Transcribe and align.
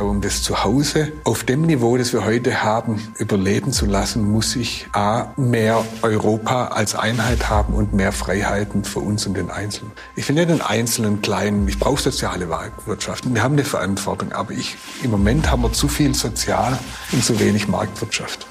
Um 0.00 0.22
das 0.22 0.42
Zuhause 0.42 1.12
auf 1.24 1.44
dem 1.44 1.62
Niveau, 1.62 1.98
das 1.98 2.14
wir 2.14 2.24
heute 2.24 2.62
haben, 2.62 2.98
überleben 3.18 3.72
zu 3.72 3.84
lassen, 3.84 4.30
muss 4.30 4.56
ich 4.56 4.86
A, 4.92 5.26
mehr 5.36 5.84
Europa 6.00 6.68
als 6.68 6.94
Einheit 6.94 7.50
haben 7.50 7.74
und 7.74 7.92
mehr 7.92 8.12
Freiheiten 8.12 8.84
für 8.84 9.00
uns 9.00 9.26
und 9.26 9.34
den 9.36 9.50
Einzelnen. 9.50 9.92
Ich 10.16 10.24
finde 10.24 10.46
den 10.46 10.62
Einzelnen 10.62 11.20
kleinen, 11.20 11.68
ich 11.68 11.78
brauche 11.78 12.00
soziale 12.00 12.46
Marktwirtschaft. 12.46 13.32
Wir 13.32 13.42
haben 13.42 13.52
eine 13.52 13.64
Verantwortung, 13.64 14.32
aber 14.32 14.52
ich, 14.52 14.76
im 15.02 15.10
Moment 15.10 15.50
haben 15.50 15.62
wir 15.62 15.72
zu 15.72 15.88
viel 15.88 16.14
Sozial 16.14 16.78
und 17.12 17.22
zu 17.22 17.38
wenig 17.38 17.68
Marktwirtschaft. 17.68 18.46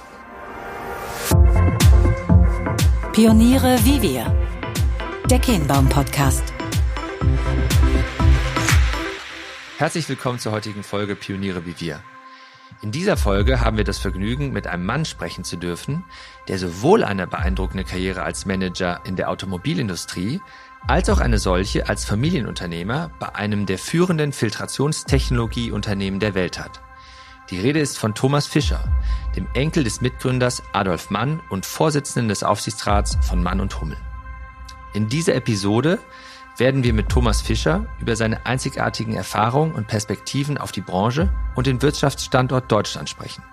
Pioniere 3.13 3.79
wie 3.83 4.01
wir. 4.01 4.31
Der 5.29 5.39
Kehnbaum 5.39 5.89
Herzlich 9.81 10.07
willkommen 10.09 10.37
zur 10.37 10.51
heutigen 10.51 10.83
Folge 10.83 11.15
Pioniere 11.15 11.65
wie 11.65 11.73
wir. 11.79 12.03
In 12.83 12.91
dieser 12.91 13.17
Folge 13.17 13.61
haben 13.61 13.77
wir 13.77 13.83
das 13.83 13.97
Vergnügen, 13.97 14.51
mit 14.51 14.67
einem 14.67 14.85
Mann 14.85 15.05
sprechen 15.05 15.43
zu 15.43 15.57
dürfen, 15.57 16.05
der 16.47 16.59
sowohl 16.59 17.03
eine 17.03 17.25
beeindruckende 17.25 17.83
Karriere 17.83 18.21
als 18.21 18.45
Manager 18.45 19.01
in 19.05 19.15
der 19.15 19.31
Automobilindustrie 19.31 20.39
als 20.85 21.09
auch 21.09 21.17
eine 21.17 21.39
solche 21.39 21.89
als 21.89 22.05
Familienunternehmer 22.05 23.09
bei 23.17 23.33
einem 23.33 23.65
der 23.65 23.79
führenden 23.79 24.33
Filtrationstechnologieunternehmen 24.33 26.19
der 26.19 26.35
Welt 26.35 26.59
hat. 26.59 26.79
Die 27.49 27.59
Rede 27.59 27.79
ist 27.79 27.97
von 27.97 28.13
Thomas 28.13 28.45
Fischer, 28.45 28.83
dem 29.35 29.47
Enkel 29.55 29.83
des 29.83 29.99
Mitgründers 29.99 30.61
Adolf 30.73 31.09
Mann 31.09 31.41
und 31.49 31.65
Vorsitzenden 31.65 32.29
des 32.29 32.43
Aufsichtsrats 32.43 33.17
von 33.27 33.41
Mann 33.41 33.59
und 33.59 33.81
Hummel. 33.81 33.97
In 34.93 35.09
dieser 35.09 35.33
Episode 35.33 35.97
werden 36.57 36.83
wir 36.83 36.93
mit 36.93 37.09
Thomas 37.09 37.41
Fischer 37.41 37.85
über 37.99 38.15
seine 38.15 38.45
einzigartigen 38.45 39.13
Erfahrungen 39.13 39.73
und 39.73 39.87
Perspektiven 39.87 40.57
auf 40.57 40.71
die 40.71 40.81
Branche 40.81 41.29
und 41.55 41.67
den 41.67 41.81
Wirtschaftsstandort 41.81 42.71
Deutschland 42.71 43.09
sprechen. 43.09 43.43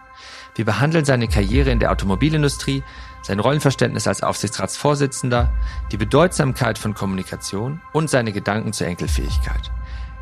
Wir 0.54 0.64
behandeln 0.64 1.04
seine 1.04 1.28
Karriere 1.28 1.70
in 1.70 1.78
der 1.78 1.92
Automobilindustrie, 1.92 2.82
sein 3.22 3.38
Rollenverständnis 3.38 4.08
als 4.08 4.22
Aufsichtsratsvorsitzender, 4.22 5.52
die 5.92 5.96
Bedeutsamkeit 5.96 6.78
von 6.78 6.94
Kommunikation 6.94 7.80
und 7.92 8.10
seine 8.10 8.32
Gedanken 8.32 8.72
zur 8.72 8.88
Enkelfähigkeit. 8.88 9.70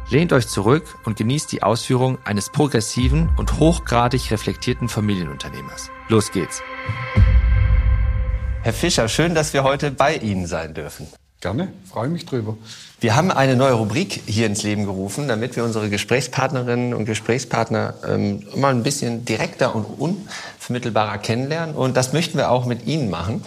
Lehnt 0.09 0.33
euch 0.33 0.47
zurück 0.47 0.85
und 1.05 1.17
genießt 1.17 1.51
die 1.51 1.63
Ausführung 1.63 2.19
eines 2.25 2.51
progressiven 2.51 3.29
und 3.37 3.59
hochgradig 3.59 4.31
reflektierten 4.31 4.89
Familienunternehmers. 4.89 5.91
Los 6.09 6.31
geht's. 6.31 6.63
Herr 8.63 8.73
Fischer, 8.73 9.09
schön, 9.09 9.35
dass 9.35 9.53
wir 9.53 9.65
heute 9.65 9.91
bei 9.91 10.17
Ihnen 10.17 10.47
sein 10.47 10.75
dürfen. 10.75 11.09
Gerne, 11.47 11.69
freue 11.89 12.09
mich 12.09 12.27
drüber. 12.27 12.57
Wir 12.99 13.15
haben 13.15 13.31
eine 13.31 13.55
neue 13.55 13.75
Rubrik 13.75 14.21
hier 14.27 14.47
ins 14.47 14.65
Leben 14.65 14.85
gerufen, 14.85 15.29
damit 15.29 15.55
wir 15.55 15.63
unsere 15.63 15.89
Gesprächspartnerinnen 15.89 16.93
und 16.93 17.05
Gesprächspartner 17.05 17.95
ähm, 18.05 18.43
mal 18.57 18.75
ein 18.75 18.83
bisschen 18.83 19.25
direkter 19.25 19.77
und 19.77 19.85
unvermittelbarer 19.85 21.19
kennenlernen. 21.19 21.77
Und 21.77 21.97
das 21.97 22.13
möchten 22.13 22.37
wir 22.37 22.51
auch 22.51 22.67
mit 22.67 22.89
Ihnen 22.89 23.11
machen. 23.11 23.45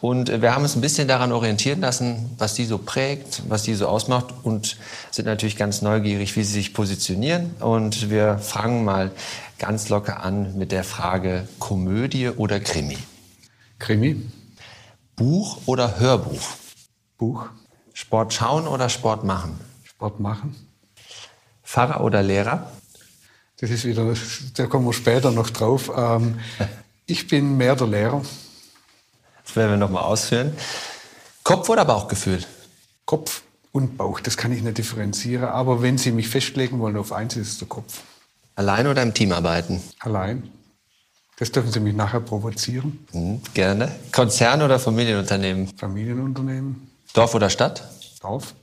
Und 0.00 0.28
äh, 0.28 0.42
wir 0.42 0.56
haben 0.56 0.64
uns 0.64 0.74
ein 0.74 0.80
bisschen 0.80 1.06
daran 1.06 1.30
orientieren 1.30 1.80
lassen, 1.80 2.34
was 2.36 2.54
die 2.54 2.64
so 2.64 2.78
prägt, 2.78 3.44
was 3.48 3.62
die 3.62 3.74
so 3.74 3.86
ausmacht 3.86 4.34
und 4.42 4.76
sind 5.12 5.26
natürlich 5.26 5.54
ganz 5.54 5.82
neugierig, 5.82 6.34
wie 6.34 6.42
sie 6.42 6.54
sich 6.54 6.74
positionieren. 6.74 7.54
Und 7.60 8.10
wir 8.10 8.38
fangen 8.38 8.84
mal 8.84 9.12
ganz 9.60 9.88
locker 9.88 10.24
an 10.24 10.58
mit 10.58 10.72
der 10.72 10.82
Frage 10.82 11.46
Komödie 11.60 12.28
oder 12.28 12.58
Krimi? 12.58 12.98
Krimi. 13.78 14.20
Buch 15.14 15.58
oder 15.66 16.00
Hörbuch? 16.00 16.65
Buch. 17.18 17.46
Sport 17.92 18.34
schauen 18.34 18.66
oder 18.66 18.88
Sport 18.88 19.24
machen? 19.24 19.58
Sport 19.84 20.20
machen. 20.20 20.54
Pfarrer 21.64 22.02
oder 22.02 22.22
Lehrer? 22.22 22.70
Das 23.58 23.70
ist 23.70 23.84
wieder, 23.84 24.14
da 24.54 24.66
kommen 24.66 24.86
wir 24.86 24.92
später 24.92 25.30
noch 25.30 25.50
drauf. 25.50 25.90
Ähm, 25.96 26.38
ich 27.06 27.26
bin 27.26 27.56
mehr 27.56 27.74
der 27.74 27.86
Lehrer. 27.86 28.22
Das 29.44 29.56
werden 29.56 29.70
wir 29.70 29.76
nochmal 29.78 30.02
ausführen. 30.02 30.52
Kopf 31.42 31.68
oder 31.68 31.84
Bauchgefühl? 31.84 32.44
Kopf 33.06 33.42
und 33.72 33.96
Bauch, 33.96 34.20
das 34.20 34.36
kann 34.36 34.52
ich 34.52 34.62
nicht 34.62 34.78
differenzieren. 34.78 35.48
Aber 35.48 35.80
wenn 35.80 35.96
Sie 35.96 36.12
mich 36.12 36.28
festlegen 36.28 36.80
wollen 36.80 36.96
auf 36.96 37.12
eins, 37.12 37.36
ist 37.36 37.48
es 37.48 37.58
der 37.58 37.68
Kopf. 37.68 38.02
Allein 38.56 38.86
oder 38.86 39.02
im 39.02 39.14
Team 39.14 39.32
arbeiten? 39.32 39.82
Allein. 40.00 40.50
Das 41.38 41.52
dürfen 41.52 41.70
Sie 41.70 41.80
mich 41.80 41.94
nachher 41.94 42.20
provozieren. 42.20 43.06
Mhm, 43.12 43.40
gerne. 43.52 43.94
Konzern 44.12 44.62
oder 44.62 44.78
Familienunternehmen? 44.78 45.68
Familienunternehmen. 45.76 46.90
Dorf 47.16 47.34
oder 47.34 47.48
Stadt? 47.48 47.82
Dorf. 48.20 48.54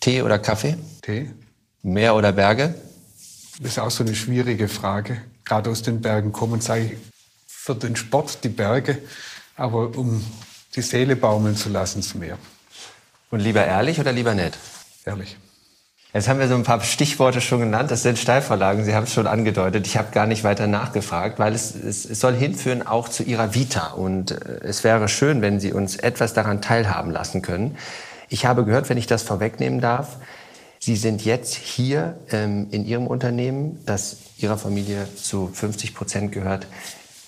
Tee 0.00 0.20
oder 0.20 0.38
Kaffee? 0.38 0.76
Tee. 1.00 1.30
Meer 1.82 2.14
oder 2.14 2.30
Berge? 2.30 2.74
Das 3.58 3.72
ist 3.72 3.78
auch 3.78 3.90
so 3.90 4.04
eine 4.04 4.14
schwierige 4.14 4.68
Frage. 4.68 5.22
Gerade 5.46 5.70
aus 5.70 5.80
den 5.80 6.02
Bergen 6.02 6.30
kommen, 6.30 6.60
sage 6.60 6.84
ich, 6.84 6.92
für 7.46 7.74
den 7.74 7.96
Sport 7.96 8.44
die 8.44 8.50
Berge, 8.50 8.98
aber 9.56 9.96
um 9.96 10.22
die 10.74 10.82
Seele 10.82 11.16
baumeln 11.16 11.56
zu 11.56 11.70
lassen, 11.70 12.02
das 12.02 12.14
Meer. 12.14 12.36
Und 13.30 13.40
lieber 13.40 13.64
ehrlich 13.64 13.98
oder 13.98 14.12
lieber 14.12 14.34
nett? 14.34 14.58
Ehrlich. 15.06 15.38
Jetzt 16.12 16.28
haben 16.28 16.38
wir 16.40 16.48
so 16.48 16.54
ein 16.54 16.62
paar 16.62 16.80
Stichworte 16.80 17.40
schon 17.40 17.60
genannt. 17.60 17.90
Das 17.90 18.02
sind 18.02 18.18
Steilvorlagen. 18.18 18.84
Sie 18.84 18.94
haben 18.94 19.04
es 19.04 19.12
schon 19.12 19.26
angedeutet. 19.26 19.86
Ich 19.86 19.96
habe 19.96 20.12
gar 20.12 20.26
nicht 20.26 20.44
weiter 20.44 20.66
nachgefragt, 20.66 21.38
weil 21.38 21.54
es, 21.54 21.74
es, 21.74 22.04
es 22.04 22.20
soll 22.20 22.34
hinführen 22.34 22.86
auch 22.86 23.08
zu 23.08 23.22
Ihrer 23.22 23.54
Vita. 23.54 23.88
Und 23.88 24.30
äh, 24.30 24.60
es 24.62 24.84
wäre 24.84 25.08
schön, 25.08 25.42
wenn 25.42 25.60
Sie 25.60 25.72
uns 25.72 25.96
etwas 25.96 26.32
daran 26.32 26.62
teilhaben 26.62 27.10
lassen 27.10 27.42
können. 27.42 27.76
Ich 28.28 28.46
habe 28.46 28.64
gehört, 28.64 28.88
wenn 28.88 28.98
ich 28.98 29.06
das 29.06 29.22
vorwegnehmen 29.22 29.80
darf, 29.80 30.16
Sie 30.78 30.96
sind 30.96 31.24
jetzt 31.24 31.54
hier 31.54 32.16
ähm, 32.30 32.68
in 32.70 32.84
Ihrem 32.84 33.06
Unternehmen, 33.06 33.82
das 33.86 34.18
Ihrer 34.38 34.56
Familie 34.56 35.08
zu 35.16 35.50
50 35.52 35.94
Prozent 35.94 36.32
gehört, 36.32 36.66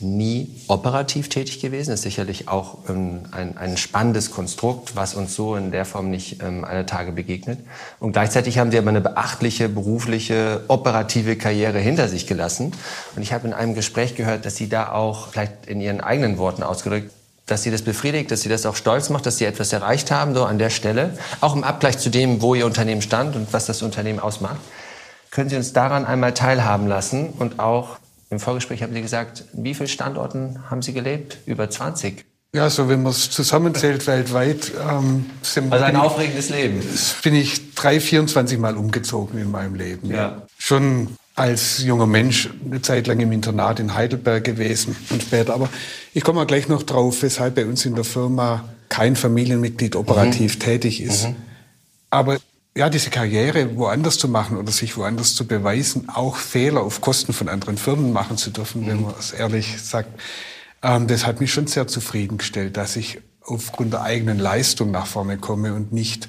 nie 0.00 0.48
operativ 0.68 1.28
tätig 1.28 1.60
gewesen. 1.60 1.90
Das 1.90 2.00
ist 2.00 2.04
sicherlich 2.04 2.48
auch 2.48 2.78
ähm, 2.88 3.22
ein, 3.32 3.56
ein 3.56 3.76
spannendes 3.76 4.30
Konstrukt, 4.30 4.94
was 4.94 5.14
uns 5.14 5.34
so 5.34 5.56
in 5.56 5.72
der 5.72 5.84
Form 5.84 6.10
nicht 6.10 6.42
ähm, 6.42 6.64
alle 6.64 6.86
Tage 6.86 7.12
begegnet. 7.12 7.58
Und 7.98 8.12
gleichzeitig 8.12 8.58
haben 8.58 8.70
sie 8.70 8.78
aber 8.78 8.90
eine 8.90 9.00
beachtliche 9.00 9.68
berufliche, 9.68 10.62
operative 10.68 11.36
Karriere 11.36 11.78
hinter 11.78 12.08
sich 12.08 12.26
gelassen. 12.26 12.72
Und 13.16 13.22
ich 13.22 13.32
habe 13.32 13.46
in 13.48 13.52
einem 13.52 13.74
Gespräch 13.74 14.14
gehört, 14.14 14.44
dass 14.46 14.56
sie 14.56 14.68
da 14.68 14.92
auch, 14.92 15.28
vielleicht 15.28 15.66
in 15.66 15.80
ihren 15.80 16.00
eigenen 16.00 16.38
Worten 16.38 16.62
ausgedrückt, 16.62 17.10
dass 17.46 17.62
sie 17.62 17.70
das 17.70 17.82
befriedigt, 17.82 18.30
dass 18.30 18.42
sie 18.42 18.48
das 18.48 18.66
auch 18.66 18.76
stolz 18.76 19.08
macht, 19.10 19.26
dass 19.26 19.38
sie 19.38 19.46
etwas 19.46 19.72
erreicht 19.72 20.10
haben, 20.10 20.34
so 20.34 20.44
an 20.44 20.58
der 20.58 20.70
Stelle. 20.70 21.18
Auch 21.40 21.56
im 21.56 21.64
Abgleich 21.64 21.98
zu 21.98 22.10
dem, 22.10 22.42
wo 22.42 22.54
ihr 22.54 22.66
Unternehmen 22.66 23.02
stand 23.02 23.34
und 23.34 23.52
was 23.52 23.66
das 23.66 23.82
Unternehmen 23.82 24.20
ausmacht. 24.20 24.60
Können 25.30 25.50
Sie 25.50 25.56
uns 25.56 25.72
daran 25.72 26.04
einmal 26.04 26.34
teilhaben 26.34 26.86
lassen 26.86 27.30
und 27.38 27.58
auch 27.58 27.98
im 28.30 28.40
Vorgespräch 28.40 28.82
haben 28.82 28.92
Sie 28.92 29.02
gesagt, 29.02 29.44
wie 29.52 29.74
viele 29.74 29.88
Standorten 29.88 30.70
haben 30.70 30.82
Sie 30.82 30.92
gelebt? 30.92 31.38
Über 31.46 31.70
20. 31.70 32.24
Ja, 32.54 32.70
so 32.70 32.88
wenn 32.88 33.02
man 33.02 33.12
es 33.12 33.30
zusammenzählt 33.30 34.06
weltweit, 34.06 34.72
ähm, 34.90 35.26
sind 35.42 35.70
also 35.70 35.84
ein 35.84 35.96
aufregendes 35.96 36.48
Leben. 36.48 36.82
Bin 37.22 37.34
ich 37.34 37.74
drei, 37.74 38.00
24 38.00 38.58
Mal 38.58 38.76
umgezogen 38.76 39.38
in 39.38 39.50
meinem 39.50 39.74
Leben. 39.74 40.10
Ja. 40.10 40.42
Schon 40.56 41.08
als 41.34 41.82
junger 41.82 42.06
Mensch 42.06 42.48
eine 42.64 42.82
Zeit 42.82 43.06
lang 43.06 43.20
im 43.20 43.32
Internat 43.32 43.80
in 43.80 43.94
Heidelberg 43.94 44.44
gewesen 44.44 44.96
und 45.10 45.22
später. 45.22 45.54
Aber 45.54 45.68
ich 46.14 46.24
komme 46.24 46.40
mal 46.40 46.46
gleich 46.46 46.68
noch 46.68 46.82
drauf, 46.82 47.22
weshalb 47.22 47.54
bei 47.54 47.66
uns 47.66 47.84
in 47.84 47.94
der 47.94 48.04
Firma 48.04 48.64
kein 48.88 49.14
Familienmitglied 49.14 49.94
operativ 49.94 50.56
mhm. 50.56 50.60
tätig 50.60 51.02
ist. 51.02 51.28
Mhm. 51.28 51.36
Aber 52.10 52.38
ja, 52.78 52.88
diese 52.88 53.10
Karriere 53.10 53.76
woanders 53.76 54.18
zu 54.18 54.28
machen 54.28 54.56
oder 54.56 54.70
sich 54.70 54.96
woanders 54.96 55.34
zu 55.34 55.48
beweisen, 55.48 56.08
auch 56.08 56.36
Fehler 56.36 56.82
auf 56.82 57.00
Kosten 57.00 57.32
von 57.32 57.48
anderen 57.48 57.76
Firmen 57.76 58.12
machen 58.12 58.36
zu 58.36 58.50
dürfen, 58.50 58.82
mhm. 58.82 58.86
wenn 58.86 59.02
man 59.02 59.14
es 59.18 59.32
ehrlich 59.32 59.82
sagt, 59.82 60.08
ähm, 60.84 61.08
das 61.08 61.26
hat 61.26 61.40
mich 61.40 61.52
schon 61.52 61.66
sehr 61.66 61.88
zufriedengestellt, 61.88 62.76
dass 62.76 62.94
ich 62.94 63.20
aufgrund 63.42 63.94
der 63.94 64.02
eigenen 64.02 64.38
Leistung 64.38 64.92
nach 64.92 65.08
vorne 65.08 65.38
komme 65.38 65.74
und 65.74 65.92
nicht, 65.92 66.28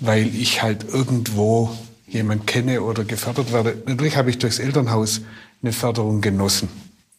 weil 0.00 0.34
ich 0.34 0.62
halt 0.62 0.88
irgendwo 0.88 1.76
jemand 2.06 2.46
kenne 2.46 2.80
oder 2.80 3.04
gefördert 3.04 3.52
werde. 3.52 3.76
Natürlich 3.84 4.16
habe 4.16 4.30
ich 4.30 4.38
durchs 4.38 4.60
Elternhaus 4.60 5.20
eine 5.62 5.74
Förderung 5.74 6.22
genossen. 6.22 6.70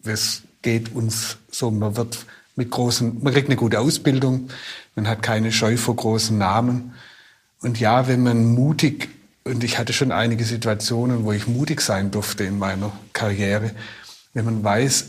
Das 0.02 0.42
geht 0.64 0.96
uns 0.96 1.38
so, 1.52 1.70
man 1.70 1.96
wird 1.96 2.26
mit 2.56 2.72
großen, 2.72 3.22
man 3.22 3.34
kriegt 3.34 3.50
eine 3.50 3.56
gute 3.56 3.80
Ausbildung, 3.80 4.50
man 4.96 5.08
hat 5.08 5.22
keine 5.22 5.52
Scheu 5.52 5.78
vor 5.78 5.96
großen 5.96 6.36
Namen. 6.36 6.96
Und 7.64 7.80
ja, 7.80 8.08
wenn 8.08 8.22
man 8.24 8.46
mutig, 8.46 9.10
und 9.46 9.64
ich 9.64 9.80
hatte 9.80 9.94
schon 9.94 10.12
einige 10.12 10.44
Situationen, 10.44 11.24
wo 11.24 11.32
ich 11.32 11.48
mutig 11.48 11.82
sein 11.82 12.12
durfte 12.12 12.44
in 12.44 12.60
meiner 12.60 12.92
Karriere, 13.14 13.72
wenn 14.34 14.46
man 14.46 14.64
weiß, 14.64 15.06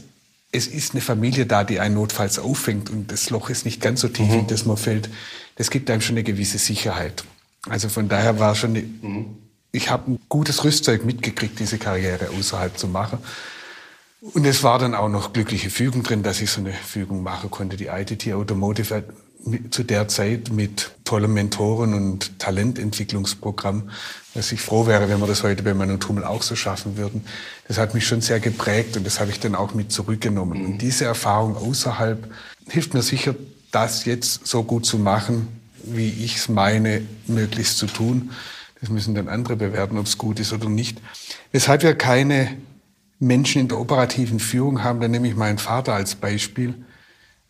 es 0.53 0.69
ist 0.69 0.93
eine 0.93 1.01
Familie 1.01 1.47
da, 1.47 1.65
die 1.65 1.81
einen 1.81 1.97
notfalls 1.97 2.39
auffängt 2.39 2.89
und 2.89 3.11
das 3.11 3.29
Loch 3.31 3.51
ist 3.51 3.65
nicht 3.65 3.81
ganz 3.81 4.01
so 4.01 4.09
tief, 4.09 4.29
mhm. 4.29 4.41
in 4.41 4.47
das 4.47 4.67
man 4.67 4.77
fällt, 4.77 5.11
das 5.56 5.69
gibt 5.71 5.91
einem 5.91 6.01
schon 6.01 6.15
eine 6.15 6.23
gewisse 6.23 6.59
Sicherheit. 6.59 7.25
Also 7.69 7.89
von 7.89 8.09
daher 8.09 8.39
war 8.39 8.55
schon, 8.55 8.71
eine, 8.71 8.83
mhm. 8.83 9.37
ich 9.73 9.91
habe 9.91 10.12
ein 10.12 10.21
gutes 10.29 10.62
Rüstzeug 10.62 11.05
mitgekriegt, 11.05 11.59
diese 11.59 11.79
Karriere 11.79 12.31
außerhalb 12.39 12.79
zu 12.79 12.87
machen. 12.87 13.19
Und 14.21 14.45
es 14.45 14.62
war 14.62 14.79
dann 14.79 14.95
auch 14.95 15.09
noch 15.09 15.33
glückliche 15.33 15.71
Fügung 15.71 16.05
drin, 16.05 16.23
dass 16.23 16.41
ich 16.41 16.51
so 16.51 16.61
eine 16.61 16.73
Fügung 16.73 17.25
machen 17.25 17.51
konnte. 17.51 17.77
Die 17.77 17.87
ITT 17.87 18.33
Automotive 18.33 19.03
zu 19.70 19.82
der 19.82 20.08
Zeit 20.08 20.50
mit 20.50 20.93
tollem 21.05 21.35
Mentoren- 21.35 21.94
und 21.94 22.38
Talententwicklungsprogramm, 22.38 23.91
dass 24.35 24.52
ich 24.52 24.61
froh 24.61 24.87
wäre, 24.87 25.08
wenn 25.08 25.20
wir 25.20 25.26
das 25.26 25.43
heute 25.43 25.62
bei 25.62 25.75
Manu 25.75 25.96
Tummel 25.99 26.25
auch 26.25 26.43
so 26.43 26.56
schaffen 26.56 26.96
würden. 26.96 27.25
Das 27.69 27.79
hat 27.79 27.94
mich 27.94 28.06
schon 28.06 28.20
sehr 28.20 28.41
geprägt 28.41 28.96
und 28.96 29.06
das 29.06 29.20
habe 29.20 29.31
ich 29.31 29.41
dann 29.41 29.55
auch 29.55 29.75
mit 29.75 29.93
zurückgenommen. 29.93 30.61
Mhm. 30.61 30.67
Und 30.67 30.79
diese 30.79 31.05
Erfahrung 31.05 31.56
außerhalb 31.56 32.32
hilft 32.69 32.94
mir 32.94 33.02
sicher, 33.02 33.35
das 33.70 34.05
jetzt 34.05 34.46
so 34.46 34.62
gut 34.62 34.87
zu 34.87 34.99
machen, 34.99 35.49
wie 35.82 36.08
ich 36.08 36.37
es 36.37 36.49
meine, 36.49 37.02
möglichst 37.26 37.79
zu 37.79 37.87
tun. 37.87 38.31
Das 38.81 38.88
müssen 38.88 39.14
dann 39.14 39.29
andere 39.29 39.56
bewerten, 39.56 39.99
ob 39.99 40.06
es 40.06 40.19
gut 40.19 40.41
ist 40.41 40.52
oder 40.52 40.69
nicht. 40.69 41.00
Weshalb 41.52 41.82
wir 41.82 41.94
keine 41.94 42.56
Menschen 43.19 43.61
in 43.62 43.69
der 43.69 43.79
operativen 43.79 44.41
Führung 44.41 44.82
haben, 44.82 45.00
dann 45.00 45.11
nehme 45.11 45.29
ich 45.29 45.37
meinen 45.37 45.58
Vater 45.58 45.94
als 45.94 46.14
Beispiel. 46.14 46.75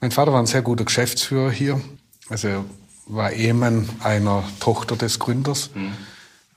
Mein 0.05 0.11
Vater 0.11 0.35
war 0.35 0.41
ein 0.41 0.45
sehr 0.45 0.61
guter 0.61 0.85
Geschäftsführer 0.85 1.51
hier. 1.51 1.81
Also 2.29 2.49
er 2.49 2.65
war 3.06 3.33
Ehemann 3.33 3.89
einer 4.01 4.45
Tochter 4.61 4.97
des 4.97 5.19
Gründers. 5.19 5.71
Mhm. 5.75 5.93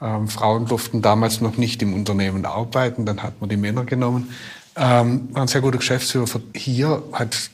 Ähm, 0.01 0.27
Frauen 0.27 0.65
durften 0.65 1.01
damals 1.01 1.39
noch 1.39 1.55
nicht 1.55 1.81
im 1.81 1.93
Unternehmen 1.93 2.45
arbeiten, 2.45 3.05
dann 3.05 3.23
hat 3.23 3.39
man 3.39 3.49
die 3.49 3.55
Männer 3.55 3.85
genommen. 3.85 4.33
Ähm, 4.75 5.29
war 5.31 5.43
ein 5.43 5.47
sehr 5.47 5.61
guter 5.61 5.77
Geschäftsführer 5.77 6.27
hier, 6.53 7.01
hat 7.13 7.49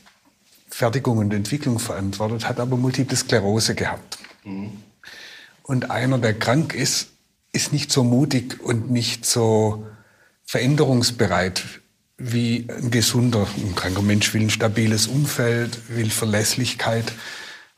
Fertigung 0.68 1.18
und 1.18 1.32
Entwicklung 1.32 1.78
verantwortet, 1.78 2.48
hat 2.48 2.58
aber 2.58 2.76
Multiple 2.76 3.16
Sklerose 3.16 3.76
gehabt. 3.76 4.18
Mhm. 4.42 4.72
Und 5.62 5.92
einer, 5.92 6.18
der 6.18 6.36
krank 6.36 6.74
ist, 6.74 7.10
ist 7.52 7.72
nicht 7.72 7.92
so 7.92 8.02
mutig 8.02 8.60
und 8.60 8.90
nicht 8.90 9.26
so 9.26 9.86
veränderungsbereit 10.44 11.62
wie 12.16 12.66
ein 12.68 12.90
gesunder, 12.90 13.46
ein 13.56 13.74
kranker 13.74 14.02
Mensch 14.02 14.32
will 14.34 14.42
ein 14.42 14.50
stabiles 14.50 15.06
Umfeld, 15.06 15.78
will 15.88 16.10
Verlässlichkeit. 16.10 17.12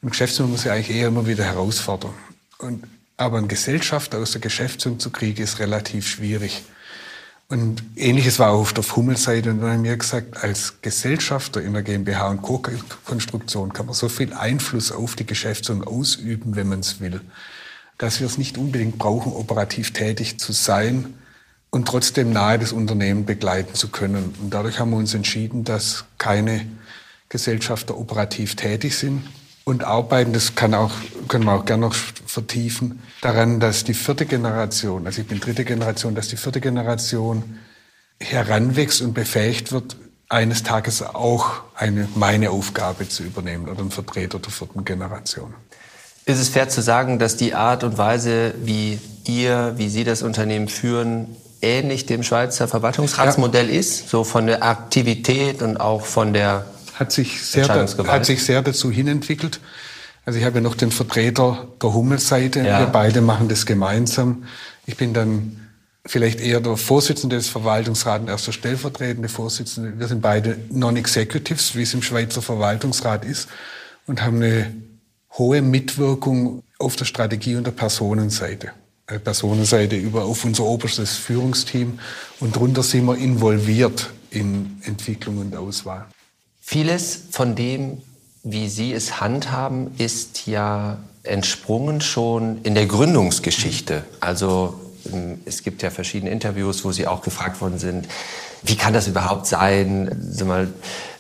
Ein 0.03 0.11
Geschäftsführer 0.11 0.49
muss 0.49 0.65
ja 0.65 0.73
eigentlich 0.73 0.97
eher 0.97 1.09
immer 1.09 1.27
wieder 1.27 1.45
herausfordern. 1.45 2.13
Und, 2.59 2.85
aber 3.17 3.39
ein 3.39 3.49
Gesellschafter 3.49 4.19
aus 4.19 4.33
der 4.33 4.41
Geschäftsführung 4.41 5.01
zu 5.01 5.11
kriegen, 5.11 5.43
ist 5.43 5.59
relativ 5.59 6.07
schwierig. 6.07 6.63
Und 7.49 7.83
ähnliches 7.95 8.39
war 8.39 8.51
auch 8.51 8.61
auf 8.61 8.73
der 8.73 8.83
Fummelseite. 8.83 9.51
Und 9.51 9.61
dann 9.61 9.71
haben 9.71 9.85
wir 9.85 9.97
gesagt, 9.97 10.43
als 10.43 10.83
Gesellschafter 10.83 11.63
in 11.63 11.73
der 11.73 11.83
GmbH 11.83 12.29
und 12.29 12.43
Co-Konstruktion 12.43 13.73
kann 13.73 13.87
man 13.87 13.95
so 13.95 14.09
viel 14.09 14.35
Einfluss 14.35 14.93
auf 14.93 15.15
die 15.15 15.27
Geschäftsführung 15.27 15.85
ausüben, 15.85 16.57
wenn 16.57 16.69
man 16.69 16.81
es 16.81 17.01
will, 17.01 17.21
dass 17.99 18.21
wir 18.21 18.27
es 18.27 18.37
nicht 18.37 18.59
unbedingt 18.59 18.99
brauchen, 18.99 19.33
operativ 19.33 19.93
tätig 19.93 20.39
zu 20.39 20.53
sein, 20.53 21.15
und 21.71 21.87
trotzdem 21.87 22.33
nahe 22.33 22.59
das 22.59 22.73
Unternehmen 22.73 23.25
begleiten 23.25 23.75
zu 23.75 23.89
können. 23.89 24.35
Und 24.41 24.51
dadurch 24.51 24.79
haben 24.79 24.91
wir 24.91 24.97
uns 24.97 25.15
entschieden, 25.15 25.65
dass 25.65 26.05
keine 26.19 26.67
Gesellschafter 27.29 27.99
operativ 27.99 28.55
tätig 28.57 28.97
sind 28.97 29.23
und 29.65 29.83
arbeiten, 29.83 30.33
das 30.33 30.55
kann 30.55 30.75
auch, 30.75 30.93
können 31.29 31.45
wir 31.45 31.53
auch 31.53 31.65
gerne 31.65 31.87
noch 31.87 31.95
vertiefen, 31.95 33.03
daran, 33.21 33.59
dass 33.59 33.85
die 33.85 33.95
vierte 33.95 34.25
Generation, 34.25 35.07
also 35.07 35.21
ich 35.21 35.27
bin 35.27 35.41
dritte 35.41 35.65
Generation, 35.65 36.15
dass 36.15 36.29
die 36.29 36.37
vierte 36.37 36.61
Generation 36.61 37.59
heranwächst 38.21 39.03
und 39.03 39.13
befähigt 39.13 39.73
wird, 39.73 39.97
eines 40.29 40.63
Tages 40.63 41.03
auch 41.03 41.63
eine, 41.75 42.09
meine 42.15 42.51
Aufgabe 42.51 43.09
zu 43.09 43.23
übernehmen 43.23 43.69
oder 43.69 43.81
ein 43.81 43.91
Vertreter 43.91 44.39
der 44.39 44.51
vierten 44.51 44.85
Generation. 44.85 45.55
Ist 46.25 46.41
es 46.41 46.49
fair 46.49 46.69
zu 46.69 46.83
sagen, 46.83 47.19
dass 47.21 47.37
die 47.37 47.55
Art 47.55 47.85
und 47.85 47.99
Weise, 47.99 48.55
wie 48.63 48.99
ihr, 49.27 49.75
wie 49.77 49.89
Sie 49.89 50.03
das 50.03 50.23
Unternehmen 50.23 50.69
führen, 50.69 51.37
ähnlich 51.67 52.07
dem 52.07 52.23
Schweizer 52.23 52.69
Verwaltungsratsmodell 52.69 53.69
ja. 53.71 53.81
ist, 53.81 54.09
so 54.09 54.25
von 54.25 54.47
der 54.47 54.63
Aktivität 54.63 55.63
und 55.63 55.77
auch 55.77 56.07
von 56.07 56.33
der 56.33 56.65
hat 56.95 57.13
sich 57.13 57.43
sehr, 57.43 57.69
hat 57.69 58.27
sich 58.27 58.43
sehr 58.43 58.63
dazu 58.63 58.91
hinentwickelt. 58.91 59.61
Also 60.25 60.39
ich 60.39 60.45
habe 60.45 60.57
ja 60.57 60.61
noch 60.63 60.75
den 60.75 60.91
Vertreter 60.91 61.69
der 61.83 61.93
Hummelseite. 61.93 62.61
Ja. 62.61 62.81
Wir 62.81 62.87
beide 62.87 63.21
machen 63.21 63.49
das 63.49 63.67
gemeinsam. 63.67 64.45
Ich 64.87 64.97
bin 64.97 65.13
dann 65.13 65.61
vielleicht 66.07 66.41
eher 66.41 66.61
der 66.61 66.77
Vorsitzende 66.77 67.37
des 67.37 67.49
Verwaltungsrats 67.49 68.23
und 68.23 68.29
erst 68.29 68.47
der 68.47 68.53
stellvertretende 68.53 69.29
Vorsitzende. 69.29 69.99
Wir 69.99 70.09
sind 70.09 70.23
beide 70.23 70.59
Non-Executives, 70.71 71.75
wie 71.75 71.83
es 71.83 71.95
im 71.95 72.03
Schweizer 72.03 72.43
Verwaltungsrat 72.43 73.25
ist, 73.25 73.49
und 74.07 74.23
haben 74.23 74.37
eine 74.37 74.73
hohe 75.33 75.63
Mitwirkung 75.63 76.63
auf 76.79 76.97
der 76.97 77.05
Strategie 77.05 77.57
und 77.57 77.67
der 77.67 77.73
Personenseite. 77.73 78.71
Äh, 79.09 79.21
Personenseite 79.21 79.95
über 79.95 80.25
auf 80.25 80.45
unser 80.45 80.65
oberstes 80.65 81.17
Führungsteam 81.17 82.01
und 82.41 82.57
darunter 82.57 82.83
sind 82.83 83.05
wir 83.05 83.17
involviert 83.17 84.11
in 84.31 84.81
Entwicklung 84.83 85.39
und 85.39 85.55
Auswahl. 85.55 86.07
Vieles 86.61 87.23
von 87.31 87.55
dem, 87.55 87.99
wie 88.43 88.69
Sie 88.69 88.93
es 88.93 89.21
handhaben, 89.21 89.93
ist 89.99 90.49
ja 90.49 90.99
entsprungen 91.23 92.01
schon 92.01 92.63
in 92.65 92.75
der 92.75 92.87
Gründungsgeschichte. 92.87 94.05
Also 94.19 94.81
ähm, 95.13 95.39
es 95.45 95.63
gibt 95.63 95.83
ja 95.83 95.91
verschiedene 95.91 96.33
Interviews, 96.33 96.85
wo 96.85 96.91
Sie 96.91 97.07
auch 97.07 97.23
gefragt 97.23 97.61
worden 97.61 97.79
sind, 97.79 98.09
wie 98.65 98.75
kann 98.75 98.93
das 98.93 99.07
überhaupt 99.07 99.47
sein? 99.47 100.11
Sag 100.33 100.49
mal, 100.49 100.69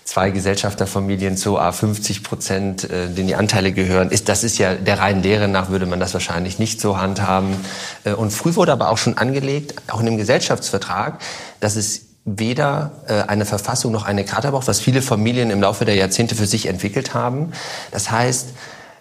zwei 0.07 0.31
Gesellschafterfamilien 0.31 1.37
zu 1.37 1.59
A 1.59 1.73
50 1.73 2.23
Prozent, 2.23 2.85
äh, 2.85 3.09
denen 3.09 3.27
die 3.29 3.35
Anteile 3.35 3.73
gehören, 3.73 4.11
ist, 4.11 4.29
das 4.29 4.45
ist 4.45 4.57
ja 4.57 4.75
der 4.75 5.01
reinen 5.01 5.23
Lehre 5.23 5.49
nach 5.49 5.69
würde 5.69 5.85
man 5.85 6.01
das 6.01 6.15
wahrscheinlich 6.15 6.59
nicht 6.59 6.81
so 6.81 6.99
handhaben. 6.99 7.57
Äh, 8.05 8.13
und 8.13 8.31
früh 8.31 8.55
wurde 8.55 8.73
aber 8.73 8.89
auch 8.89 8.99
schon 8.99 9.19
angelegt, 9.19 9.75
auch 9.89 10.01
in 10.01 10.07
dem 10.07 10.17
Gesellschaftsvertrag, 10.17 11.21
dass 11.61 11.77
es 11.77 12.03
weder 12.25 12.93
äh, 13.09 13.23
eine 13.29 13.45
Verfassung 13.45 13.93
noch 13.93 14.05
eine 14.05 14.25
Charta 14.25 14.53
braucht, 14.53 14.69
was 14.69 14.81
viele 14.81 15.03
Familien 15.03 15.51
im 15.51 15.61
Laufe 15.61 15.85
der 15.85 15.97
Jahrzehnte 15.97 16.37
für 16.37 16.47
sich 16.47 16.67
entwickelt 16.67 17.13
haben. 17.13 17.53
Das 17.91 18.11
heißt, 18.11 18.51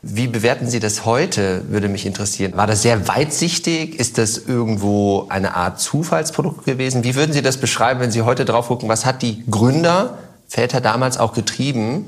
wie 0.01 0.27
bewerten 0.27 0.67
Sie 0.67 0.79
das 0.79 1.05
heute, 1.05 1.63
würde 1.69 1.87
mich 1.87 2.05
interessieren. 2.05 2.53
War 2.55 2.67
das 2.67 2.81
sehr 2.81 3.07
weitsichtig? 3.07 3.99
Ist 3.99 4.17
das 4.17 4.37
irgendwo 4.37 5.27
eine 5.29 5.55
Art 5.55 5.79
Zufallsprodukt 5.79 6.65
gewesen? 6.65 7.03
Wie 7.03 7.15
würden 7.15 7.33
Sie 7.33 7.41
das 7.41 7.57
beschreiben, 7.57 7.99
wenn 7.99 8.11
Sie 8.11 8.21
heute 8.21 8.45
drauf 8.45 8.67
gucken? 8.67 8.89
Was 8.89 9.05
hat 9.05 9.23
die 9.23 9.43
Gründer 9.49 10.19
Väter 10.47 10.81
damals 10.81 11.17
auch 11.17 11.33
getrieben, 11.33 12.05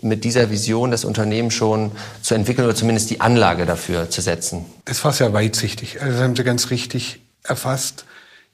mit 0.00 0.24
dieser 0.24 0.50
Vision 0.50 0.90
das 0.90 1.04
Unternehmen 1.04 1.50
schon 1.50 1.90
zu 2.22 2.34
entwickeln 2.34 2.64
oder 2.64 2.74
zumindest 2.74 3.10
die 3.10 3.20
Anlage 3.20 3.66
dafür 3.66 4.10
zu 4.10 4.20
setzen? 4.20 4.64
Das 4.84 5.04
war 5.04 5.12
sehr 5.12 5.32
weitsichtig. 5.32 6.00
Also 6.00 6.12
das 6.12 6.22
haben 6.22 6.36
Sie 6.36 6.44
ganz 6.44 6.70
richtig 6.70 7.20
erfasst. 7.42 8.04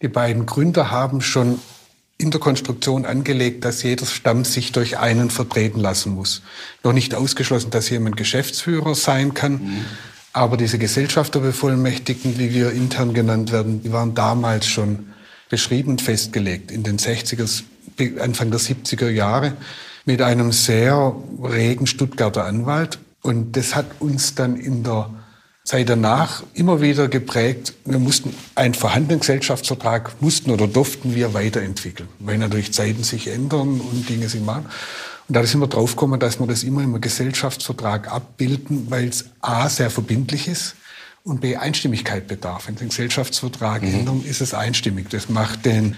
Die 0.02 0.08
beiden 0.08 0.46
Gründer 0.46 0.90
haben 0.90 1.20
schon 1.20 1.60
in 2.16 2.30
der 2.30 2.40
Konstruktion 2.40 3.04
angelegt, 3.04 3.64
dass 3.64 3.82
jeder 3.82 4.06
Stamm 4.06 4.44
sich 4.44 4.72
durch 4.72 4.98
einen 4.98 5.30
vertreten 5.30 5.80
lassen 5.80 6.14
muss. 6.14 6.42
Noch 6.82 6.92
nicht 6.92 7.14
ausgeschlossen, 7.14 7.70
dass 7.70 7.90
jemand 7.90 8.16
Geschäftsführer 8.16 8.94
sein 8.94 9.34
kann. 9.34 9.52
Mhm. 9.52 9.84
Aber 10.32 10.56
diese 10.56 10.78
Gesellschafterbevollmächtigten, 10.78 12.38
wie 12.38 12.52
wir 12.54 12.72
intern 12.72 13.14
genannt 13.14 13.52
werden, 13.52 13.82
die 13.82 13.92
waren 13.92 14.14
damals 14.14 14.66
schon 14.66 15.10
beschrieben 15.48 15.90
und 15.92 16.02
festgelegt. 16.02 16.70
In 16.70 16.82
den 16.82 16.98
60er, 16.98 17.62
Anfang 18.20 18.50
der 18.50 18.60
70er 18.60 19.08
Jahre 19.08 19.54
mit 20.04 20.20
einem 20.22 20.52
sehr 20.52 21.14
regen 21.42 21.86
Stuttgarter 21.86 22.44
Anwalt. 22.44 22.98
Und 23.22 23.56
das 23.56 23.74
hat 23.74 23.86
uns 24.00 24.34
dann 24.34 24.56
in 24.56 24.84
der 24.84 25.10
Zeit 25.64 25.88
danach 25.88 26.42
immer 26.52 26.82
wieder 26.82 27.08
geprägt. 27.08 27.72
Wir 27.86 27.98
mussten 27.98 28.34
einen 28.54 28.74
vorhandenen 28.74 29.20
Gesellschaftsvertrag, 29.20 30.20
mussten 30.20 30.50
oder 30.50 30.66
durften 30.66 31.14
wir 31.14 31.32
weiterentwickeln, 31.32 32.08
weil 32.18 32.36
natürlich 32.36 32.72
Zeiten 32.74 33.02
sich 33.02 33.28
ändern 33.28 33.80
und 33.80 34.08
Dinge 34.08 34.28
sich 34.28 34.42
machen. 34.42 34.66
Und 35.26 35.36
da 35.36 35.44
sind 35.46 35.60
wir 35.60 35.68
draufgekommen, 35.68 36.20
dass 36.20 36.38
wir 36.38 36.46
das 36.46 36.64
immer 36.64 36.82
im 36.82 37.00
Gesellschaftsvertrag 37.00 38.12
abbilden, 38.12 38.90
weil 38.90 39.08
es 39.08 39.24
A, 39.40 39.70
sehr 39.70 39.88
verbindlich 39.88 40.48
ist 40.48 40.76
und 41.22 41.40
B, 41.40 41.56
Einstimmigkeit 41.56 42.28
bedarf. 42.28 42.66
Wenn 42.66 42.74
Sie 42.74 42.80
den 42.80 42.90
Gesellschaftsvertrag 42.90 43.82
mhm. 43.82 43.94
ändern, 43.94 44.22
ist 44.22 44.42
es 44.42 44.52
einstimmig. 44.52 45.08
Das 45.08 45.30
macht 45.30 45.64
den 45.64 45.96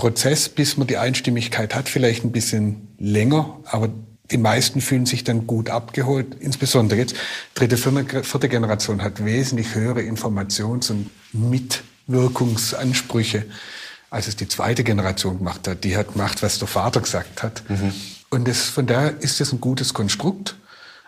Prozess, 0.00 0.48
bis 0.48 0.76
man 0.78 0.86
die 0.86 0.96
Einstimmigkeit 0.96 1.74
hat, 1.74 1.90
vielleicht 1.90 2.24
ein 2.24 2.32
bisschen 2.32 2.88
länger, 2.98 3.58
aber 3.66 3.90
die 4.30 4.38
meisten 4.38 4.80
fühlen 4.80 5.04
sich 5.04 5.24
dann 5.24 5.46
gut 5.46 5.68
abgeholt. 5.68 6.36
Insbesondere 6.40 6.98
jetzt, 6.98 7.14
dritte, 7.52 7.76
vierte 7.76 8.48
Generation 8.48 9.02
hat 9.02 9.22
wesentlich 9.22 9.74
höhere 9.74 10.00
Informations- 10.00 10.90
und 10.90 11.10
Mitwirkungsansprüche, 11.34 13.44
als 14.08 14.26
es 14.26 14.36
die 14.36 14.48
zweite 14.48 14.84
Generation 14.84 15.36
gemacht 15.36 15.68
hat. 15.68 15.84
Die 15.84 15.98
hat 15.98 16.14
gemacht, 16.14 16.42
was 16.42 16.58
der 16.58 16.68
Vater 16.68 17.02
gesagt 17.02 17.42
hat. 17.42 17.62
Mhm. 17.68 17.92
Und 18.30 18.48
das, 18.48 18.70
von 18.70 18.86
daher 18.86 19.20
ist 19.20 19.38
das 19.38 19.52
ein 19.52 19.60
gutes 19.60 19.92
Konstrukt, 19.92 20.56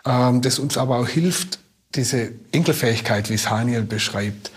ähm, 0.05 0.43
das 0.43 0.59
uns 0.59 0.77
aber 0.77 0.99
auch 0.99 1.07
hilft, 1.07 1.57
diese 1.95 2.31
Enkelfähigkeit, 2.51 3.31
wie 3.31 3.35
es 3.35 3.49
Haniel 3.49 3.81
beschreibt, 3.81 4.51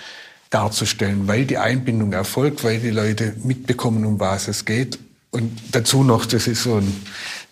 darzustellen, 0.57 1.29
weil 1.29 1.45
die 1.45 1.59
Einbindung 1.59 2.15
erfolgt, 2.15 2.65
weil 2.65 2.81
die 2.81 2.91
Leute 2.91 3.35
mitbekommen, 3.45 4.07
um 4.07 4.19
was 4.19 4.49
es 4.49 4.65
geht. 4.65 4.99
Und 5.31 5.53
dazu 5.73 6.03
noch, 6.03 6.25
das 6.25 6.47
ist 6.47 6.63
so 6.63 6.77
ein 6.77 6.91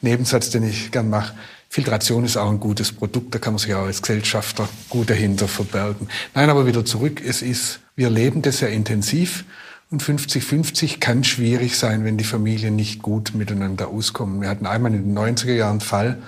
Nebensatz, 0.00 0.48
den 0.48 0.62
ich 0.62 0.90
gern 0.90 1.10
mache, 1.10 1.34
Filtration 1.68 2.24
ist 2.24 2.38
auch 2.38 2.50
ein 2.50 2.60
gutes 2.60 2.92
Produkt, 2.92 3.34
da 3.34 3.38
kann 3.38 3.52
man 3.52 3.58
sich 3.58 3.74
auch 3.74 3.84
als 3.84 4.00
Gesellschafter 4.00 4.68
gut 4.88 5.10
dahinter 5.10 5.48
verbergen. 5.48 6.08
Nein, 6.34 6.48
aber 6.48 6.66
wieder 6.66 6.84
zurück, 6.84 7.20
es 7.22 7.42
ist, 7.42 7.80
wir 7.94 8.08
leben 8.08 8.40
das 8.40 8.58
sehr 8.58 8.70
intensiv 8.70 9.44
und 9.90 10.02
50-50 10.02 10.98
kann 10.98 11.24
schwierig 11.24 11.76
sein, 11.76 12.04
wenn 12.04 12.16
die 12.16 12.24
Familien 12.24 12.74
nicht 12.76 13.02
gut 13.02 13.34
miteinander 13.34 13.88
auskommen. 13.88 14.40
Wir 14.40 14.48
hatten 14.48 14.66
einmal 14.66 14.94
in 14.94 15.14
den 15.14 15.18
90er 15.18 15.52
Jahren 15.52 15.72
einen 15.72 15.80
Fall, 15.80 16.22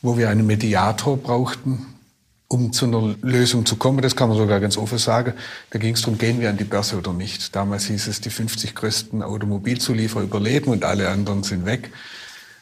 wo 0.00 0.16
wir 0.16 0.30
einen 0.30 0.46
Mediator 0.46 1.18
brauchten, 1.18 1.86
um 2.48 2.72
zu 2.72 2.86
einer 2.86 3.14
Lösung 3.20 3.66
zu 3.66 3.76
kommen, 3.76 4.00
das 4.00 4.16
kann 4.16 4.30
man 4.30 4.38
sogar 4.38 4.58
ganz 4.58 4.78
offen 4.78 4.96
sagen, 4.96 5.34
da 5.70 5.78
ging 5.78 5.94
es 5.94 6.00
darum, 6.00 6.16
gehen 6.16 6.40
wir 6.40 6.48
an 6.48 6.56
die 6.56 6.64
Börse 6.64 6.96
oder 6.96 7.12
nicht. 7.12 7.54
Damals 7.54 7.84
hieß 7.84 8.08
es, 8.08 8.22
die 8.22 8.30
50 8.30 8.74
größten 8.74 9.22
Automobilzulieferer 9.22 10.22
überleben 10.22 10.70
und 10.70 10.84
alle 10.84 11.10
anderen 11.10 11.42
sind 11.42 11.66
weg. 11.66 11.90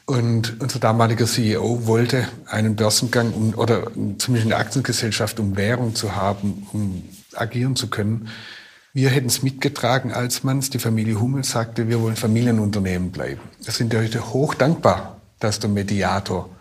Und 0.04 0.60
unser 0.60 0.78
damaliger 0.80 1.26
CEO 1.26 1.86
wollte 1.86 2.28
einen 2.46 2.76
Börsengang 2.76 3.32
um, 3.32 3.54
oder 3.54 3.90
zumindest 4.18 4.46
eine 4.46 4.56
Aktiengesellschaft, 4.56 5.38
um 5.40 5.56
Währung 5.56 5.94
zu 5.94 6.14
haben, 6.14 6.66
um 6.72 7.02
agieren 7.34 7.76
zu 7.76 7.88
können. 7.88 8.28
Wir 8.92 9.10
hätten 9.10 9.26
es 9.26 9.42
mitgetragen, 9.42 10.12
als 10.12 10.42
man 10.42 10.58
es, 10.58 10.70
die 10.70 10.78
Familie 10.78 11.20
Hummel 11.20 11.44
sagte, 11.44 11.88
wir 11.88 12.00
wollen 12.00 12.16
Familienunternehmen 12.16 13.10
bleiben. 13.10 13.40
Wir 13.62 13.72
sind 13.72 13.94
heute 13.94 14.32
hoch 14.32 14.54
dankbar, 14.54 15.20
dass 15.38 15.60
der 15.60 15.70
Mediator 15.70 16.55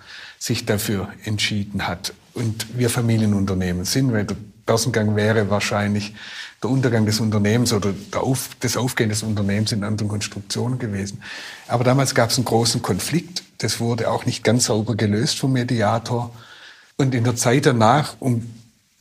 sich 0.46 0.64
dafür 0.68 1.10
entschieden 1.24 1.88
hat 1.88 2.14
und 2.36 2.78
wir 2.78 2.92
Familienunternehmen 2.92 3.84
sind, 3.84 4.14
weil 4.14 4.26
der 4.26 4.38
Börsengang 4.68 5.16
wäre 5.16 5.50
wahrscheinlich 5.50 6.14
der 6.62 6.70
Untergang 6.70 7.08
des 7.08 7.20
Unternehmens 7.20 7.74
oder 7.74 7.96
Auf, 8.16 8.50
das 8.60 8.78
Aufgehen 8.78 9.10
des 9.10 9.24
Unternehmens 9.24 9.72
in 9.72 9.84
anderen 9.84 10.08
Konstruktionen 10.08 10.78
gewesen. 10.78 11.24
Aber 11.68 11.84
damals 11.84 12.14
gab 12.14 12.30
es 12.30 12.38
einen 12.38 12.46
großen 12.46 12.84
Konflikt. 12.84 13.42
Das 13.58 13.80
wurde 13.80 14.12
auch 14.12 14.28
nicht 14.28 14.44
ganz 14.44 14.66
sauber 14.66 14.96
gelöst 14.96 15.40
vom 15.40 15.52
Mediator. 15.52 16.32
Und 16.96 17.16
in 17.16 17.24
der 17.24 17.36
Zeit 17.36 17.66
danach, 17.66 18.16
um, 18.20 18.46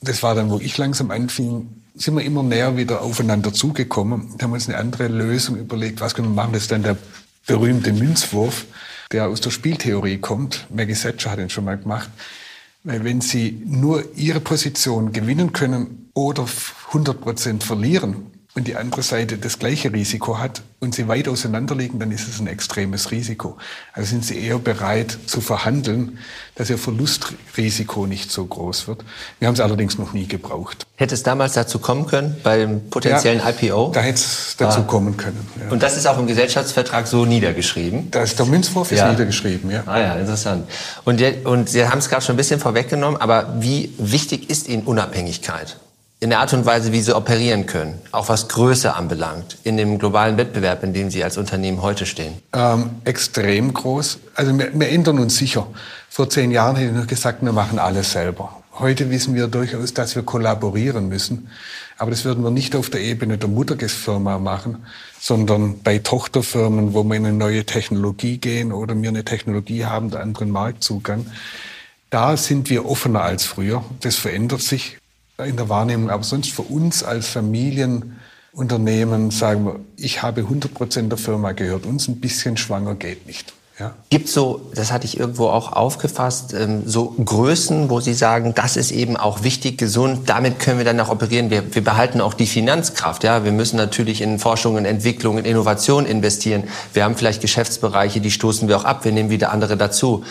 das 0.01 0.23
war 0.23 0.35
dann, 0.35 0.51
wo 0.51 0.59
ich 0.61 0.79
langsam 0.79 1.11
anfing, 1.11 1.69
sind 1.95 2.15
wir 2.17 2.25
immer 2.25 2.43
näher 2.43 2.79
wieder 2.79 3.03
aufeinander 3.03 3.53
zugekommen 3.53 4.33
und 4.33 4.43
haben 4.43 4.53
uns 4.53 4.67
eine 4.67 4.79
andere 4.79 5.09
Lösung 5.09 5.57
überlegt. 5.57 6.01
Was 6.01 6.15
können 6.15 6.29
wir 6.29 6.35
machen? 6.35 6.55
Das 6.55 6.63
ist 6.63 6.73
dann 6.73 6.83
der 6.83 6.97
berühmte 7.47 7.93
Münzwurf, 7.93 8.65
der 9.13 9.29
aus 9.29 9.41
der 9.41 9.51
Spieltheorie 9.51 10.19
kommt. 10.19 10.67
Maggie 10.71 10.95
Thatcher 10.95 11.31
hat 11.31 11.39
ihn 11.39 11.51
schon 11.51 11.65
mal 11.65 11.79
gemacht. 11.79 12.11
Weil 12.83 13.03
wenn 13.05 13.21
Sie 13.21 13.63
nur 13.65 14.05
Ihre 14.15 14.41
Position 14.41 15.13
gewinnen 15.13 15.53
können 15.53 16.11
oder 16.13 16.47
100 16.89 17.21
Prozent 17.21 17.65
verlieren, 17.65 18.27
und 18.57 18.69
die 18.69 18.77
andere 18.77 19.03
Seite 19.03 19.37
das 19.37 19.59
gleiche 19.59 19.93
Risiko 19.93 20.39
hat 20.39 20.63
und 20.79 20.95
sie 20.95 21.09
weit 21.09 21.27
auseinander 21.27 21.75
liegen, 21.75 21.99
dann 21.99 22.13
ist 22.13 22.29
es 22.29 22.39
ein 22.39 22.47
extremes 22.47 23.11
Risiko. 23.11 23.57
Also 23.93 24.11
sind 24.11 24.25
sie 24.25 24.39
eher 24.39 24.61
bereit 24.61 25.19
zu 25.27 25.41
verhandeln, 25.41 26.19
dass 26.55 26.71
ihr 26.71 26.79
Verlustrisiko 26.79 28.07
nicht 28.07 28.31
so 28.31 28.47
groß 28.47 28.87
wird. 28.87 29.05
Wir 29.41 29.49
haben 29.49 29.55
es 29.55 29.61
allerdings 29.61 29.99
noch 29.99 30.13
nie 30.13 30.29
gebraucht. 30.29 30.87
Hätte 30.95 31.15
es 31.15 31.25
damals 31.25 31.55
dazu 31.55 31.81
kommen 31.81 32.07
können, 32.07 32.37
beim 32.45 32.89
potenziellen 32.91 33.41
ja, 33.41 33.51
IPO? 33.51 33.91
Da 33.93 34.01
hätte 34.01 34.21
es 34.21 34.55
dazu 34.57 34.81
ah. 34.81 34.85
kommen 34.85 35.17
können. 35.17 35.49
Ja. 35.61 35.73
Und 35.73 35.83
das 35.83 35.97
ist 35.97 36.07
auch 36.07 36.19
im 36.19 36.29
Gesellschaftsvertrag 36.29 37.09
so 37.09 37.27
niedergeschrieben? 37.27 38.13
Das, 38.13 38.37
der 38.37 38.47
Münzwurf 38.47 38.93
ist 38.93 38.99
ja. 38.99 39.11
niedergeschrieben, 39.11 39.69
ja. 39.69 39.83
Ah 39.87 39.99
ja, 39.99 40.15
interessant. 40.15 40.69
Und, 41.05 41.21
und 41.45 41.69
Sie 41.69 41.89
haben 41.89 41.99
es 41.99 42.09
gerade 42.09 42.25
schon 42.25 42.35
ein 42.35 42.37
bisschen 42.37 42.61
vorweggenommen, 42.61 43.21
aber 43.21 43.57
wie 43.59 43.93
wichtig 43.99 44.49
ist 44.49 44.69
Ihnen 44.69 44.85
Unabhängigkeit? 44.85 45.77
In 46.25 46.31
der 46.31 46.39
Art 46.39 46.55
und 46.55 46.65
Weise, 46.65 46.91
wie 46.91 47.03
sie 47.03 47.15
operieren 47.15 47.67
können, 47.67 48.01
auch 48.11 48.31
was 48.31 48.49
Größe 48.49 48.95
anbelangt, 48.95 49.59
in 49.63 49.77
dem 49.77 49.99
globalen 49.99 50.39
Wettbewerb, 50.39 50.83
in 50.83 50.95
dem 50.95 51.11
Sie 51.11 51.23
als 51.23 51.37
Unternehmen 51.37 51.83
heute 51.83 52.07
stehen? 52.07 52.33
Ähm, 52.55 52.93
extrem 53.05 53.75
groß. 53.75 54.21
Also 54.35 54.59
wir, 54.59 54.71
wir 54.73 54.89
ändern 54.89 55.19
uns 55.19 55.37
sicher. 55.37 55.67
Vor 56.09 56.31
zehn 56.31 56.51
Jahren 56.51 56.77
hätte 56.77 56.93
ich 56.93 56.97
noch 56.97 57.07
gesagt, 57.07 57.43
wir 57.43 57.53
machen 57.53 57.79
alles 57.79 58.13
selber. 58.13 58.57
Heute 58.79 59.11
wissen 59.11 59.35
wir 59.35 59.49
durchaus, 59.49 59.93
dass 59.93 60.17
wir 60.17 60.23
kollaborieren 60.23 61.11
müssen. 61.11 61.51
Aber 61.99 62.11
das 62.11 62.25
würden 62.25 62.43
wir 62.43 62.51
nicht 62.51 62.75
auf 62.75 62.89
der 62.89 63.03
Ebene 63.03 63.37
der 63.37 63.51
Muttergesfirma 63.51 64.39
machen, 64.39 64.87
sondern 65.21 65.83
bei 65.83 65.99
Tochterfirmen, 65.99 66.95
wo 66.95 67.05
wir 67.05 67.17
in 67.17 67.27
eine 67.27 67.37
neue 67.37 67.67
Technologie 67.67 68.39
gehen 68.39 68.73
oder 68.73 68.97
wir 68.97 69.11
eine 69.11 69.27
Technologie 69.27 69.85
haben, 69.85 70.11
der 70.11 70.21
anderen 70.21 70.51
Marktzugang. 70.51 71.27
Da 72.09 72.39
sind 72.39 72.71
wir 72.71 72.87
offener 72.87 73.21
als 73.21 73.45
früher. 73.45 73.85
Das 74.01 74.17
verändert 74.17 74.63
sich 74.63 74.97
in 75.43 75.57
der 75.57 75.69
Wahrnehmung. 75.69 76.11
Aber 76.11 76.23
sonst 76.23 76.53
für 76.53 76.63
uns 76.63 77.03
als 77.03 77.29
Familienunternehmen 77.29 79.31
sagen 79.31 79.67
wir, 79.67 79.81
ich 79.97 80.23
habe 80.23 80.43
100 80.43 80.73
Prozent 80.73 81.11
der 81.11 81.19
Firma 81.19 81.53
gehört. 81.53 81.87
Uns 81.87 82.09
ein 82.09 82.21
bisschen 82.21 82.57
schwanger 82.57 82.95
geht 82.95 83.27
nicht. 83.27 83.53
Ja. 83.81 83.93
Gibt 84.09 84.29
so, 84.29 84.71
das 84.77 84.93
hatte 84.93 85.05
ich 85.05 85.19
irgendwo 85.19 85.49
auch 85.49 85.73
aufgefasst, 85.73 86.55
ähm, 86.55 86.85
so 86.87 87.17
Größen, 87.25 87.91
wo 87.91 87.99
Sie 87.99 88.15
sagen, 88.15 88.55
das 88.55 88.77
ist 88.77 88.93
eben 88.93 89.17
auch 89.17 89.43
wichtig, 89.43 89.79
gesund, 89.79 90.29
damit 90.29 90.61
können 90.61 90.79
wir 90.79 90.85
dann 90.85 91.01
auch 91.01 91.09
operieren. 91.09 91.51
Wir, 91.51 91.75
wir 91.75 91.83
behalten 91.83 92.21
auch 92.21 92.35
die 92.35 92.47
Finanzkraft. 92.47 93.25
Ja, 93.25 93.43
wir 93.43 93.51
müssen 93.51 93.77
natürlich 93.77 94.21
in 94.21 94.39
Forschung 94.39 94.77
und 94.77 94.85
Entwicklung, 94.85 95.39
in 95.39 95.45
Innovation 95.45 96.07
investieren. 96.07 96.69
Wir 96.93 97.03
haben 97.03 97.17
vielleicht 97.17 97.41
Geschäftsbereiche, 97.41 98.21
die 98.21 98.31
stoßen 98.31 98.69
wir 98.69 98.77
auch 98.77 98.85
ab. 98.85 99.05
Wir 99.05 99.11
nehmen 99.11 99.31
wieder 99.31 99.51
andere 99.51 99.77
dazu. 99.77 100.23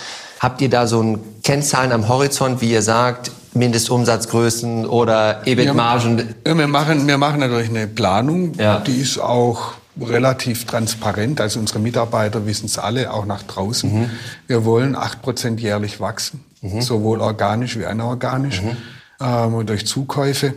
Habt 0.44 0.60
ihr 0.60 0.70
da 0.70 0.88
so 0.88 1.02
ein 1.02 1.20
Kennzahlen 1.42 1.94
am 1.94 2.10
Horizont, 2.10 2.60
wie 2.60 2.70
ihr 2.70 2.82
sagt, 2.82 3.32
Mindestumsatzgrößen 3.54 4.86
oder 4.86 5.48
EBIT-Margen? 5.48 6.36
Ja, 6.46 6.58
wir, 6.58 6.68
machen, 6.68 7.08
wir 7.08 7.18
machen 7.18 7.40
natürlich 7.40 7.70
eine 7.70 7.88
Planung, 7.88 8.52
ja. 8.56 8.80
die 8.80 8.98
ist 9.00 9.20
auch 9.20 9.76
relativ 10.02 10.66
transparent. 10.66 11.40
Also 11.40 11.62
unsere 11.62 11.80
Mitarbeiter 11.80 12.46
wissen 12.46 12.66
es 12.66 12.78
alle, 12.78 13.14
auch 13.14 13.26
nach 13.26 13.44
draußen. 13.44 14.02
Mhm. 14.02 14.10
Wir 14.48 14.66
wollen 14.66 14.98
acht 14.98 15.22
Prozent 15.22 15.62
jährlich 15.62 16.02
wachsen, 16.02 16.44
mhm. 16.60 16.82
sowohl 16.82 17.22
organisch 17.22 17.80
wie 17.80 17.86
anorganisch 17.86 18.62
mhm. 18.62 18.76
ähm, 19.22 19.66
durch 19.66 19.88
Zukäufe. 19.88 20.56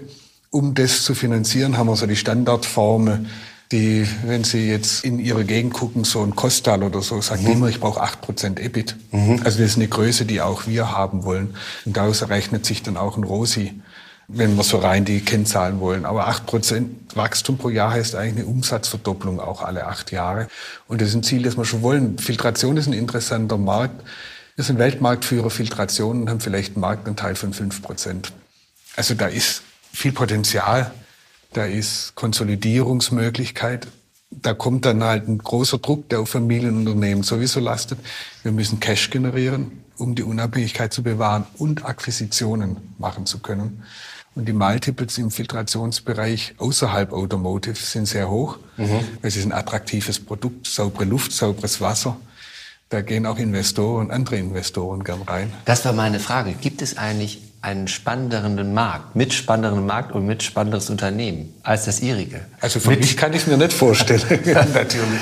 Um 0.50 0.74
das 0.74 1.04
zu 1.04 1.14
finanzieren, 1.14 1.78
haben 1.78 1.86
wir 1.86 1.94
so 1.94 2.06
die 2.06 2.16
Standardformel 2.16 3.26
die, 3.73 4.06
wenn 4.25 4.44
Sie 4.44 4.68
jetzt 4.68 5.04
in 5.04 5.18
Ihre 5.18 5.44
Gegend 5.44 5.75
gucken, 5.75 6.04
so 6.04 6.23
ein 6.23 6.37
Kostal 6.37 6.82
oder 6.82 7.02
so, 7.02 7.20
sagt 7.20 7.42
mhm. 7.42 7.52
immer, 7.52 7.68
ich 7.68 7.80
brauche 7.80 8.02
8% 8.02 8.61
EBIT. 8.61 8.96
Mhm. 9.11 9.40
Also 9.44 9.58
das 9.58 9.70
ist 9.73 9.76
eine 9.76 9.88
Größe, 9.88 10.25
die 10.25 10.40
auch 10.40 10.66
wir 10.66 10.92
haben 10.92 11.25
wollen. 11.25 11.56
Und 11.85 11.96
daraus 11.96 12.23
errechnet 12.23 12.64
sich 12.64 12.82
dann 12.82 12.96
auch 12.96 13.16
ein 13.16 13.25
Rosi, 13.25 13.75
wenn 14.28 14.56
wir 14.56 14.62
so 14.62 14.78
rein 14.78 15.04
die 15.04 15.20
Kennzahlen 15.20 15.80
wollen. 15.80 16.04
Aber 16.04 16.28
8% 16.28 16.87
Wachstum 17.14 17.58
pro 17.58 17.68
Jahr 17.68 17.90
heißt 17.90 18.14
eigentlich 18.14 18.44
eine 18.44 18.54
Umsatzverdopplung 18.54 19.40
auch 19.40 19.62
alle 19.62 19.87
acht 19.87 20.12
Jahre. 20.12 20.46
Und 20.87 21.00
das 21.00 21.08
ist 21.08 21.14
ein 21.16 21.23
Ziel, 21.25 21.42
das 21.42 21.56
wir 21.56 21.64
schon 21.64 21.82
wollen. 21.82 22.18
Filtration 22.18 22.76
ist 22.76 22.87
ein 22.87 22.92
interessanter 22.92 23.58
Markt. 23.58 24.00
Wir 24.54 24.64
sind 24.64 24.78
Weltmarktführer 24.78 25.50
Filtration 25.50 26.23
und 26.23 26.30
haben 26.30 26.40
vielleicht 26.40 26.76
einen 26.76 26.80
Marktanteil 26.80 27.35
von 27.35 27.52
5%. 27.52 28.30
Also 28.96 29.14
da 29.14 29.26
ist 29.26 29.62
viel 29.92 30.12
Potenzial 30.12 30.92
da 31.56 31.64
ist 31.64 32.14
Konsolidierungsmöglichkeit. 32.14 33.86
Da 34.30 34.52
kommt 34.52 34.84
dann 34.84 35.02
halt 35.02 35.26
ein 35.26 35.38
großer 35.38 35.78
Druck, 35.78 36.08
der 36.10 36.20
auf 36.20 36.28
Familienunternehmen 36.28 37.22
sowieso 37.22 37.60
lastet. 37.60 37.98
Wir 38.42 38.52
müssen 38.52 38.78
Cash 38.80 39.10
generieren, 39.10 39.84
um 39.96 40.14
die 40.14 40.22
Unabhängigkeit 40.22 40.92
zu 40.92 41.02
bewahren 41.02 41.46
und 41.56 41.86
Akquisitionen 41.86 42.76
machen 42.98 43.25
zu 43.25 43.38
können. 43.38 43.84
Und 44.34 44.46
die 44.46 44.52
Multiples 44.52 45.16
im 45.16 45.30
Filtrationsbereich 45.30 46.56
außerhalb 46.58 47.12
Automotive 47.14 47.76
sind 47.76 48.06
sehr 48.06 48.28
hoch. 48.28 48.58
Mhm. 48.76 49.00
Es 49.22 49.36
ist 49.36 49.46
ein 49.46 49.52
attraktives 49.52 50.20
Produkt, 50.20 50.66
saubere 50.66 51.04
Luft, 51.04 51.32
sauberes 51.32 51.80
Wasser. 51.80 52.18
Da 52.90 53.00
gehen 53.00 53.25
auch 53.25 53.38
Investoren, 53.38 54.10
andere 54.10 54.36
Investoren 54.36 55.02
gern 55.04 55.22
rein. 55.22 55.52
Das 55.64 55.86
war 55.86 55.94
meine 55.94 56.20
Frage. 56.20 56.52
Gibt 56.52 56.82
es 56.82 56.98
eigentlich 56.98 57.40
einen 57.62 57.88
spannenderen 57.88 58.75
Markt, 58.75 59.16
mit 59.16 59.32
spannenderen 59.32 59.86
Markt 59.86 60.12
und 60.12 60.26
mit 60.26 60.42
spannenderes 60.42 60.90
Unternehmen 60.90 61.52
als 61.62 61.86
das 61.86 62.00
Ihrige. 62.00 62.42
Also 62.60 62.80
für 62.80 62.90
mit 62.90 63.00
mich 63.00 63.16
kann 63.16 63.32
ich 63.32 63.42
es 63.42 63.46
mir 63.46 63.56
nicht 63.56 63.72
vorstellen, 63.72 64.22
natürlich. 64.75 65.20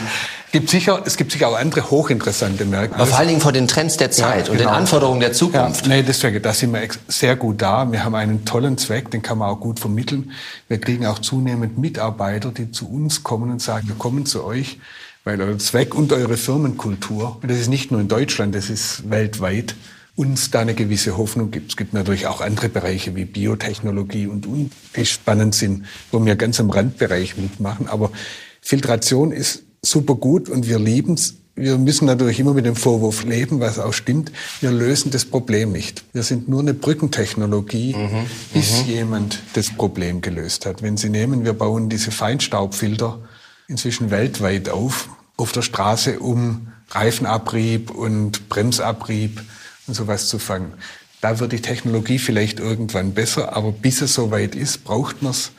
Gibt 0.55 0.71
sicher, 0.71 1.03
es 1.05 1.17
gibt 1.17 1.33
sicher 1.33 1.49
auch 1.49 1.59
andere 1.59 1.91
hochinteressante 1.91 2.65
Märkte. 2.65 2.95
Aber 2.95 3.07
vor 3.07 3.19
allen 3.19 3.27
Dingen 3.27 3.41
vor 3.41 3.51
den 3.51 3.67
Trends 3.67 3.97
der 3.97 4.13
Zeit 4.13 4.47
ja, 4.47 4.53
und 4.53 4.61
den 4.61 4.67
genau. 4.67 4.79
Anforderungen 4.79 5.19
der 5.19 5.33
Zukunft. 5.33 5.87
Ja, 5.87 5.97
nee, 5.97 6.05
deswegen, 6.05 6.41
da 6.41 6.53
sind 6.53 6.73
wir 6.73 6.87
sehr 7.09 7.35
gut 7.35 7.61
da. 7.61 7.91
Wir 7.91 8.05
haben 8.05 8.15
einen 8.15 8.45
tollen 8.45 8.79
Zweck, 8.79 9.11
den 9.11 9.21
kann 9.21 9.39
man 9.39 9.49
auch 9.49 9.59
gut 9.59 9.81
vermitteln. 9.81 10.31
Wir 10.69 10.79
kriegen 10.81 11.07
auch 11.07 11.19
zunehmend 11.19 11.79
Mitarbeiter, 11.79 12.53
die 12.53 12.71
zu 12.71 12.89
uns 12.89 13.25
kommen 13.25 13.51
und 13.51 13.63
sagen, 13.63 13.89
wir 13.89 13.97
kommen 13.97 14.27
zu 14.27 14.45
euch, 14.45 14.79
weil 15.25 15.43
euer 15.43 15.59
Zweck 15.59 15.93
und 15.93 16.13
eure 16.13 16.37
Firmenkultur, 16.37 17.39
und 17.43 17.51
das 17.51 17.59
ist 17.59 17.69
nicht 17.69 17.91
nur 17.91 18.01
in 18.01 18.07
Deutschland, 18.07 18.55
das 18.55 18.71
ist 18.71 19.11
weltweit, 19.11 19.75
uns 20.17 20.51
da 20.51 20.61
eine 20.61 20.75
gewisse 20.75 21.17
Hoffnung 21.17 21.51
gibt. 21.51 21.73
Es 21.73 21.77
gibt 21.77 21.93
natürlich 21.93 22.27
auch 22.27 22.41
andere 22.41 22.69
Bereiche 22.69 23.17
wie 23.17 23.25
Biotechnologie 23.25 24.27
und, 24.29 24.47
und 24.47 24.71
die 24.97 25.07
spannend 25.07 25.55
sind, 25.55 25.87
wo 26.13 26.25
wir 26.25 26.37
ganz 26.37 26.61
am 26.61 26.71
Randbereich 26.71 27.37
mitmachen. 27.37 27.89
Aber 27.89 28.13
Filtration 28.61 29.33
ist 29.33 29.65
super 29.83 30.15
gut 30.15 30.49
und 30.49 30.69
wir 30.69 30.79
lieben 30.79 31.15
es. 31.15 31.35
Wir 31.57 31.79
müssen 31.79 32.07
natürlich 32.07 32.41
immer 32.41 32.53
mit 32.53 32.67
dem 32.67 32.75
Vorwurf 32.75 33.25
leben, 33.25 33.61
was 33.61 33.79
auch 33.79 33.93
stimmt. 33.93 34.33
Wir 34.61 34.73
lösen 34.73 35.13
das 35.13 35.25
Problem 35.25 35.71
nicht. 35.71 36.05
Wir 36.13 36.25
sind 36.25 36.49
nur 36.49 36.61
eine 36.61 36.75
Brückentechnologie, 36.75 37.95
mhm, 37.95 38.27
bis 38.53 38.83
mhm. 38.83 38.89
jemand 38.89 39.39
das 39.53 39.71
Problem 39.71 40.21
gelöst 40.21 40.67
hat. 40.67 40.83
Wenn 40.83 40.97
Sie 40.97 41.11
nehmen, 41.11 41.45
wir 41.45 41.53
bauen 41.53 41.89
diese 41.89 42.11
Feinstaubfilter 42.11 43.21
inzwischen 43.69 44.11
weltweit 44.11 44.69
auf, 44.69 45.09
auf 45.37 45.53
der 45.53 45.63
Straße, 45.63 46.19
um 46.19 46.69
Reifenabrieb 46.91 47.91
und 47.91 48.49
Bremsabrieb 48.49 49.41
sowas 49.87 50.29
zu 50.29 50.39
fangen. 50.39 50.73
Da 51.21 51.39
wird 51.41 51.53
die 51.53 51.63
Technologie 51.63 52.19
vielleicht 52.19 52.61
irgendwann 52.61 53.15
besser, 53.15 53.57
aber 53.57 53.73
bis 53.73 54.03
es 54.03 54.15
soweit 54.15 54.55
ist, 54.55 54.85
braucht 54.85 55.23
man 55.23 55.33
es 55.33 55.53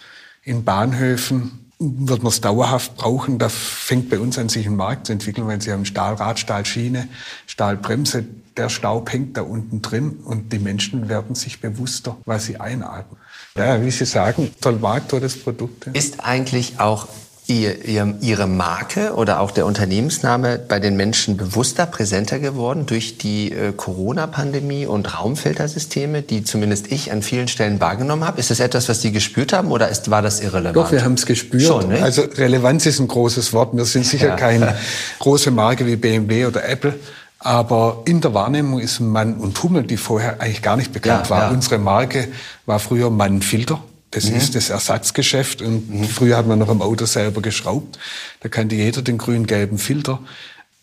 in 0.43 0.63
Bahnhöfen, 0.63 1.71
wird 1.79 2.23
man 2.23 2.31
es 2.31 2.39
dauerhaft 2.41 2.95
brauchen. 2.95 3.39
Da 3.39 3.49
fängt 3.49 4.09
bei 4.09 4.19
uns 4.19 4.37
an, 4.37 4.49
sich 4.49 4.65
ein 4.67 4.75
Markt 4.75 5.07
zu 5.07 5.13
entwickeln, 5.13 5.47
weil 5.47 5.61
sie 5.61 5.71
haben 5.71 5.85
Stahlrad, 5.85 6.39
Stahlschiene, 6.39 7.07
Stahlbremse. 7.47 8.25
Der 8.57 8.69
Staub 8.69 9.11
hängt 9.11 9.35
da 9.37 9.41
unten 9.41 9.81
drin 9.81 10.19
und 10.23 10.53
die 10.53 10.59
Menschen 10.59 11.09
werden 11.09 11.35
sich 11.35 11.59
bewusster, 11.59 12.15
was 12.25 12.45
sie 12.45 12.59
einatmen. 12.59 13.19
Ja, 13.57 13.81
wie 13.81 13.91
Sie 13.91 14.05
sagen, 14.05 14.53
toll 14.61 14.77
Markt, 14.79 15.11
tolles 15.11 15.41
Produkt. 15.41 15.87
Ist 15.87 16.23
eigentlich 16.23 16.79
auch 16.79 17.07
ihr, 17.47 17.85
ihr, 17.85 18.15
Ihre 18.21 18.47
Marke 18.47 19.13
oder 19.13 19.39
auch 19.39 19.51
der 19.51 19.65
Unternehmensname 19.65 20.57
bei 20.57 20.79
den 20.79 20.95
Menschen 20.97 21.37
bewusster, 21.37 21.85
präsenter 21.85 22.39
geworden 22.39 22.85
durch 22.85 23.17
die 23.17 23.51
äh, 23.51 23.71
Corona-Pandemie 23.71 24.85
und 24.85 25.19
Raumfiltersysteme, 25.19 26.21
die 26.21 26.43
zumindest 26.43 26.91
ich 26.91 27.11
an 27.11 27.21
vielen 27.21 27.47
Stellen 27.47 27.79
wahrgenommen 27.79 28.25
habe? 28.25 28.39
Ist 28.39 28.49
das 28.49 28.59
etwas, 28.59 28.89
was 28.89 29.01
Sie 29.01 29.11
gespürt 29.11 29.53
haben 29.53 29.71
oder 29.71 29.89
ist, 29.89 30.09
war 30.09 30.21
das 30.21 30.39
irrelevant? 30.39 30.75
Doch, 30.75 30.91
wir 30.91 31.03
haben 31.03 31.13
es 31.13 31.25
gespürt. 31.25 31.63
Schon, 31.63 31.89
ne? 31.89 32.01
Also 32.01 32.23
Relevanz 32.23 32.85
ist 32.85 32.99
ein 32.99 33.07
großes 33.07 33.53
Wort. 33.53 33.75
Wir 33.75 33.85
sind 33.85 34.05
sicher 34.05 34.29
ja. 34.29 34.35
keine 34.35 34.75
große 35.19 35.51
Marke 35.51 35.85
wie 35.85 35.95
BMW 35.95 36.47
oder 36.47 36.67
Apple. 36.67 36.95
Aber 37.37 38.01
in 38.05 38.21
der 38.21 38.33
Wahrnehmung 38.33 38.79
ist 38.79 38.99
Mann 38.99 39.35
und 39.35 39.61
Hummel, 39.61 39.83
die 39.83 39.97
vorher 39.97 40.41
eigentlich 40.41 40.63
gar 40.63 40.77
nicht 40.77 40.93
bekannt 40.93 41.25
ja, 41.25 41.29
war. 41.29 41.41
Ja. 41.43 41.49
Unsere 41.51 41.77
Marke 41.77 42.27
war 42.65 42.79
früher 42.79 43.11
Mann 43.11 43.43
Filter. 43.43 43.83
Das 44.15 44.29
mhm. 44.29 44.37
ist 44.37 44.55
das 44.55 44.69
Ersatzgeschäft. 44.69 45.61
Und 45.61 45.89
mhm. 45.89 46.05
früher 46.05 46.37
hat 46.37 46.47
man 46.47 46.57
noch 46.57 46.69
am 46.69 46.81
Auto 46.81 47.05
selber 47.05 47.41
geschraubt. 47.41 47.99
Da 48.39 48.47
kannte 48.47 48.73
jeder 48.73 49.01
den 49.01 49.17
grün-gelben 49.17 49.77
Filter. 49.77 50.19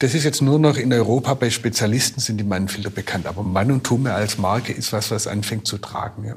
Das 0.00 0.12
ist 0.12 0.24
jetzt 0.24 0.42
nur 0.42 0.58
noch 0.58 0.76
in 0.76 0.92
Europa 0.92 1.32
bei 1.32 1.48
Spezialisten 1.48 2.20
sind 2.20 2.36
die 2.36 2.44
Mannfilter 2.44 2.90
bekannt. 2.90 3.26
Aber 3.26 3.42
Mann 3.42 3.72
und 3.72 3.84
Tumme 3.84 4.12
als 4.12 4.36
Marke 4.36 4.72
ist 4.72 4.92
was, 4.92 5.10
was 5.10 5.26
anfängt 5.26 5.66
zu 5.66 5.78
tragen. 5.78 6.26
Ja. 6.26 6.34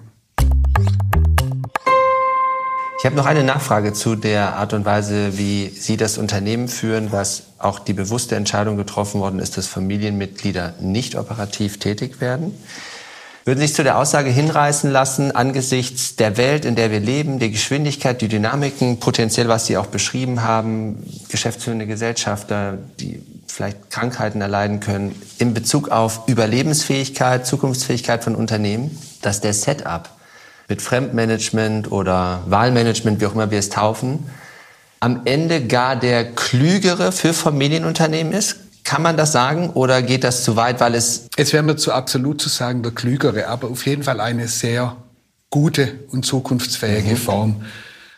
Ich 2.97 3.05
habe 3.05 3.17
noch 3.17 3.25
eine 3.25 3.43
Nachfrage 3.43 3.91
zu 3.91 4.15
der 4.15 4.55
Art 4.55 4.73
und 4.73 4.85
Weise, 4.85 5.37
wie 5.37 5.67
Sie 5.67 5.97
das 5.97 6.17
Unternehmen 6.17 6.69
führen, 6.69 7.11
was 7.11 7.47
auch 7.59 7.79
die 7.79 7.93
bewusste 7.93 8.37
Entscheidung 8.37 8.77
getroffen 8.77 9.19
worden 9.19 9.39
ist, 9.39 9.57
dass 9.57 9.67
Familienmitglieder 9.67 10.75
nicht 10.79 11.15
operativ 11.15 11.77
tätig 11.77 12.21
werden. 12.21 12.53
Würden 13.47 13.59
sich 13.59 13.75
zu 13.75 13.83
der 13.83 13.99
Aussage 13.99 14.31
hinreißen 14.31 14.89
lassen, 14.89 15.31
angesichts 15.31 16.15
der 16.15 16.35
Welt, 16.35 16.65
in 16.65 16.75
der 16.75 16.89
wir 16.89 16.99
leben, 16.99 17.37
der 17.37 17.49
Geschwindigkeit, 17.49 18.19
die 18.19 18.27
Dynamiken, 18.27 18.99
potenziell, 18.99 19.47
was 19.47 19.67
Sie 19.67 19.77
auch 19.77 19.85
beschrieben 19.85 20.41
haben, 20.41 21.03
geschäftsführende 21.29 21.85
Gesellschafter, 21.85 22.79
die 22.99 23.21
vielleicht 23.45 23.91
Krankheiten 23.91 24.41
erleiden 24.41 24.79
können, 24.79 25.13
in 25.37 25.53
Bezug 25.53 25.89
auf 25.89 26.21
Überlebensfähigkeit, 26.27 27.45
Zukunftsfähigkeit 27.45 28.23
von 28.23 28.33
Unternehmen, 28.33 28.97
dass 29.21 29.41
der 29.41 29.53
Setup 29.53 30.09
mit 30.67 30.81
Fremdmanagement 30.81 31.91
oder 31.91 32.41
Wahlmanagement, 32.47 33.21
wie 33.21 33.27
auch 33.27 33.35
immer 33.35 33.51
wir 33.51 33.59
es 33.59 33.69
taufen, 33.69 34.27
am 34.99 35.21
Ende 35.25 35.67
gar 35.67 35.95
der 35.95 36.31
klügere 36.31 37.11
für 37.11 37.31
Familienunternehmen 37.35 38.33
ist? 38.33 38.55
Kann 38.85 39.01
man 39.01 39.17
das 39.17 39.31
sagen 39.31 39.71
oder 39.71 40.01
geht 40.03 40.23
das 40.23 40.43
zu 40.43 40.55
weit, 40.55 40.79
weil 40.79 40.93
es... 40.95 41.27
Es 41.35 41.51
wäre 41.51 41.63
mir 41.63 41.75
zu 41.75 41.91
absolut 41.91 42.39
zu 42.39 42.49
sagen, 42.49 42.83
der 42.83 42.91
Klügere, 42.91 43.47
aber 43.47 43.69
auf 43.69 43.85
jeden 43.85 44.03
Fall 44.03 44.21
eine 44.21 44.47
sehr 44.47 44.95
gute 45.49 45.99
und 46.11 46.23
zukunftsfähige 46.23 47.11
mhm. 47.11 47.17
Form. 47.17 47.65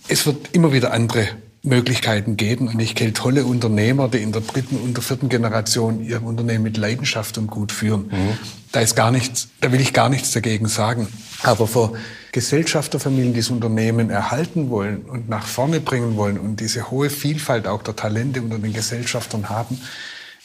Es 0.10 0.26
wird 0.26 0.50
immer 0.52 0.74
wieder 0.74 0.92
andere 0.92 1.30
Möglichkeiten 1.64 2.36
geben 2.36 2.68
und 2.68 2.80
ich 2.80 2.96
kenne 2.96 3.14
tolle 3.14 3.46
Unternehmer, 3.46 4.10
die 4.10 4.20
in 4.20 4.34
der 4.34 4.42
dritten 4.42 4.78
und 4.78 4.96
der 4.96 5.04
vierten 5.04 5.30
Generation 5.30 6.04
ihr 6.04 6.22
Unternehmen 6.22 6.64
mit 6.64 6.78
Leidenschaft 6.78 7.38
und 7.38 7.48
gut 7.48 7.72
führen. 7.72 8.08
Mhm. 8.08 8.38
Da 8.74 8.82
ist 8.82 8.96
gar 8.96 9.12
nichts, 9.12 9.48
da 9.62 9.72
will 9.72 9.80
ich 9.80 9.94
gar 9.94 10.10
nichts 10.10 10.32
dagegen 10.32 10.68
sagen. 10.68 11.08
Aber 11.44 11.68
für 11.68 11.94
Gesellschafterfamilien, 12.34 13.34
die 13.34 13.40
das 13.40 13.50
Unternehmen 13.50 14.10
erhalten 14.10 14.70
wollen 14.70 15.04
und 15.06 15.30
nach 15.30 15.46
vorne 15.46 15.80
bringen 15.80 16.18
wollen 16.18 16.38
und 16.38 16.60
diese 16.60 16.92
hohe 16.92 17.10
Vielfalt 17.10 17.68
auch 17.68 17.84
der 17.84 17.96
Talente 17.96 18.42
unter 18.42 18.60
den 18.60 18.74
Gesellschaftern 18.74 19.50
haben, 19.50 19.80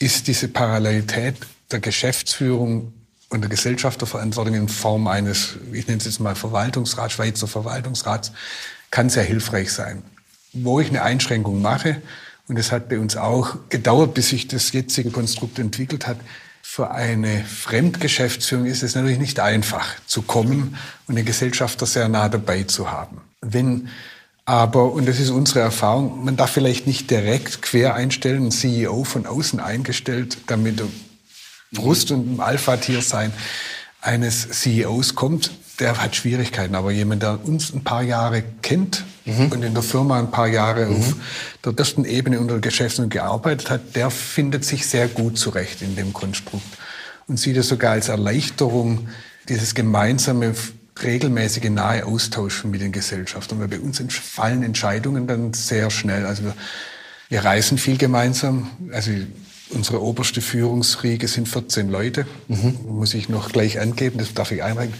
ist 0.03 0.27
diese 0.27 0.49
Parallelität 0.49 1.35
der 1.71 1.79
Geschäftsführung 1.79 2.93
und 3.29 3.41
der 3.41 3.49
Gesellschafterverantwortung 3.49 4.53
in 4.53 4.67
Form 4.67 5.07
eines, 5.07 5.55
ich 5.71 5.87
nenne 5.87 5.99
es 5.99 6.05
jetzt 6.05 6.19
mal 6.19 6.35
Verwaltungsrats, 6.35 7.13
Schweizer 7.13 7.47
Verwaltungsrats, 7.47 8.33
kann 8.91 9.09
sehr 9.09 9.23
hilfreich 9.23 9.71
sein. 9.71 10.03
Wo 10.51 10.81
ich 10.81 10.89
eine 10.89 11.03
Einschränkung 11.03 11.61
mache, 11.61 12.01
und 12.49 12.59
es 12.59 12.73
hat 12.73 12.89
bei 12.89 12.99
uns 12.99 13.15
auch 13.15 13.55
gedauert, 13.69 14.13
bis 14.13 14.29
sich 14.29 14.49
das 14.49 14.73
jetzige 14.73 15.09
Konstrukt 15.09 15.57
entwickelt 15.57 16.05
hat, 16.05 16.17
für 16.61 16.91
eine 16.91 17.43
Fremdgeschäftsführung 17.45 18.65
ist 18.65 18.83
es 18.83 18.95
natürlich 18.95 19.19
nicht 19.19 19.39
einfach 19.39 19.87
zu 20.05 20.21
kommen 20.21 20.77
und 21.07 21.15
den 21.15 21.25
Gesellschafter 21.25 21.85
sehr 21.85 22.09
nah 22.09 22.27
dabei 22.27 22.63
zu 22.63 22.91
haben. 22.91 23.21
Wenn 23.41 23.87
aber, 24.45 24.91
und 24.91 25.07
das 25.07 25.19
ist 25.19 25.29
unsere 25.29 25.61
Erfahrung, 25.61 26.25
man 26.25 26.35
darf 26.35 26.51
vielleicht 26.51 26.85
nicht 26.85 27.09
direkt 27.09 27.61
quer 27.61 27.95
einstellen, 27.95 28.47
ein 28.47 28.51
CEO 28.51 29.03
von 29.03 29.25
außen 29.25 29.59
eingestellt, 29.59 30.37
damit 30.47 30.81
Brust 31.71 32.11
und 32.11 32.35
ein 32.35 32.39
Alpha-Tier 32.39 33.01
sein 33.01 33.33
eines 34.01 34.49
CEOs 34.49 35.15
kommt, 35.15 35.51
der 35.79 36.01
hat 36.01 36.15
Schwierigkeiten. 36.15 36.75
Aber 36.75 36.91
jemand, 36.91 37.23
der 37.23 37.39
uns 37.45 37.73
ein 37.73 37.83
paar 37.83 38.03
Jahre 38.03 38.43
kennt 38.61 39.05
mhm. 39.25 39.47
und 39.47 39.63
in 39.63 39.73
der 39.73 39.83
Firma 39.83 40.19
ein 40.19 40.29
paar 40.29 40.47
Jahre 40.47 40.87
mhm. 40.87 40.97
auf 40.97 41.15
der 41.63 41.73
ersten 41.77 42.05
Ebene 42.05 42.39
unter 42.39 42.59
Geschäftsführung 42.59 43.09
gearbeitet 43.09 43.69
hat, 43.69 43.95
der 43.95 44.09
findet 44.09 44.65
sich 44.65 44.85
sehr 44.85 45.07
gut 45.07 45.37
zurecht 45.37 45.81
in 45.81 45.95
dem 45.95 46.13
Konstrukt 46.13 46.65
und 47.27 47.39
sieht 47.39 47.57
es 47.57 47.69
sogar 47.69 47.93
als 47.93 48.09
Erleichterung, 48.09 49.07
dieses 49.47 49.73
gemeinsame 49.73 50.53
regelmäßige 51.01 51.69
nahe 51.69 52.05
Austausch 52.05 52.63
mit 52.65 52.81
den 52.81 52.91
Gesellschaftern. 52.91 53.59
Weil 53.59 53.67
bei 53.67 53.79
uns 53.79 54.01
fallen 54.09 54.63
Entscheidungen 54.63 55.27
dann 55.27 55.53
sehr 55.53 55.89
schnell. 55.89 56.25
Also 56.25 56.43
wir, 56.43 56.55
wir 57.29 57.43
reisen 57.43 57.77
viel 57.77 57.97
gemeinsam. 57.97 58.69
Also 58.91 59.11
unsere 59.69 60.01
oberste 60.01 60.41
Führungsriege 60.41 61.27
sind 61.27 61.47
14 61.47 61.89
Leute. 61.89 62.25
Mhm. 62.47 62.79
Muss 62.87 63.13
ich 63.13 63.29
noch 63.29 63.51
gleich 63.51 63.79
angeben, 63.79 64.19
das 64.19 64.33
darf 64.33 64.51
ich 64.51 64.63
einreichen. 64.63 64.93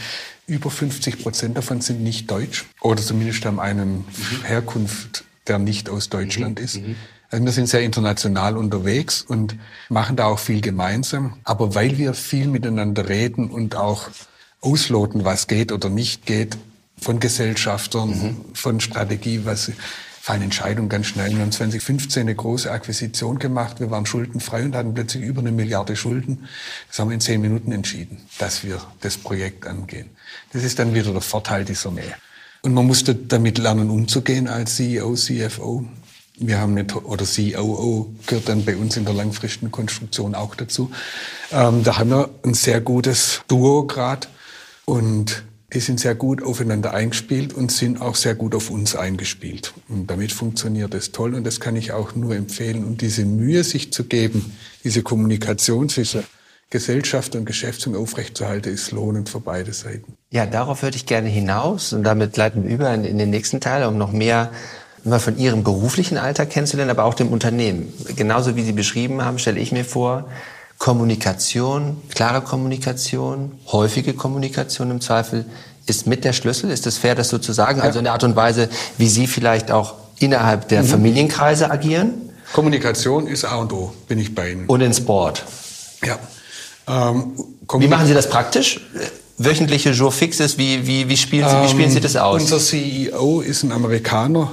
Über 0.45 0.69
50 0.69 1.21
Prozent 1.21 1.57
davon 1.57 1.81
sind 1.81 2.01
nicht 2.01 2.29
deutsch 2.29 2.65
oder 2.81 3.01
zumindest 3.01 3.45
haben 3.45 3.59
einen 3.59 3.99
mhm. 3.99 4.43
Herkunft, 4.43 5.23
der 5.47 5.59
nicht 5.59 5.89
aus 5.89 6.09
Deutschland 6.09 6.59
mhm. 6.59 6.65
ist. 6.65 6.75
Mhm. 6.77 6.95
Also 7.29 7.45
wir 7.45 7.51
sind 7.51 7.67
sehr 7.67 7.81
international 7.81 8.57
unterwegs 8.57 9.21
und 9.21 9.55
machen 9.89 10.15
da 10.15 10.25
auch 10.25 10.39
viel 10.39 10.61
gemeinsam. 10.61 11.37
Aber 11.43 11.73
weil 11.73 11.97
wir 11.97 12.13
viel 12.13 12.47
miteinander 12.47 13.09
reden 13.09 13.49
und 13.49 13.75
auch 13.75 14.09
ausloten, 14.63 15.25
was 15.25 15.47
geht 15.47 15.71
oder 15.71 15.89
nicht 15.89 16.25
geht, 16.25 16.57
von 16.99 17.19
Gesellschaftern, 17.19 18.09
mhm. 18.09 18.35
von 18.53 18.79
Strategie, 18.79 19.41
was 19.43 19.71
fallen 20.21 20.41
Entscheidungen 20.41 20.87
ganz 20.87 21.07
schnell. 21.07 21.31
Wir 21.31 21.39
haben 21.39 21.51
2015 21.51 22.21
eine 22.21 22.33
große 22.33 22.71
Akquisition 22.71 23.39
gemacht. 23.39 23.81
Wir 23.81 23.91
waren 23.91 24.05
schuldenfrei 24.05 24.63
und 24.63 24.73
hatten 24.73 24.93
plötzlich 24.93 25.21
über 25.21 25.41
eine 25.41 25.51
Milliarde 25.51 25.97
Schulden. 25.97 26.47
Das 26.87 26.99
haben 26.99 27.09
wir 27.09 27.15
in 27.15 27.19
zehn 27.19 27.41
Minuten 27.41 27.73
entschieden, 27.73 28.19
dass 28.37 28.63
wir 28.63 28.79
das 29.01 29.17
Projekt 29.17 29.67
angehen. 29.67 30.09
Das 30.53 30.63
ist 30.63 30.79
dann 30.79 30.93
wieder 30.93 31.11
der 31.11 31.19
Vorteil 31.19 31.65
dieser 31.65 31.91
Nähe. 31.91 32.15
Und 32.61 32.73
man 32.73 32.87
musste 32.87 33.13
damit 33.13 33.57
lernen, 33.57 33.89
umzugehen 33.89 34.47
als 34.47 34.77
CEO, 34.77 35.15
CFO. 35.15 35.85
Wir 36.37 36.57
haben 36.57 36.77
eine, 36.77 36.87
oder 36.87 37.25
COO 37.25 38.15
gehört 38.25 38.47
dann 38.47 38.63
bei 38.63 38.77
uns 38.77 38.95
in 38.95 39.03
der 39.03 39.13
langfristigen 39.13 39.71
Konstruktion 39.71 40.35
auch 40.35 40.55
dazu. 40.55 40.89
Ähm, 41.51 41.83
da 41.83 41.97
haben 41.97 42.11
wir 42.11 42.29
ein 42.45 42.53
sehr 42.53 42.79
gutes 42.79 43.41
Duo 43.49 43.85
gerade 43.85 44.27
und 44.85 45.43
die 45.73 45.79
sind 45.79 45.99
sehr 45.99 46.13
gut 46.13 46.43
aufeinander 46.43 46.93
eingespielt 46.93 47.53
und 47.53 47.71
sind 47.71 47.99
auch 47.99 48.15
sehr 48.15 48.35
gut 48.35 48.53
auf 48.53 48.69
uns 48.69 48.95
eingespielt. 48.95 49.73
Und 49.89 50.09
damit 50.09 50.31
funktioniert 50.31 50.93
es 50.93 51.11
toll 51.11 51.33
und 51.33 51.45
das 51.45 51.59
kann 51.59 51.75
ich 51.75 51.91
auch 51.91 52.15
nur 52.15 52.35
empfehlen. 52.35 52.83
Und 52.83 53.01
diese 53.01 53.25
Mühe, 53.25 53.63
sich 53.63 53.91
zu 53.91 54.03
geben, 54.03 54.55
diese 54.83 55.01
Kommunikation 55.01 55.89
zwischen 55.89 56.23
Gesellschaft 56.69 57.35
und 57.35 57.45
Geschäftsführung 57.45 58.01
aufrechtzuerhalten, 58.01 58.71
ist 58.71 58.91
lohnend 58.91 59.29
für 59.29 59.39
beide 59.39 59.73
Seiten. 59.73 60.13
Ja, 60.31 60.45
darauf 60.45 60.83
würde 60.83 60.97
ich 60.97 61.05
gerne 61.05 61.29
hinaus 61.29 61.93
und 61.93 62.03
damit 62.03 62.37
leiten 62.37 62.63
wir 62.63 62.71
über 62.71 62.93
in, 62.93 63.17
den 63.17 63.29
nächsten 63.29 63.59
Teil, 63.59 63.85
um 63.85 63.97
noch 63.97 64.11
mehr 64.11 64.51
mal 65.03 65.19
von 65.19 65.37
Ihrem 65.37 65.63
beruflichen 65.63 66.17
Alltag 66.17 66.49
kennenzulernen, 66.49 66.91
aber 66.91 67.05
auch 67.05 67.13
dem 67.13 67.27
Unternehmen. 67.29 67.91
Genauso 68.15 68.55
wie 68.55 68.63
Sie 68.63 68.71
beschrieben 68.71 69.23
haben, 69.23 69.37
stelle 69.37 69.59
ich 69.59 69.71
mir 69.71 69.85
vor, 69.85 70.29
Kommunikation, 70.77 72.01
klare 72.13 72.41
Kommunikation, 72.41 73.53
häufige 73.71 74.13
Kommunikation 74.13 74.91
im 74.91 75.01
Zweifel 75.01 75.45
ist 75.85 76.07
mit 76.07 76.23
der 76.23 76.33
Schlüssel. 76.33 76.71
Ist 76.71 76.87
es 76.87 76.97
fair, 76.97 77.15
das 77.15 77.29
so 77.29 77.37
zu 77.37 77.53
sagen? 77.53 77.79
Ja. 77.79 77.85
Also 77.85 77.99
in 77.99 78.05
der 78.05 78.13
Art 78.13 78.23
und 78.23 78.35
Weise, 78.35 78.69
wie 78.97 79.07
Sie 79.07 79.27
vielleicht 79.27 79.71
auch 79.71 79.95
innerhalb 80.19 80.67
der 80.69 80.83
mhm. 80.83 80.87
Familienkreise 80.87 81.71
agieren? 81.71 82.13
Kommunikation 82.53 83.27
ist 83.27 83.45
A 83.45 83.55
und 83.55 83.73
O, 83.73 83.93
bin 84.07 84.19
ich 84.19 84.35
bei 84.35 84.51
Ihnen. 84.51 84.67
Und 84.67 84.81
in 84.81 84.93
Sport. 84.93 85.43
Ja. 86.03 86.19
Ähm, 86.87 87.33
wie 87.77 87.87
machen 87.87 88.07
Sie 88.07 88.13
das 88.13 88.29
praktisch? 88.29 88.81
Wöchentliche 89.37 89.91
Jour 89.91 90.11
fixes, 90.11 90.57
wie, 90.57 90.85
wie, 90.85 91.09
wie, 91.09 91.17
spielen 91.17 91.49
Sie, 91.49 91.63
wie 91.63 91.69
spielen 91.69 91.89
Sie 91.89 91.99
das 91.99 92.15
aus? 92.15 92.41
Unser 92.41 92.59
CEO 92.59 93.41
ist 93.41 93.63
ein 93.63 93.71
Amerikaner 93.71 94.51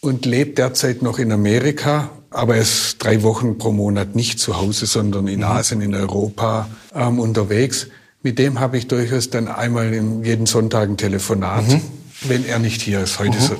und 0.00 0.26
lebt 0.26 0.58
derzeit 0.58 1.02
noch 1.02 1.18
in 1.18 1.30
Amerika 1.30 2.10
aber 2.36 2.56
er 2.56 2.62
ist 2.62 2.96
drei 2.98 3.22
Wochen 3.22 3.58
pro 3.58 3.72
Monat 3.72 4.14
nicht 4.14 4.38
zu 4.38 4.56
Hause, 4.56 4.86
sondern 4.86 5.26
in 5.26 5.40
mhm. 5.40 5.46
Asien, 5.46 5.80
in 5.80 5.94
Europa 5.94 6.68
ähm, 6.94 7.18
unterwegs. 7.18 7.88
Mit 8.22 8.38
dem 8.38 8.60
habe 8.60 8.76
ich 8.78 8.88
durchaus 8.88 9.30
dann 9.30 9.48
einmal 9.48 9.92
in 9.92 10.24
jeden 10.24 10.46
Sonntag 10.46 10.88
ein 10.88 10.96
Telefonat, 10.96 11.66
mhm. 11.68 11.80
wenn 12.22 12.44
er 12.44 12.58
nicht 12.58 12.82
hier 12.82 13.00
ist. 13.00 13.18
Heute 13.18 13.32
mhm. 13.32 13.38
ist 13.38 13.50
er 13.50 13.56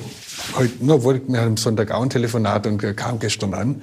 heute, 0.57 0.85
nur 0.85 1.03
wir 1.03 1.13
haben 1.39 1.47
am 1.47 1.57
Sonntag 1.57 1.91
auch 1.91 2.03
ein 2.03 2.09
Telefonat 2.09 2.67
und 2.67 2.83
er 2.83 2.93
kam 2.93 3.19
gestern 3.19 3.53
an. 3.53 3.81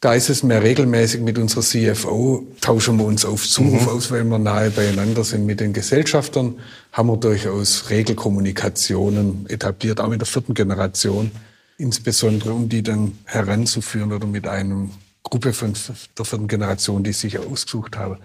Da 0.00 0.12
ist 0.14 0.28
es 0.28 0.42
mehr 0.42 0.62
regelmäßig 0.62 1.22
mit 1.22 1.38
unserer 1.38 1.62
CFO, 1.62 2.46
tauschen 2.60 2.98
wir 2.98 3.06
uns 3.06 3.24
auf 3.24 3.48
Zuruf 3.48 3.82
mhm. 3.82 3.88
aus, 3.88 4.10
weil 4.10 4.24
wir 4.24 4.38
nahe 4.38 4.70
beieinander 4.70 5.24
sind 5.24 5.46
mit 5.46 5.60
den 5.60 5.72
Gesellschaftern, 5.72 6.56
haben 6.92 7.08
wir 7.08 7.16
durchaus 7.16 7.88
Regelkommunikationen 7.88 9.46
etabliert, 9.48 10.00
auch 10.00 10.08
mit 10.08 10.20
der 10.20 10.26
vierten 10.26 10.52
Generation, 10.52 11.30
insbesondere 11.78 12.52
um 12.52 12.68
die 12.68 12.82
dann 12.82 13.18
heranzuführen 13.24 14.12
oder 14.12 14.26
mit 14.26 14.46
einer 14.46 14.88
Gruppe 15.22 15.52
von 15.52 15.74
der 16.16 16.24
vierten 16.24 16.48
Generation, 16.48 17.02
die 17.02 17.10
ich 17.10 17.18
sich 17.18 17.38
ausgesucht 17.38 17.96
habe. 17.96 18.18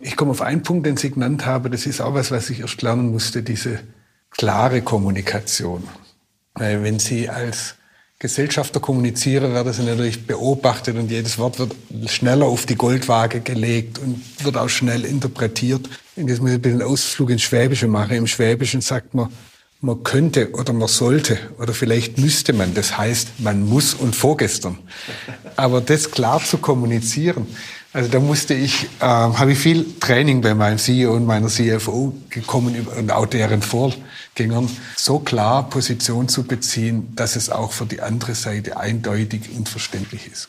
Ich 0.00 0.16
komme 0.16 0.32
auf 0.32 0.42
einen 0.42 0.62
Punkt, 0.62 0.86
den 0.86 0.96
Sie 0.96 1.10
genannt 1.10 1.46
haben, 1.46 1.70
das 1.70 1.86
ist 1.86 2.00
auch 2.00 2.14
was, 2.14 2.30
was 2.30 2.50
ich 2.50 2.60
erst 2.60 2.82
lernen 2.82 3.10
musste, 3.10 3.42
diese 3.42 3.80
klare 4.30 4.82
Kommunikation. 4.82 5.86
Weil 6.54 6.82
wenn 6.82 6.98
Sie 6.98 7.28
als 7.28 7.76
Gesellschafter 8.18 8.80
kommunizieren, 8.80 9.52
werden 9.52 9.72
sie 9.72 9.82
natürlich 9.82 10.26
beobachtet 10.26 10.96
und 10.96 11.10
jedes 11.10 11.36
Wort 11.36 11.58
wird 11.58 11.74
schneller 12.06 12.46
auf 12.46 12.64
die 12.64 12.76
Goldwaage 12.76 13.40
gelegt 13.40 13.98
und 13.98 14.22
wird 14.42 14.56
auch 14.56 14.68
schnell 14.68 15.04
interpretiert. 15.04 15.88
Und 16.16 16.28
jetzt 16.28 16.40
muss 16.40 16.50
ich 16.50 16.56
ein 16.56 16.62
bisschen 16.62 16.82
Ausflug 16.82 17.30
ins 17.30 17.42
Schwäbische 17.42 17.86
machen. 17.88 18.16
Im 18.16 18.26
Schwäbischen 18.26 18.80
sagt 18.80 19.14
man, 19.14 19.30
man 19.84 20.02
könnte 20.02 20.52
oder 20.52 20.72
man 20.72 20.88
sollte 20.88 21.38
oder 21.58 21.74
vielleicht 21.74 22.18
müsste 22.18 22.52
man. 22.52 22.74
Das 22.74 22.96
heißt, 22.96 23.40
man 23.40 23.68
muss 23.68 23.94
und 23.94 24.16
vorgestern. 24.16 24.78
Aber 25.56 25.80
das 25.80 26.10
klar 26.10 26.42
zu 26.42 26.58
kommunizieren, 26.58 27.46
also 27.92 28.10
da 28.10 28.18
musste 28.18 28.54
ich, 28.54 28.84
äh, 28.98 29.04
habe 29.04 29.52
ich 29.52 29.58
viel 29.58 29.86
Training 30.00 30.40
bei 30.40 30.54
meinem 30.54 30.78
CEO 30.78 31.14
und 31.14 31.26
meiner 31.26 31.46
CFO 31.46 32.12
gekommen 32.28 32.88
und 32.98 33.12
auch 33.12 33.26
deren 33.26 33.62
Vorgängern, 33.62 34.68
so 34.96 35.20
klar 35.20 35.70
Position 35.70 36.28
zu 36.28 36.42
beziehen, 36.42 37.14
dass 37.14 37.36
es 37.36 37.50
auch 37.50 37.70
für 37.70 37.86
die 37.86 38.00
andere 38.00 38.34
Seite 38.34 38.78
eindeutig 38.78 39.42
und 39.54 39.68
verständlich 39.68 40.28
ist. 40.32 40.48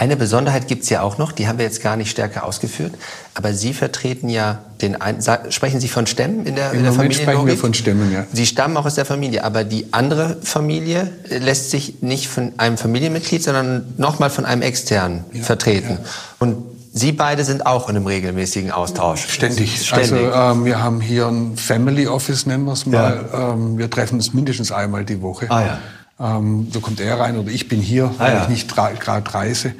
Eine 0.00 0.16
Besonderheit 0.16 0.66
gibt 0.66 0.84
es 0.84 0.88
ja 0.88 1.02
auch 1.02 1.18
noch, 1.18 1.30
die 1.30 1.46
haben 1.46 1.58
wir 1.58 1.66
jetzt 1.66 1.82
gar 1.82 1.94
nicht 1.94 2.10
stärker 2.10 2.44
ausgeführt, 2.46 2.94
aber 3.34 3.52
Sie 3.52 3.74
vertreten 3.74 4.30
ja 4.30 4.60
den, 4.80 4.98
ein 4.98 5.18
sprechen 5.50 5.78
Sie 5.78 5.88
von 5.88 6.06
Stämmen 6.06 6.46
in 6.46 6.54
der, 6.54 6.70
Im 6.70 6.78
in 6.78 6.84
der 6.84 6.92
Moment 6.92 7.14
sprechen 7.14 7.46
wir 7.46 7.58
von 7.58 7.74
Stämmen, 7.74 8.10
ja. 8.10 8.24
Sie 8.32 8.46
stammen 8.46 8.78
auch 8.78 8.86
aus 8.86 8.94
der 8.94 9.04
Familie, 9.04 9.44
aber 9.44 9.62
die 9.62 9.92
andere 9.92 10.38
Familie 10.42 11.12
lässt 11.28 11.70
sich 11.70 12.00
nicht 12.00 12.28
von 12.28 12.54
einem 12.56 12.78
Familienmitglied, 12.78 13.42
sondern 13.42 13.92
nochmal 13.98 14.30
von 14.30 14.46
einem 14.46 14.62
externen 14.62 15.24
ja, 15.34 15.42
vertreten. 15.42 15.98
Ja. 16.00 16.08
Und 16.38 16.56
Sie 16.94 17.12
beide 17.12 17.44
sind 17.44 17.66
auch 17.66 17.90
in 17.90 17.96
einem 17.96 18.06
regelmäßigen 18.06 18.70
Austausch. 18.70 19.28
Ständig. 19.28 19.86
Ständig. 19.86 20.12
Also 20.12 20.16
ähm, 20.32 20.64
wir 20.64 20.82
haben 20.82 21.02
hier 21.02 21.28
ein 21.28 21.58
Family 21.58 22.06
Office, 22.06 22.46
nennen 22.46 22.64
wir 22.64 22.72
es 22.72 22.86
mal. 22.86 23.28
Ja. 23.32 23.52
Ähm, 23.52 23.76
wir 23.76 23.90
treffen 23.90 24.14
uns 24.14 24.32
mindestens 24.32 24.72
einmal 24.72 25.04
die 25.04 25.20
Woche. 25.20 25.46
Ah, 25.50 25.60
ja. 25.60 25.78
Ähm, 26.20 26.68
so 26.70 26.80
kommt 26.80 27.00
er 27.00 27.18
rein 27.18 27.38
oder 27.38 27.50
ich 27.50 27.68
bin 27.68 27.80
hier, 27.80 28.14
ah, 28.18 28.24
weil 28.24 28.32
ja. 28.34 28.42
ich 28.42 28.48
nicht 28.48 28.74
gerade 28.74 29.34
reise. 29.34 29.74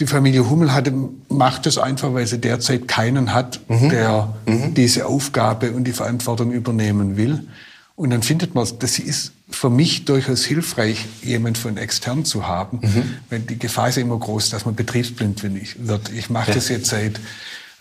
Die 0.00 0.06
Familie 0.06 0.50
Hummel 0.50 0.74
hatte, 0.74 0.92
macht 1.28 1.66
es 1.66 1.78
einfach, 1.78 2.12
weil 2.14 2.26
sie 2.26 2.38
derzeit 2.38 2.88
keinen 2.88 3.32
hat, 3.32 3.60
mhm. 3.68 3.88
der 3.90 4.34
mhm. 4.46 4.74
diese 4.74 5.06
Aufgabe 5.06 5.72
und 5.72 5.84
die 5.84 5.92
Verantwortung 5.92 6.52
übernehmen 6.52 7.16
will. 7.16 7.46
Und 7.96 8.10
dann 8.10 8.22
findet 8.22 8.56
man, 8.56 8.66
das 8.80 8.98
ist 8.98 9.32
für 9.48 9.70
mich 9.70 10.04
durchaus 10.04 10.44
hilfreich, 10.44 11.06
jemand 11.22 11.58
von 11.58 11.76
extern 11.76 12.24
zu 12.24 12.48
haben, 12.48 12.80
mhm. 12.82 13.02
weil 13.30 13.38
die 13.38 13.58
Gefahr 13.58 13.88
ist 13.88 13.98
immer 13.98 14.18
groß, 14.18 14.50
dass 14.50 14.64
man 14.64 14.74
betriebsblind 14.74 15.42
wird. 15.42 16.10
Ich 16.12 16.28
mache 16.28 16.48
ja. 16.48 16.54
das 16.56 16.68
jetzt 16.68 16.88
seit 16.88 17.20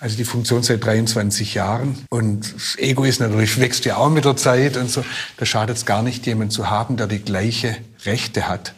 also 0.03 0.17
die 0.17 0.25
Funktion 0.25 0.63
seit 0.63 0.83
23 0.83 1.53
Jahren. 1.53 1.97
Und 2.09 2.53
das 2.53 2.77
Ego 2.77 3.05
ist 3.05 3.21
natürlich, 3.21 3.57
wächst 3.57 3.85
ja 3.85 3.95
auch 3.95 4.09
mit 4.09 4.25
der 4.25 4.35
Zeit 4.35 4.75
und 4.75 4.91
so. 4.91 5.05
Da 5.37 5.45
schadet 5.45 5.77
es 5.77 5.85
gar 5.85 6.03
nicht, 6.03 6.25
jemanden 6.25 6.51
zu 6.51 6.69
haben, 6.69 6.97
der 6.97 7.07
die 7.07 7.19
gleiche 7.19 7.77
Rechte 8.05 8.49
hat. 8.49 8.73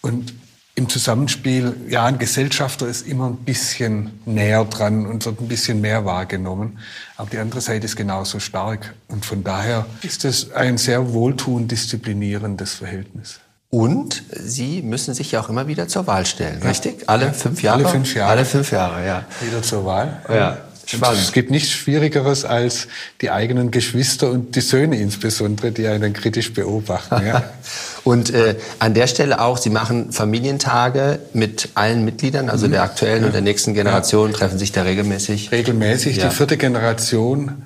Und 0.00 0.32
im 0.74 0.88
Zusammenspiel, 0.88 1.76
ja, 1.90 2.06
ein 2.06 2.18
Gesellschafter 2.18 2.88
ist 2.88 3.06
immer 3.06 3.26
ein 3.26 3.36
bisschen 3.44 4.18
näher 4.24 4.64
dran 4.64 5.04
und 5.04 5.26
wird 5.26 5.38
ein 5.38 5.48
bisschen 5.48 5.82
mehr 5.82 6.06
wahrgenommen. 6.06 6.78
Aber 7.18 7.28
die 7.28 7.38
andere 7.38 7.60
Seite 7.60 7.84
ist 7.84 7.96
genauso 7.96 8.40
stark. 8.40 8.94
Und 9.08 9.26
von 9.26 9.44
daher 9.44 9.84
ist 10.00 10.24
es 10.24 10.50
ein 10.52 10.78
sehr 10.78 11.12
wohltuend 11.12 11.70
disziplinierendes 11.70 12.72
Verhältnis. 12.72 13.38
Und 13.74 14.22
Sie 14.30 14.82
müssen 14.82 15.14
sich 15.14 15.32
ja 15.32 15.40
auch 15.40 15.48
immer 15.48 15.66
wieder 15.66 15.88
zur 15.88 16.06
Wahl 16.06 16.26
stellen, 16.26 16.60
ja. 16.62 16.68
richtig? 16.68 17.08
Alle 17.08 17.32
fünf 17.32 17.60
Jahre? 17.60 17.78
Alle 17.78 17.88
fünf 17.88 18.14
Jahre. 18.14 18.30
Alle 18.30 18.44
fünf 18.44 18.70
Jahre, 18.70 19.04
ja. 19.04 19.24
Wieder 19.40 19.62
zur 19.64 19.84
Wahl. 19.84 20.20
Ja. 20.32 20.58
Spannend. 20.86 21.20
Es 21.20 21.32
gibt 21.32 21.50
nichts 21.50 21.70
Schwierigeres 21.70 22.44
als 22.44 22.86
die 23.20 23.32
eigenen 23.32 23.72
Geschwister 23.72 24.30
und 24.30 24.54
die 24.54 24.60
Söhne 24.60 25.00
insbesondere, 25.00 25.72
die 25.72 25.88
einen 25.88 26.12
kritisch 26.12 26.52
beobachten. 26.52 27.26
Ja. 27.26 27.42
und 28.04 28.32
äh, 28.32 28.54
an 28.78 28.94
der 28.94 29.08
Stelle 29.08 29.40
auch, 29.40 29.58
Sie 29.58 29.70
machen 29.70 30.12
Familientage 30.12 31.18
mit 31.32 31.70
allen 31.74 32.04
Mitgliedern, 32.04 32.50
also 32.50 32.68
mhm. 32.68 32.72
der 32.72 32.84
aktuellen 32.84 33.22
ja. 33.22 33.26
und 33.26 33.32
der 33.32 33.42
nächsten 33.42 33.74
Generation, 33.74 34.30
ja. 34.30 34.36
treffen 34.36 34.60
sich 34.60 34.70
da 34.70 34.82
regelmäßig? 34.82 35.50
Regelmäßig. 35.50 36.20
Die 36.20 36.30
vierte 36.30 36.58
Generation 36.58 37.64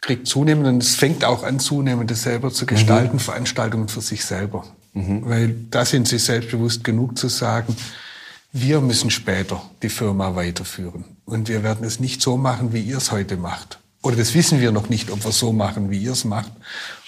kriegt 0.00 0.26
zunehmend, 0.26 0.66
und 0.66 0.82
es 0.82 0.94
fängt 0.94 1.22
auch 1.22 1.42
an, 1.42 1.60
zunehmend 1.60 2.10
das 2.10 2.22
selber 2.22 2.50
zu 2.50 2.64
gestalten, 2.64 3.16
mhm. 3.16 3.20
Veranstaltungen 3.20 3.88
für 3.88 4.00
sich 4.00 4.24
selber. 4.24 4.64
Mhm. 4.92 5.22
Weil 5.24 5.54
da 5.70 5.84
sind 5.84 6.08
sie 6.08 6.18
selbstbewusst 6.18 6.84
genug 6.84 7.16
zu 7.18 7.28
sagen, 7.28 7.76
wir 8.52 8.80
müssen 8.80 9.10
später 9.10 9.62
die 9.82 9.88
Firma 9.88 10.34
weiterführen. 10.34 11.04
Und 11.24 11.48
wir 11.48 11.62
werden 11.62 11.86
es 11.86 12.00
nicht 12.00 12.20
so 12.20 12.36
machen, 12.36 12.72
wie 12.72 12.80
ihr 12.80 12.96
es 12.96 13.12
heute 13.12 13.36
macht. 13.36 13.78
Oder 14.02 14.16
das 14.16 14.34
wissen 14.34 14.60
wir 14.60 14.72
noch 14.72 14.88
nicht, 14.88 15.10
ob 15.10 15.22
wir 15.24 15.30
es 15.30 15.38
so 15.38 15.52
machen, 15.52 15.90
wie 15.90 15.98
ihr 15.98 16.12
es 16.12 16.24
macht. 16.24 16.50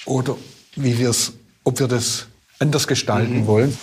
Oder 0.05 0.37
wie 0.77 0.99
wir 0.99 1.11
es, 1.11 1.33
ob 1.65 1.81
wir 1.81 1.89
das 1.89 2.27
anders 2.59 2.87
gestalten 2.87 3.41
mhm. 3.41 3.47
wollen. 3.47 3.79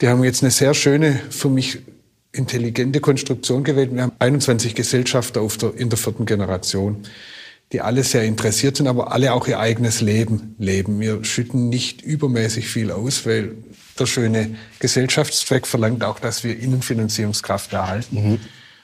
Die 0.00 0.08
haben 0.08 0.22
jetzt 0.22 0.42
eine 0.42 0.50
sehr 0.50 0.74
schöne, 0.74 1.20
für 1.30 1.48
mich 1.48 1.78
intelligente 2.32 3.00
Konstruktion 3.00 3.64
gewählt. 3.64 3.94
Wir 3.94 4.02
haben 4.02 4.12
21 4.18 4.74
Gesellschafter 4.74 5.40
auf 5.40 5.56
der, 5.56 5.74
in 5.74 5.88
der 5.88 5.98
vierten 5.98 6.26
Generation 6.26 7.04
die 7.72 7.80
alle 7.80 8.02
sehr 8.02 8.24
interessiert 8.24 8.76
sind, 8.76 8.86
aber 8.86 9.12
alle 9.12 9.32
auch 9.32 9.46
ihr 9.46 9.60
eigenes 9.60 10.00
Leben 10.00 10.54
leben. 10.58 11.00
Wir 11.00 11.24
schütten 11.24 11.68
nicht 11.68 12.02
übermäßig 12.02 12.68
viel 12.68 12.90
aus, 12.90 13.26
weil 13.26 13.56
der 13.98 14.06
schöne 14.06 14.56
Gesellschaftszweck 14.78 15.66
verlangt 15.66 16.02
auch, 16.04 16.18
dass 16.18 16.44
wir 16.44 16.58
Innenfinanzierungskraft 16.58 17.72
erhalten. 17.72 18.30
Mhm. 18.30 18.40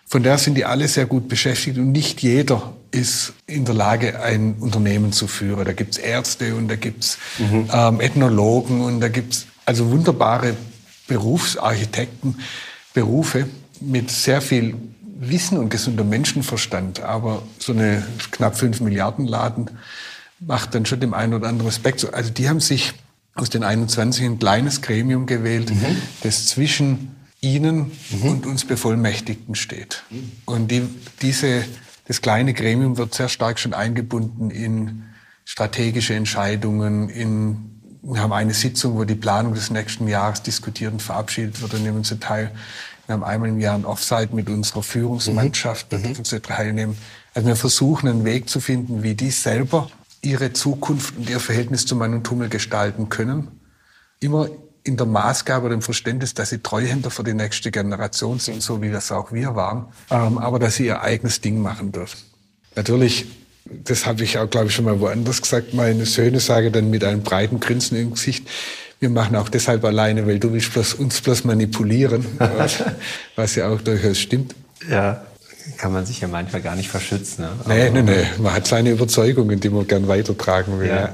Von 0.07 0.23
daher 0.23 0.39
sind 0.39 0.55
die 0.55 0.67
alle 0.67 0.87
sehr 0.87 1.07
gut 1.07 1.29
beschäftigt 1.29 1.79
und 1.79 1.93
nicht 1.93 2.23
jeder 2.23 2.75
ist 2.91 3.33
in 3.47 3.65
der 3.65 3.75
Lage, 3.75 4.21
ein 4.21 4.57
Unternehmen 4.61 5.13
zu 5.13 5.27
führen. 5.27 5.65
Da 5.65 5.73
gibt's 5.73 5.97
Ärzte 5.97 6.55
und 6.55 6.69
da 6.69 6.77
gibt's 6.77 7.19
mhm. 7.39 7.69
ähm, 7.73 8.01
Ethnologen 8.01 8.83
und 8.83 9.01
da 9.01 9.09
gibt's 9.09 9.47
also 9.65 9.91
wunderbare 9.91 10.57
Berufsarchitekten, 11.09 12.39
Berufe 12.93 13.47
mit 13.81 14.11
sehr 14.11 14.41
viel 14.41 14.77
Wissen 15.17 15.59
und 15.59 15.69
gesunder 15.71 16.05
Menschenverstand, 16.05 17.01
aber 17.01 17.43
so 17.59 17.73
eine 17.73 18.05
knapp 18.33 18.57
fünf 18.57 18.81
Milliarden 18.81 19.27
Laden 19.27 19.71
macht 20.41 20.75
dann 20.75 20.87
schon 20.87 21.01
dem 21.01 21.15
einen 21.15 21.35
oder 21.35 21.49
anderen 21.49 21.69
Respekt. 21.69 22.01
So. 22.01 22.11
Also 22.11 22.31
die 22.31 22.49
haben 22.49 22.61
sich 22.61 22.93
aus 23.35 23.51
den 23.51 23.63
21 23.63 24.25
ein 24.25 24.39
kleines 24.39 24.83
Gremium 24.83 25.27
gewählt, 25.27 25.71
mhm. 25.71 25.97
das 26.23 26.47
zwischen 26.47 27.15
ihnen 27.41 27.93
mhm. 28.11 28.29
und 28.29 28.47
uns 28.47 28.65
Bevollmächtigten 28.65 29.55
steht. 29.55 30.03
Und 30.45 30.71
die, 30.71 30.83
diese, 31.23 31.65
das 32.07 32.21
kleine 32.21 32.55
Gremium 32.55 32.97
wird 32.97 33.15
sehr 33.15 33.29
stark 33.29 33.59
schon 33.59 33.75
eingebunden 33.75 34.51
in 34.51 35.05
strategische 35.45 36.15
Entscheidungen, 36.15 37.09
in 37.09 37.71
wir 38.07 38.21
haben 38.21 38.33
eine 38.33 38.53
Sitzung, 38.53 38.97
wo 38.97 39.05
die 39.05 39.15
Planung 39.15 39.55
des 39.55 39.71
nächsten 39.71 40.07
Jahres 40.09 40.43
diskutiert 40.43 40.93
und 40.93 41.01
verabschiedet 41.01 41.63
wird 41.63 41.73
und 41.73 41.83
nehmen 41.83 42.05
sie 42.05 42.19
teil. 42.19 42.51
Wir 43.07 43.15
haben 43.15 43.25
einmal 43.25 43.51
im 43.51 43.61
Jahr 43.61 43.75
ein 43.75 43.85
Offside 43.85 44.31
mit 44.33 44.49
unserer 44.49 44.83
Führungsmannschaft, 44.83 45.93
da 45.93 45.99
mhm. 45.99 46.03
dürfen 46.05 46.25
sie 46.25 46.41
teilnehmen. 46.41 46.97
Also 47.35 47.49
wir 47.49 47.57
versuchen 47.57 48.09
einen 48.09 48.25
Weg 48.25 48.49
zu 48.49 48.61
finden, 48.61 49.03
wie 49.03 49.15
die 49.15 49.31
selber 49.31 49.91
ihre 50.23 50.53
Zukunft 50.53 51.17
und 51.17 51.29
ihr 51.29 51.41
Verhältnis 51.41 51.87
zu 51.87 51.97
Mann 51.97 52.15
und 52.15 52.25
Tummel 52.25 52.49
gestalten 52.49 53.09
können. 53.09 53.61
Immer 54.21 54.49
in 54.85 54.97
der 54.97 55.07
Maßgabe 55.07 55.67
oder 55.67 55.75
im 55.75 55.83
Verständnis, 55.83 56.35
dass 56.35 56.51
sie 56.51 56.59
Treuhänder 56.59 57.11
für 57.11 57.25
die 57.25 57.35
nächste 57.35 57.71
Generation 57.71 58.39
sind, 58.39 58.63
so 58.63 58.83
wie 58.83 58.91
das 58.91 59.11
auch 59.11 59.33
wir 59.33 59.55
waren, 59.55 59.87
ähm, 60.11 60.39
aber 60.39 60.59
dass 60.59 60.77
sie 60.77 60.87
ihr 60.87 61.01
eigenes 61.01 61.41
Ding 61.41 61.61
machen 61.61 61.91
dürfen. 61.91 62.19
Natürlich, 62.77 63.27
das 63.65 64.05
habe 64.05 64.23
ich 64.25 64.39
auch, 64.39 64.49
glaube 64.49 64.67
ich, 64.67 64.75
schon 64.75 64.85
mal 64.85 65.01
woanders 65.01 65.41
gesagt, 65.41 65.73
meine 65.73 66.05
Söhne 66.05 66.39
sagen 66.41 66.71
dann 66.73 66.91
mit 66.91 67.03
einem 67.03 67.23
breiten 67.23 67.61
Grinsen 67.61 67.97
im 67.97 68.13
Gesicht, 68.13 68.47
wir 69.05 69.11
machen 69.11 69.37
auch 69.37 69.51
deshalb 69.51 69.85
alleine, 69.85 70.27
weil 70.27 70.39
du 70.39 70.51
willst 70.55 70.73
bloß, 70.73 70.95
uns 70.95 71.21
bloß 71.21 71.45
manipulieren, 71.45 72.25
was 73.37 73.55
ja 73.55 73.69
auch 73.69 73.83
durchaus 73.83 74.19
stimmt. 74.19 74.55
Ja, 74.91 75.23
kann 75.77 75.93
man 75.93 76.07
sich 76.07 76.23
ja 76.23 76.29
manchmal 76.29 76.63
gar 76.63 76.75
nicht 76.75 76.89
verschützen. 76.89 77.43
Ne? 77.43 77.51
Nee, 77.69 77.91
nee, 77.91 78.01
nee. 78.01 78.25
Man 78.39 78.55
hat 78.55 78.67
seine 78.67 78.91
Überzeugungen, 78.91 79.61
die 79.61 79.69
man 79.69 79.87
gern 79.87 80.09
weitertragen 80.09 80.81
will. 80.81 80.89
Ja. 80.89 81.11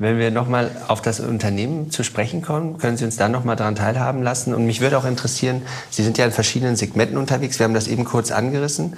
Wenn 0.00 0.18
wir 0.18 0.30
nochmal 0.30 0.70
auf 0.88 1.00
das 1.00 1.20
Unternehmen 1.20 1.90
zu 1.90 2.04
sprechen 2.04 2.42
kommen, 2.42 2.76
können 2.76 2.98
Sie 2.98 3.04
uns 3.06 3.16
da 3.16 3.30
nochmal 3.30 3.56
daran 3.56 3.74
teilhaben 3.74 4.22
lassen? 4.22 4.52
Und 4.54 4.66
mich 4.66 4.82
würde 4.82 4.98
auch 4.98 5.06
interessieren, 5.06 5.62
Sie 5.90 6.04
sind 6.04 6.18
ja 6.18 6.26
in 6.26 6.32
verschiedenen 6.32 6.76
Segmenten 6.76 7.16
unterwegs. 7.16 7.58
Wir 7.58 7.64
haben 7.64 7.74
das 7.74 7.88
eben 7.88 8.04
kurz 8.04 8.30
angerissen. 8.30 8.96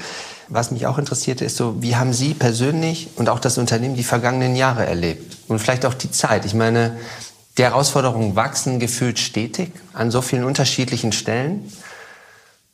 Was 0.49 0.73
mich 0.73 0.87
auch 0.87 0.99
interessierte, 0.99 1.45
ist 1.45 1.57
so, 1.57 1.81
wie 1.81 1.95
haben 1.95 2.13
Sie 2.13 2.35
persönlich 2.35 3.11
und 3.15 3.29
auch 3.29 3.39
das 3.39 3.59
Unternehmen 3.59 3.95
die 3.95 4.03
vergangenen 4.03 4.57
Jahre 4.57 4.85
erlebt? 4.85 5.39
Und 5.47 5.61
vielleicht 5.61 5.87
auch 5.87 5.95
die 5.95 6.11
Zeit. 6.11 6.45
Ich 6.45 6.55
meine, 6.55 6.99
Die 7.61 7.65
Herausforderungen 7.65 8.37
wachsen 8.37 8.81
gefühlt 8.81 9.19
stetig 9.19 9.71
an 9.93 10.11
so 10.11 10.23
vielen 10.23 10.45
unterschiedlichen 10.45 11.13
Stellen. 11.13 11.71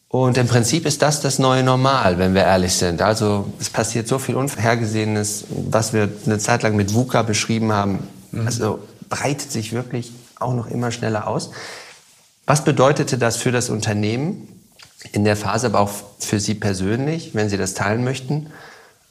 Und 0.07 0.39
im 0.39 0.47
Prinzip 0.47 0.87
ist 0.87 1.03
das 1.03 1.21
das 1.21 1.41
neue 1.41 1.65
Normal, 1.65 2.19
wenn 2.19 2.35
wir 2.35 2.45
ehrlich 2.45 2.75
sind. 2.75 3.03
Also 3.03 3.53
es 3.59 3.69
passiert 3.69 4.07
so 4.07 4.21
viel 4.21 4.37
Unvorhergesehenes, 4.37 5.47
was 5.49 5.93
wir 5.93 6.09
eine 6.25 6.39
Zeit 6.39 6.63
lang 6.63 6.77
mit 6.77 6.95
VUCA 6.95 7.23
beschrieben 7.23 7.73
haben. 7.73 8.07
Mhm. 8.31 8.47
Also 8.47 8.79
breitet 9.09 9.51
sich 9.51 9.73
wirklich 9.73 10.13
auch 10.39 10.55
noch 10.55 10.69
immer 10.69 10.93
schneller 10.93 11.27
aus. 11.27 11.51
Was 12.47 12.63
bedeutete 12.63 13.19
das 13.19 13.39
für 13.39 13.51
das 13.51 13.71
Unternehmen 13.71 14.47
in 15.11 15.25
der 15.25 15.35
Phase, 15.35 15.67
aber 15.67 15.81
auch 15.81 15.91
für 16.21 16.39
Sie 16.39 16.55
persönlich, 16.55 17.35
wenn 17.35 17.49
Sie 17.49 17.57
das 17.57 17.75
teilen 17.75 18.05
möchten? 18.05 18.51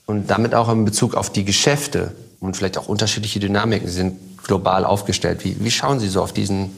Und 0.06 0.32
damit 0.32 0.56
auch 0.56 0.70
in 0.70 0.86
Bezug 0.86 1.16
auf 1.16 1.34
die 1.34 1.44
Geschäfte 1.44 2.16
und 2.40 2.56
vielleicht 2.56 2.78
auch 2.78 2.88
unterschiedliche 2.88 3.42
Dynamiken. 3.42 3.90
Sind 3.90 4.16
global 4.46 4.86
aufgestellt. 4.86 5.44
Wie, 5.44 5.58
wie 5.60 5.72
schauen 5.72 6.00
Sie 6.00 6.08
so 6.08 6.22
auf 6.22 6.34
diesen 6.34 6.72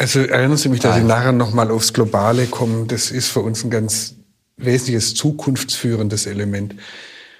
also 0.00 0.20
erinnern 0.20 0.56
Sie 0.56 0.70
mich, 0.70 0.80
dass 0.80 0.96
ich 0.96 1.04
nachher 1.04 1.32
nochmal 1.32 1.70
aufs 1.70 1.92
Globale 1.92 2.46
komme. 2.46 2.86
Das 2.86 3.10
ist 3.10 3.28
für 3.28 3.40
uns 3.40 3.62
ein 3.64 3.70
ganz 3.70 4.14
wesentliches 4.56 5.14
zukunftsführendes 5.14 6.24
Element. 6.24 6.74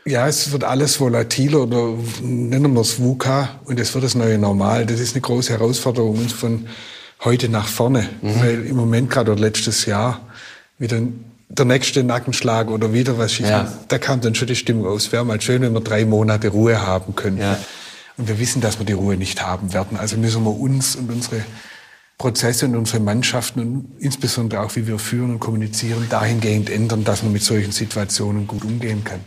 Ja, 0.05 0.29
es 0.29 0.53
wird 0.53 0.65
alles 0.65 1.01
volatiler 1.01 1.63
oder 1.63 1.95
nennen 2.21 2.75
wir 2.75 2.83
es 2.83 3.01
VUCA 3.01 3.61
und 3.65 3.81
es 3.81 3.95
wird 3.95 4.05
das 4.05 4.15
neue 4.15 4.37
Normal. 4.37 4.85
Das 4.85 5.01
ist 5.01 5.15
eine 5.15 5.23
große 5.23 5.55
Herausforderung 5.55 6.19
uns 6.19 6.35
von 6.35 6.67
heute 7.25 7.49
nach 7.49 7.67
vorne, 7.67 8.11
mhm. 8.21 8.41
weil 8.41 8.67
im 8.67 8.77
Moment 8.77 9.09
gerade 9.09 9.33
oder 9.33 9.41
letztes 9.41 9.87
Jahr 9.87 10.21
wieder 10.79 11.01
der 11.49 11.65
nächste 11.65 12.05
Nackenschlag 12.05 12.71
oder 12.71 12.93
wieder 12.93 13.19
was 13.19 13.39
ja. 13.39 13.73
da 13.89 13.99
kam 13.99 14.21
dann 14.21 14.35
schon 14.35 14.49
die 14.49 14.57
Stimmung 14.57 14.87
aus. 14.87 15.13
Wäre 15.13 15.25
mal 15.25 15.41
schön, 15.41 15.63
wenn 15.63 15.73
wir 15.73 15.81
drei 15.81 16.05
Monate 16.05 16.49
Ruhe 16.49 16.87
haben 16.87 17.15
könnten. 17.15 17.41
Ja. 17.41 17.59
Und 18.21 18.29
wir 18.29 18.39
wissen, 18.39 18.61
dass 18.61 18.79
wir 18.79 18.85
die 18.85 18.93
Ruhe 18.93 19.17
nicht 19.17 19.43
haben 19.43 19.73
werden. 19.73 19.97
Also 19.97 20.19
müssen 20.19 20.45
wir 20.45 20.55
uns 20.55 20.95
und 20.95 21.11
unsere 21.11 21.43
Prozesse 22.19 22.67
und 22.67 22.77
unsere 22.77 23.01
Mannschaften 23.01 23.61
und 23.61 23.93
insbesondere 23.99 24.61
auch, 24.61 24.77
wie 24.77 24.87
wir 24.87 24.99
führen 24.99 25.31
und 25.31 25.41
kommunizieren, 25.41 26.07
dahingehend 26.11 26.69
ändern, 26.69 27.03
dass 27.03 27.23
man 27.23 27.33
mit 27.33 27.43
solchen 27.43 27.73
Situationen 27.73 28.47
gut 28.47 28.63
umgehen 28.63 29.05
kann. 29.05 29.21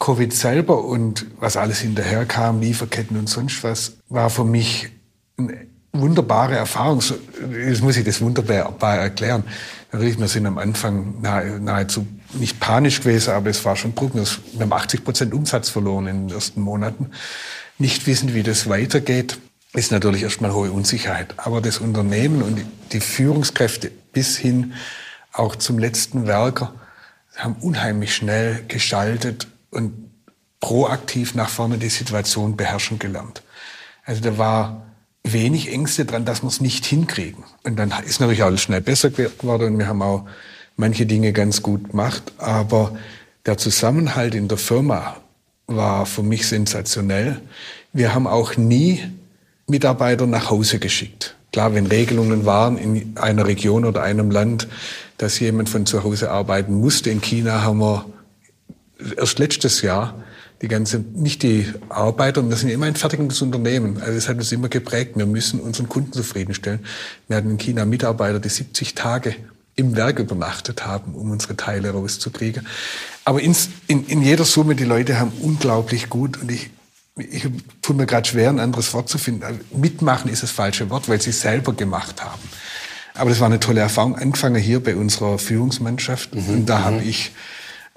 Covid 0.00 0.32
selber 0.32 0.84
und 0.84 1.24
was 1.38 1.56
alles 1.56 1.78
hinterher 1.78 2.26
kam, 2.26 2.60
Lieferketten 2.60 3.16
und 3.16 3.28
sonst 3.28 3.62
was, 3.62 3.98
war 4.08 4.28
für 4.28 4.44
mich 4.44 4.88
eine 5.38 5.68
wunderbare 5.92 6.56
Erfahrung. 6.56 7.00
Jetzt 7.64 7.82
muss 7.84 7.96
ich 7.96 8.04
das 8.04 8.20
wunderbar 8.20 8.96
erklären. 8.96 9.44
Natürlich, 9.92 10.18
wir 10.18 10.26
sind 10.26 10.46
am 10.46 10.58
Anfang 10.58 11.20
nahezu 11.20 12.08
nicht 12.32 12.58
panisch 12.58 13.02
gewesen, 13.02 13.30
aber 13.30 13.50
es 13.50 13.64
war 13.64 13.76
schon 13.76 13.94
Druck. 13.94 14.16
Wir 14.16 14.26
haben 14.58 14.72
80 14.72 15.04
Prozent 15.04 15.32
Umsatz 15.32 15.68
verloren 15.68 16.08
in 16.08 16.26
den 16.26 16.34
ersten 16.34 16.60
Monaten. 16.60 17.12
Nicht 17.78 18.06
wissen, 18.06 18.34
wie 18.34 18.42
das 18.42 18.68
weitergeht 18.68 19.38
ist 19.76 19.92
natürlich 19.92 20.22
erstmal 20.22 20.52
hohe 20.52 20.72
Unsicherheit. 20.72 21.34
Aber 21.36 21.60
das 21.60 21.78
Unternehmen 21.78 22.42
und 22.42 22.64
die 22.92 23.00
Führungskräfte 23.00 23.90
bis 24.12 24.36
hin 24.38 24.72
auch 25.32 25.54
zum 25.56 25.78
letzten 25.78 26.26
Werker 26.26 26.74
haben 27.36 27.56
unheimlich 27.60 28.14
schnell 28.14 28.64
geschaltet 28.68 29.48
und 29.70 30.10
proaktiv 30.60 31.34
nach 31.34 31.50
vorne 31.50 31.76
die 31.76 31.90
Situation 31.90 32.56
beherrschen 32.56 32.98
gelernt. 32.98 33.42
Also 34.04 34.22
da 34.22 34.38
war 34.38 34.86
wenig 35.22 35.70
Ängste 35.70 36.06
dran, 36.06 36.24
dass 36.24 36.42
wir 36.42 36.48
es 36.48 36.62
nicht 36.62 36.86
hinkriegen. 36.86 37.44
Und 37.64 37.76
dann 37.76 37.92
ist 38.06 38.20
natürlich 38.20 38.44
alles 38.44 38.62
schnell 38.62 38.80
besser 38.80 39.10
geworden 39.10 39.74
und 39.74 39.78
wir 39.78 39.88
haben 39.88 40.00
auch 40.00 40.26
manche 40.76 41.04
Dinge 41.04 41.34
ganz 41.34 41.62
gut 41.62 41.90
gemacht. 41.90 42.32
Aber 42.38 42.96
der 43.44 43.58
Zusammenhalt 43.58 44.34
in 44.34 44.48
der 44.48 44.58
Firma 44.58 45.16
war 45.66 46.06
für 46.06 46.22
mich 46.22 46.46
sensationell. 46.46 47.40
Wir 47.92 48.14
haben 48.14 48.26
auch 48.26 48.56
nie 48.56 49.02
Mitarbeiter 49.66 50.26
nach 50.26 50.50
Hause 50.50 50.78
geschickt. 50.78 51.34
Klar, 51.52 51.74
wenn 51.74 51.86
Regelungen 51.86 52.44
waren 52.44 52.76
in 52.76 53.16
einer 53.16 53.46
Region 53.46 53.84
oder 53.84 54.02
einem 54.02 54.30
Land, 54.30 54.68
dass 55.18 55.40
jemand 55.40 55.68
von 55.68 55.86
zu 55.86 56.04
Hause 56.04 56.30
arbeiten 56.30 56.74
musste. 56.74 57.10
In 57.10 57.20
China 57.20 57.62
haben 57.62 57.78
wir 57.78 58.04
erst 59.16 59.38
letztes 59.38 59.82
Jahr 59.82 60.14
die 60.62 60.68
ganze, 60.68 60.98
nicht 60.98 61.42
die 61.42 61.66
Arbeiter, 61.88 62.46
wir 62.48 62.56
sind 62.56 62.70
immer 62.70 62.86
ein 62.86 62.96
fertigendes 62.96 63.42
Unternehmen. 63.42 63.98
Also 64.00 64.12
es 64.12 64.28
hat 64.28 64.36
uns 64.36 64.52
immer 64.52 64.68
geprägt. 64.68 65.12
Wir 65.16 65.26
müssen 65.26 65.60
unseren 65.60 65.88
Kunden 65.88 66.12
zufriedenstellen. 66.12 66.80
Wir 67.28 67.36
hatten 67.36 67.50
in 67.50 67.58
China 67.58 67.84
Mitarbeiter, 67.84 68.40
die 68.40 68.48
70 68.48 68.94
Tage 68.94 69.36
im 69.74 69.96
Werk 69.96 70.18
übernachtet 70.18 70.86
haben, 70.86 71.14
um 71.14 71.30
unsere 71.30 71.56
Teile 71.56 71.90
rauszukriegen. 71.90 72.66
Aber 73.26 73.42
ins, 73.42 73.70
in, 73.88 74.06
in 74.06 74.22
jeder 74.22 74.44
Summe, 74.44 74.76
die 74.76 74.84
Leute 74.84 75.18
haben 75.18 75.32
unglaublich 75.42 76.08
gut 76.08 76.40
und 76.40 76.50
ich 76.50 76.70
ich 77.18 77.48
tue 77.80 77.96
mir 77.96 78.04
gerade 78.04 78.28
schwer, 78.28 78.50
ein 78.50 78.60
anderes 78.60 78.92
Wort 78.92 79.08
zu 79.08 79.16
finden. 79.16 79.60
Mitmachen 79.74 80.30
ist 80.30 80.42
das 80.42 80.50
falsche 80.50 80.90
Wort, 80.90 81.08
weil 81.08 81.18
sie 81.18 81.30
es 81.30 81.40
selber 81.40 81.72
gemacht 81.72 82.22
haben. 82.22 82.42
Aber 83.14 83.30
das 83.30 83.40
war 83.40 83.46
eine 83.46 83.58
tolle 83.58 83.80
Erfahrung. 83.80 84.16
Angefangen 84.16 84.60
hier 84.60 84.82
bei 84.82 84.94
unserer 84.94 85.38
Führungsmannschaft. 85.38 86.34
Mhm. 86.34 86.48
Und 86.50 86.66
da 86.66 86.84
habe 86.84 86.96
mhm. 86.96 87.08
ich, 87.08 87.32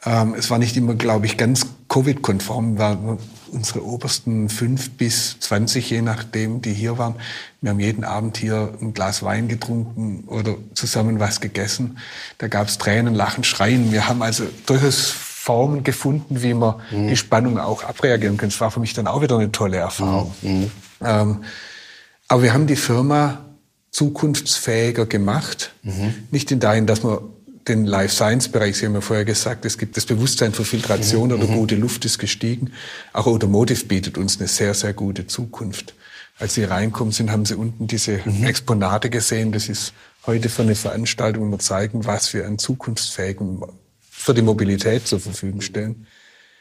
ähm, 0.05 0.35
es 0.35 0.49
war 0.49 0.57
nicht 0.57 0.77
immer, 0.77 0.95
glaube 0.95 1.25
ich, 1.25 1.35
ganz 1.35 1.65
Covid-konform, 1.89 2.77
waren 2.77 3.17
unsere 3.51 3.83
obersten 3.83 4.49
fünf 4.49 4.91
bis 4.91 5.39
zwanzig, 5.39 5.89
je 5.89 6.01
nachdem, 6.01 6.61
die 6.61 6.73
hier 6.73 6.97
waren. 6.97 7.15
Wir 7.61 7.71
haben 7.71 7.79
jeden 7.79 8.03
Abend 8.03 8.37
hier 8.37 8.73
ein 8.81 8.93
Glas 8.93 9.23
Wein 9.23 9.47
getrunken 9.47 10.23
oder 10.27 10.55
zusammen 10.73 11.19
was 11.19 11.41
gegessen. 11.41 11.97
Da 12.37 12.47
gab 12.47 12.67
es 12.67 12.77
Tränen, 12.77 13.15
Lachen, 13.15 13.43
Schreien. 13.43 13.91
Wir 13.91 14.07
haben 14.07 14.21
also 14.21 14.45
durchaus 14.65 15.09
Formen 15.09 15.83
gefunden, 15.83 16.41
wie 16.41 16.53
man 16.53 16.75
mhm. 16.91 17.07
die 17.07 17.17
Spannung 17.17 17.57
auch 17.57 17.83
abreagieren 17.83 18.37
kann. 18.37 18.49
Das 18.49 18.61
war 18.61 18.71
für 18.71 18.79
mich 18.79 18.93
dann 18.93 19.07
auch 19.07 19.21
wieder 19.21 19.37
eine 19.37 19.51
tolle 19.51 19.77
Erfahrung. 19.77 20.33
Mhm. 20.41 20.51
mhm. 20.51 20.71
Ähm, 21.01 21.43
aber 22.27 22.43
wir 22.43 22.53
haben 22.53 22.67
die 22.67 22.75
Firma 22.75 23.45
zukunftsfähiger 23.91 25.07
gemacht. 25.07 25.73
Mhm. 25.81 26.13
Nicht 26.29 26.51
in 26.51 26.59
dahin, 26.59 26.85
dass 26.85 27.01
man 27.01 27.19
den 27.69 27.85
Life 27.85 28.15
Science 28.15 28.49
Bereich, 28.49 28.77
Sie 28.77 28.85
haben 28.85 28.95
ja 28.95 29.01
vorher 29.01 29.25
gesagt, 29.25 29.63
es 29.63 29.77
gibt 29.77 29.95
das 29.95 30.05
Bewusstsein 30.05 30.51
für 30.51 30.65
Filtration 30.65 31.29
mhm. 31.29 31.35
oder 31.35 31.47
mhm. 31.47 31.55
gute 31.55 31.75
Luft 31.75 32.03
ist 32.05 32.17
gestiegen. 32.17 32.73
Auch 33.13 33.27
Automotive 33.27 33.85
bietet 33.85 34.17
uns 34.17 34.39
eine 34.39 34.47
sehr, 34.47 34.73
sehr 34.73 34.93
gute 34.93 35.27
Zukunft. 35.27 35.93
Als 36.37 36.55
Sie 36.55 36.63
reinkommen 36.63 37.11
sind, 37.11 37.31
haben 37.31 37.45
Sie 37.45 37.55
unten 37.55 37.87
diese 37.87 38.19
mhm. 38.25 38.45
Exponate 38.45 39.09
gesehen. 39.09 39.51
Das 39.51 39.69
ist 39.69 39.93
heute 40.25 40.49
für 40.49 40.63
eine 40.63 40.75
Veranstaltung, 40.75 41.47
wo 41.47 41.51
wir 41.51 41.59
zeigen, 41.59 42.05
was 42.05 42.33
wir 42.33 42.45
an 42.47 42.57
zukunftsfähigen 42.57 43.61
für 44.09 44.33
die 44.33 44.41
Mobilität 44.41 45.07
zur 45.07 45.19
Verfügung 45.19 45.61
stellen. 45.61 46.07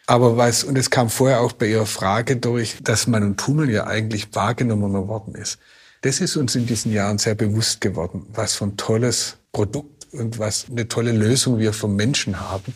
Aber 0.07 0.37
was, 0.37 0.65
und 0.65 0.79
es 0.79 0.91
kam 0.91 1.11
vorher 1.11 1.41
auch 1.41 1.53
bei 1.53 1.67
Ihrer 1.67 1.87
Frage 1.87 2.37
durch, 2.37 2.77
dass 2.83 3.07
man 3.07 3.23
ein 3.23 3.37
Tunnel 3.37 3.71
ja 3.71 3.87
eigentlich 3.87 4.35
wahrgenommener 4.35 5.09
worden 5.09 5.35
ist. 5.35 5.59
Das 6.03 6.21
ist 6.21 6.37
uns 6.37 6.55
in 6.55 6.67
diesen 6.67 6.93
Jahren 6.93 7.19
sehr 7.19 7.35
bewusst 7.35 7.81
geworden, 7.81 8.27
was 8.33 8.55
für 8.55 8.65
ein 8.65 8.77
tolles 8.77 9.37
Produkt 9.53 9.98
und 10.13 10.39
was 10.39 10.67
eine 10.71 10.89
tolle 10.89 11.13
Lösung 11.13 11.59
wir 11.59 11.73
vom 11.73 11.97
Menschen 11.97 12.41
haben. 12.41 12.75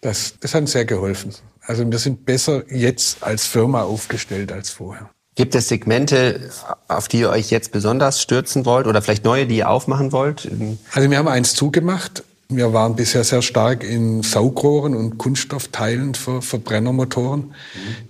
Das, 0.00 0.34
das 0.40 0.54
hat 0.54 0.62
uns 0.62 0.72
sehr 0.72 0.84
geholfen. 0.84 1.32
Also 1.60 1.90
wir 1.90 1.98
sind 1.98 2.26
besser 2.26 2.64
jetzt 2.70 3.22
als 3.22 3.46
Firma 3.46 3.82
aufgestellt 3.82 4.52
als 4.52 4.70
vorher. 4.70 5.10
Gibt 5.34 5.54
es 5.54 5.68
Segmente, 5.68 6.50
auf 6.86 7.08
die 7.08 7.20
ihr 7.20 7.30
euch 7.30 7.50
jetzt 7.50 7.72
besonders 7.72 8.22
stürzen 8.22 8.66
wollt 8.66 8.86
oder 8.86 9.02
vielleicht 9.02 9.24
neue, 9.24 9.46
die 9.46 9.56
ihr 9.56 9.68
aufmachen 9.68 10.12
wollt? 10.12 10.48
Also 10.92 11.10
wir 11.10 11.18
haben 11.18 11.26
eins 11.26 11.54
zugemacht, 11.54 12.22
wir 12.48 12.72
waren 12.72 12.94
bisher 12.94 13.24
sehr 13.24 13.42
stark 13.42 13.82
in 13.82 14.22
Saugrohren 14.22 14.94
und 14.94 15.18
Kunststoffteilen 15.18 16.14
für 16.14 16.42
Verbrennermotoren, 16.42 17.40
mhm. 17.40 17.52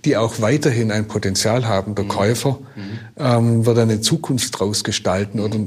die 0.03 0.17
auch 0.17 0.41
weiterhin 0.41 0.91
ein 0.91 1.07
Potenzial 1.07 1.67
haben. 1.67 1.95
Der 1.95 2.05
mhm. 2.05 2.09
Käufer 2.09 2.59
mhm. 2.75 2.99
ähm, 3.17 3.65
wird 3.65 3.77
eine 3.77 4.01
Zukunft 4.01 4.59
draus 4.59 4.83
gestalten 4.83 5.39
oder 5.39 5.57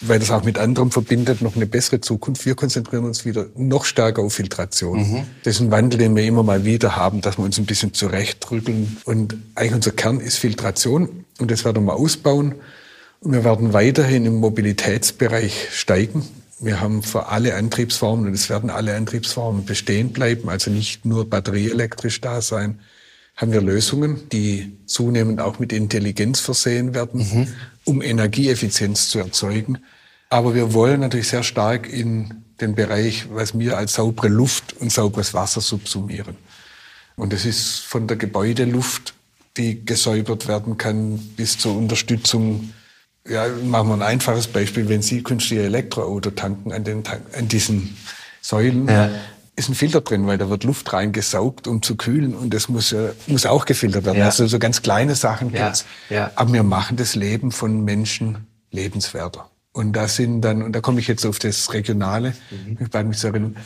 weil 0.00 0.18
das 0.18 0.30
auch 0.30 0.44
mit 0.44 0.58
anderem 0.58 0.90
verbindet, 0.90 1.42
noch 1.42 1.56
eine 1.56 1.66
bessere 1.66 2.00
Zukunft. 2.00 2.46
Wir 2.46 2.54
konzentrieren 2.54 3.04
uns 3.04 3.24
wieder 3.24 3.46
noch 3.56 3.84
stärker 3.84 4.22
auf 4.22 4.34
Filtration. 4.34 4.98
Mhm. 4.98 5.26
Das 5.42 5.56
ist 5.56 5.60
ein 5.60 5.70
Wandel, 5.70 5.98
den 5.98 6.14
wir 6.14 6.24
immer 6.24 6.42
mal 6.42 6.64
wieder 6.64 6.96
haben, 6.96 7.20
dass 7.20 7.38
wir 7.38 7.44
uns 7.44 7.58
ein 7.58 7.66
bisschen 7.66 7.94
zurechtrütteln. 7.94 8.96
Und 9.04 9.36
eigentlich 9.54 9.74
unser 9.74 9.90
Kern 9.90 10.20
ist 10.20 10.36
Filtration 10.36 11.24
und 11.38 11.50
das 11.50 11.64
werden 11.64 11.84
wir 11.84 11.94
ausbauen. 11.94 12.54
Und 13.20 13.32
wir 13.32 13.44
werden 13.44 13.72
weiterhin 13.72 14.26
im 14.26 14.36
Mobilitätsbereich 14.36 15.68
steigen. 15.72 16.22
Wir 16.60 16.80
haben 16.80 17.02
für 17.02 17.26
alle 17.28 17.54
Antriebsformen, 17.54 18.26
und 18.26 18.34
es 18.34 18.48
werden 18.48 18.70
alle 18.70 18.94
Antriebsformen 18.96 19.64
bestehen 19.64 20.12
bleiben, 20.12 20.48
also 20.48 20.70
nicht 20.70 21.04
nur 21.04 21.28
batterieelektrisch 21.28 22.20
da 22.20 22.40
sein, 22.40 22.80
haben 23.36 23.52
wir 23.52 23.62
Lösungen, 23.62 24.28
die 24.32 24.76
zunehmend 24.86 25.40
auch 25.40 25.60
mit 25.60 25.72
Intelligenz 25.72 26.40
versehen 26.40 26.94
werden, 26.94 27.20
mhm. 27.20 27.46
Um 27.88 28.02
Energieeffizienz 28.02 29.08
zu 29.08 29.18
erzeugen. 29.18 29.78
Aber 30.30 30.54
wir 30.54 30.74
wollen 30.74 31.00
natürlich 31.00 31.28
sehr 31.28 31.42
stark 31.42 31.90
in 31.90 32.44
den 32.60 32.74
Bereich, 32.74 33.26
was 33.32 33.58
wir 33.58 33.78
als 33.78 33.94
saubere 33.94 34.28
Luft 34.28 34.74
und 34.78 34.92
sauberes 34.92 35.32
Wasser 35.32 35.60
subsumieren. 35.60 36.36
Und 37.16 37.32
das 37.32 37.44
ist 37.44 37.80
von 37.80 38.06
der 38.06 38.16
Gebäudeluft, 38.16 39.14
die 39.56 39.84
gesäubert 39.84 40.46
werden 40.46 40.76
kann, 40.76 41.18
bis 41.36 41.58
zur 41.58 41.76
Unterstützung 41.76 42.72
ja, 43.26 43.46
machen 43.64 43.88
wir 43.88 43.94
ein 43.94 44.02
einfaches 44.02 44.46
Beispiel. 44.46 44.88
Wenn 44.88 45.02
Sie 45.02 45.22
künstliche 45.22 45.64
Elektroauto 45.64 46.30
tanken 46.30 46.72
an, 46.72 46.84
den, 46.84 47.02
an 47.36 47.48
diesen 47.48 47.96
Säulen, 48.40 48.88
ja. 48.88 49.10
Ist 49.58 49.68
ein 49.68 49.74
Filter 49.74 50.00
drin, 50.00 50.26
weil 50.26 50.38
da 50.38 50.48
wird 50.48 50.64
Luft 50.64 50.92
reingesaugt, 50.92 51.66
um 51.66 51.82
zu 51.82 51.96
kühlen 51.96 52.34
und 52.34 52.54
das 52.54 52.68
muss, 52.68 52.92
äh, 52.92 53.12
muss 53.26 53.44
auch 53.44 53.64
gefiltert 53.64 54.04
werden. 54.04 54.18
Ja. 54.18 54.26
Also 54.26 54.46
so 54.46 54.58
ganz 54.58 54.82
kleine 54.82 55.14
Sachen 55.14 55.52
ja. 55.52 55.72
Ja. 56.10 56.30
Aber 56.36 56.52
wir 56.52 56.62
machen 56.62 56.96
das 56.96 57.14
Leben 57.14 57.50
von 57.50 57.84
Menschen 57.84 58.46
lebenswerter. 58.70 59.50
Und 59.72 59.92
da 59.92 60.08
sind 60.08 60.42
dann, 60.42 60.62
und 60.62 60.72
da 60.72 60.80
komme 60.80 61.00
ich 61.00 61.08
jetzt 61.08 61.26
auf 61.26 61.38
das 61.38 61.72
Regionale, 61.72 62.34
mhm. 62.50 62.78
ich 62.80 63.04
mich 63.04 63.18
zu 63.18 63.26
erinnern, 63.28 63.56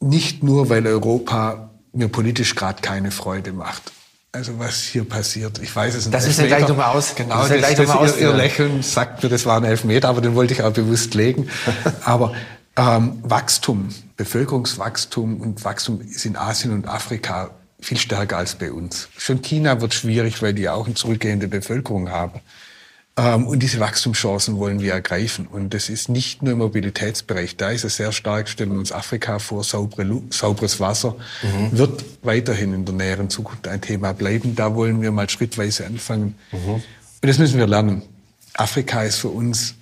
nicht 0.00 0.42
nur, 0.42 0.68
weil 0.68 0.86
Europa 0.86 1.70
mir 1.92 2.08
politisch 2.08 2.54
gerade 2.54 2.80
keine 2.80 3.10
Freude 3.10 3.52
macht. 3.52 3.92
Also 4.32 4.58
was 4.60 4.84
hier 4.84 5.04
passiert, 5.04 5.58
ich 5.60 5.74
weiß 5.74 5.94
es 5.96 6.06
nicht. 6.06 6.14
Das 6.14 6.26
ist 6.26 6.38
ja 6.38 6.46
gleich 6.46 6.68
nochmal 6.68 6.96
aus. 6.96 7.16
Genau, 7.16 7.46
das, 7.48 7.48
das, 7.48 7.74
das, 7.74 7.88
das 7.88 8.16
ihr, 8.16 8.28
ihr 8.28 8.32
Lächeln 8.32 8.82
sagt 8.82 9.22
mir, 9.22 9.28
das 9.28 9.44
waren 9.44 9.64
Elfmeter, 9.64 10.08
aber 10.08 10.20
den 10.20 10.36
wollte 10.36 10.54
ich 10.54 10.62
auch 10.62 10.72
bewusst 10.72 11.14
legen. 11.14 11.48
aber 12.04 12.32
ähm, 12.76 13.18
Wachstum, 13.22 13.88
Bevölkerungswachstum 14.20 15.40
und 15.40 15.64
Wachstum 15.64 16.02
ist 16.02 16.26
in 16.26 16.36
Asien 16.36 16.74
und 16.74 16.86
Afrika 16.86 17.52
viel 17.80 17.96
stärker 17.96 18.36
als 18.36 18.54
bei 18.54 18.70
uns. 18.70 19.08
Schon 19.16 19.40
China 19.40 19.80
wird 19.80 19.94
schwierig, 19.94 20.42
weil 20.42 20.52
die 20.52 20.68
auch 20.68 20.84
eine 20.84 20.94
zurückgehende 20.94 21.48
Bevölkerung 21.48 22.10
haben. 22.10 22.40
Ähm, 23.16 23.46
und 23.46 23.60
diese 23.60 23.80
Wachstumschancen 23.80 24.58
wollen 24.58 24.80
wir 24.80 24.92
ergreifen. 24.92 25.46
Und 25.46 25.72
das 25.72 25.88
ist 25.88 26.10
nicht 26.10 26.42
nur 26.42 26.52
im 26.52 26.58
Mobilitätsbereich. 26.58 27.56
Da 27.56 27.70
ist 27.70 27.84
es 27.84 27.96
sehr 27.96 28.12
stark, 28.12 28.50
stellen 28.50 28.72
wir 28.72 28.78
uns 28.78 28.92
Afrika 28.92 29.38
vor, 29.38 29.64
saubere, 29.64 30.20
sauberes 30.28 30.80
Wasser 30.80 31.16
mhm. 31.42 31.78
wird 31.78 32.04
weiterhin 32.22 32.74
in 32.74 32.84
der 32.84 32.94
näheren 32.94 33.30
Zukunft 33.30 33.68
ein 33.68 33.80
Thema 33.80 34.12
bleiben. 34.12 34.54
Da 34.54 34.74
wollen 34.74 35.00
wir 35.00 35.12
mal 35.12 35.30
schrittweise 35.30 35.86
anfangen. 35.86 36.34
Mhm. 36.52 36.74
Und 36.74 36.82
das 37.22 37.38
müssen 37.38 37.58
wir 37.58 37.66
lernen. 37.66 38.02
Afrika 38.52 39.02
ist 39.02 39.16
für 39.16 39.28
uns 39.28 39.76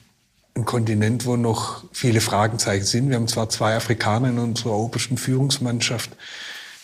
ein 0.58 0.64
Kontinent, 0.64 1.26
wo 1.26 1.36
noch 1.36 1.84
viele 1.92 2.20
Fragezeichen 2.20 2.84
sind. 2.84 3.08
Wir 3.08 3.16
haben 3.16 3.28
zwar 3.28 3.48
zwei 3.48 3.76
Afrikaner 3.76 4.28
in 4.28 4.38
unserer 4.38 4.72
obersten 4.72 5.16
Führungsmannschaft, 5.16 6.10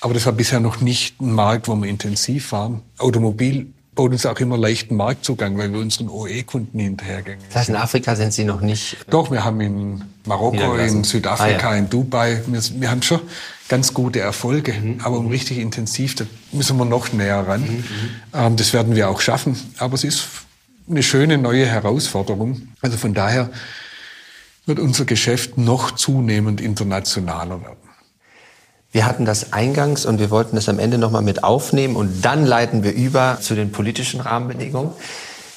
aber 0.01 0.15
das 0.15 0.27
war 0.27 0.33
bisher 0.33 0.61
noch 0.61 0.81
nicht 0.81 1.21
ein 1.21 1.33
Markt, 1.33 1.69
wo 1.69 1.75
wir 1.77 1.89
intensiv 1.89 2.53
waren. 2.53 2.83
Automobil 2.99 3.67
baut 3.95 4.13
uns 4.13 4.27
auch 4.27 4.39
immer 4.41 4.59
leichten 4.59 4.97
Marktzugang, 4.97 5.57
weil 5.57 5.73
wir 5.73 5.81
unseren 5.81 6.09
OE-Kunden 6.09 6.79
hinterhergehen. 6.79 7.39
Das 7.49 7.57
heißt, 7.57 7.69
in 7.71 7.77
Afrika 7.77 8.17
sind 8.17 8.33
Sie 8.33 8.45
noch 8.45 8.61
nicht? 8.61 8.97
Doch, 9.09 9.31
wir 9.31 9.45
haben 9.45 9.61
in 9.61 10.05
Marokko, 10.27 10.75
in 10.75 11.05
Südafrika, 11.05 11.69
ah, 11.69 11.73
ja. 11.73 11.79
in 11.79 11.91
Dubai, 11.91 12.43
wir, 12.47 12.61
wir, 12.81 12.91
haben 12.91 13.03
schon 13.03 13.21
ganz 13.69 13.95
gute 13.95 14.21
Erfolge, 14.21 14.73
mhm. 14.73 15.01
aber 15.03 15.19
um 15.19 15.29
richtig 15.29 15.59
intensiv, 15.59 16.17
da 16.17 16.25
müssen 16.53 16.77
wir 16.77 16.85
noch 16.85 17.13
näher 17.13 17.47
ran. 17.47 17.63
Mhm. 17.63 17.69
mhm. 17.69 17.85
Ähm, 18.35 18.57
das 18.57 18.73
werden 18.73 18.97
wir 18.97 19.09
auch 19.09 19.21
schaffen, 19.21 19.57
aber 19.79 19.95
es 19.95 20.05
ist 20.05 20.27
eine 20.89 21.03
schöne 21.03 21.39
neue 21.39 21.67
Herausforderung. 21.67 22.69
Also 22.83 22.97
von 22.97 23.15
daher 23.15 23.51
wird 24.67 24.79
unser 24.79 25.05
Geschäft 25.05 25.59
noch 25.59 25.93
zunehmend 25.93 26.61
internationaler 26.61 27.63
werden. 27.63 27.79
Wir 28.93 29.07
hatten 29.07 29.25
das 29.25 29.53
eingangs 29.53 30.07
und 30.07 30.21
wir 30.21 30.31
wollten 30.31 30.57
das 30.57 30.69
am 30.69 30.79
Ende 30.79 30.99
nochmal 30.99 31.23
mit 31.23 31.43
aufnehmen 31.43 31.97
und 31.97 32.25
dann 32.25 32.47
leiten 32.47 32.85
wir 32.85 32.93
über 32.93 33.39
zu 33.41 33.55
den 33.55 33.73
politischen 33.73 34.21
Rahmenbedingungen. 34.21 34.93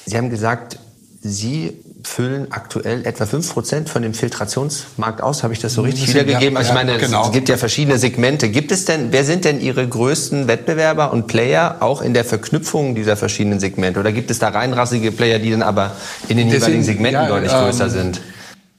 Sie 0.06 0.16
haben 0.16 0.30
gesagt, 0.30 0.78
Sie 1.20 1.84
füllen 2.08 2.50
aktuell 2.50 3.06
etwa 3.06 3.26
fünf 3.26 3.52
Prozent 3.52 3.88
von 3.88 4.02
dem 4.02 4.14
Filtrationsmarkt 4.14 5.22
aus. 5.22 5.42
Habe 5.42 5.52
ich 5.52 5.60
das 5.60 5.74
so 5.74 5.82
richtig 5.82 6.06
das 6.06 6.14
wiedergegeben? 6.14 6.54
Ja, 6.54 6.58
also 6.60 6.70
ich 6.70 6.74
meine, 6.74 6.98
genau. 6.98 7.26
es 7.26 7.32
gibt 7.32 7.48
ja 7.48 7.56
verschiedene 7.56 7.98
Segmente. 7.98 8.48
Gibt 8.48 8.72
es 8.72 8.86
denn, 8.86 9.12
wer 9.12 9.24
sind 9.24 9.44
denn 9.44 9.60
Ihre 9.60 9.86
größten 9.86 10.48
Wettbewerber 10.48 11.12
und 11.12 11.26
Player 11.26 11.76
auch 11.80 12.00
in 12.02 12.14
der 12.14 12.24
Verknüpfung 12.24 12.94
dieser 12.94 13.16
verschiedenen 13.16 13.60
Segmente? 13.60 14.00
Oder 14.00 14.12
gibt 14.12 14.30
es 14.30 14.38
da 14.38 14.48
reinrassige 14.48 15.12
Player, 15.12 15.38
die 15.38 15.50
dann 15.50 15.62
aber 15.62 15.92
in 16.28 16.38
den 16.38 16.48
das 16.48 16.60
jeweiligen 16.60 16.82
Segmenten 16.82 17.22
ja, 17.22 17.28
deutlich 17.28 17.52
ähm, 17.52 17.64
größer 17.64 17.90
sind? 17.90 18.20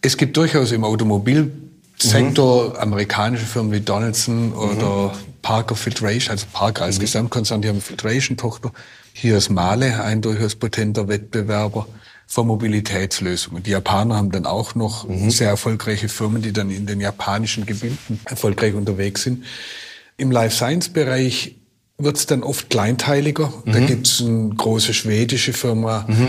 Es 0.01 0.17
gibt 0.17 0.35
durchaus 0.35 0.71
im 0.71 0.83
Automobilsektor 0.83 2.69
mhm. 2.69 2.75
amerikanische 2.77 3.45
Firmen 3.45 3.71
wie 3.71 3.81
Donaldson 3.81 4.53
oder 4.53 5.13
mhm. 5.13 5.41
Parker 5.41 5.75
Filtration, 5.75 6.31
also 6.31 6.47
Parker 6.51 6.85
als 6.85 6.97
mhm. 6.97 7.01
Gesamtkonzern, 7.01 7.61
die 7.61 7.69
haben 7.69 7.81
Filtration-Tochter. 7.81 8.71
Hier 9.13 9.37
ist 9.37 9.49
Male 9.49 10.03
ein 10.03 10.21
durchaus 10.21 10.55
potenter 10.55 11.07
Wettbewerber 11.07 11.87
für 12.29 12.43
Mobilitätslösungen. 12.43 13.63
Die 13.63 13.71
Japaner 13.71 14.15
haben 14.15 14.31
dann 14.31 14.45
auch 14.45 14.75
noch 14.75 15.09
mhm. 15.09 15.31
sehr 15.31 15.49
erfolgreiche 15.49 16.09
Firmen, 16.09 16.43
die 16.43 16.53
dann 16.53 16.69
in 16.69 16.85
den 16.85 17.01
japanischen 17.01 17.65
Gebieten 17.65 18.19
erfolgreich 18.25 18.75
unterwegs 18.75 19.23
sind. 19.23 19.45
Im 20.15 20.29
Life 20.29 20.55
Science 20.55 20.89
Bereich 20.89 21.55
wird 21.97 22.17
es 22.17 22.27
dann 22.27 22.43
oft 22.43 22.69
kleinteiliger. 22.69 23.51
Mhm. 23.65 23.71
Da 23.71 23.79
gibt 23.79 24.05
es 24.05 24.21
eine 24.21 24.49
große 24.49 24.93
schwedische 24.93 25.53
Firma, 25.53 26.05
mhm. 26.07 26.27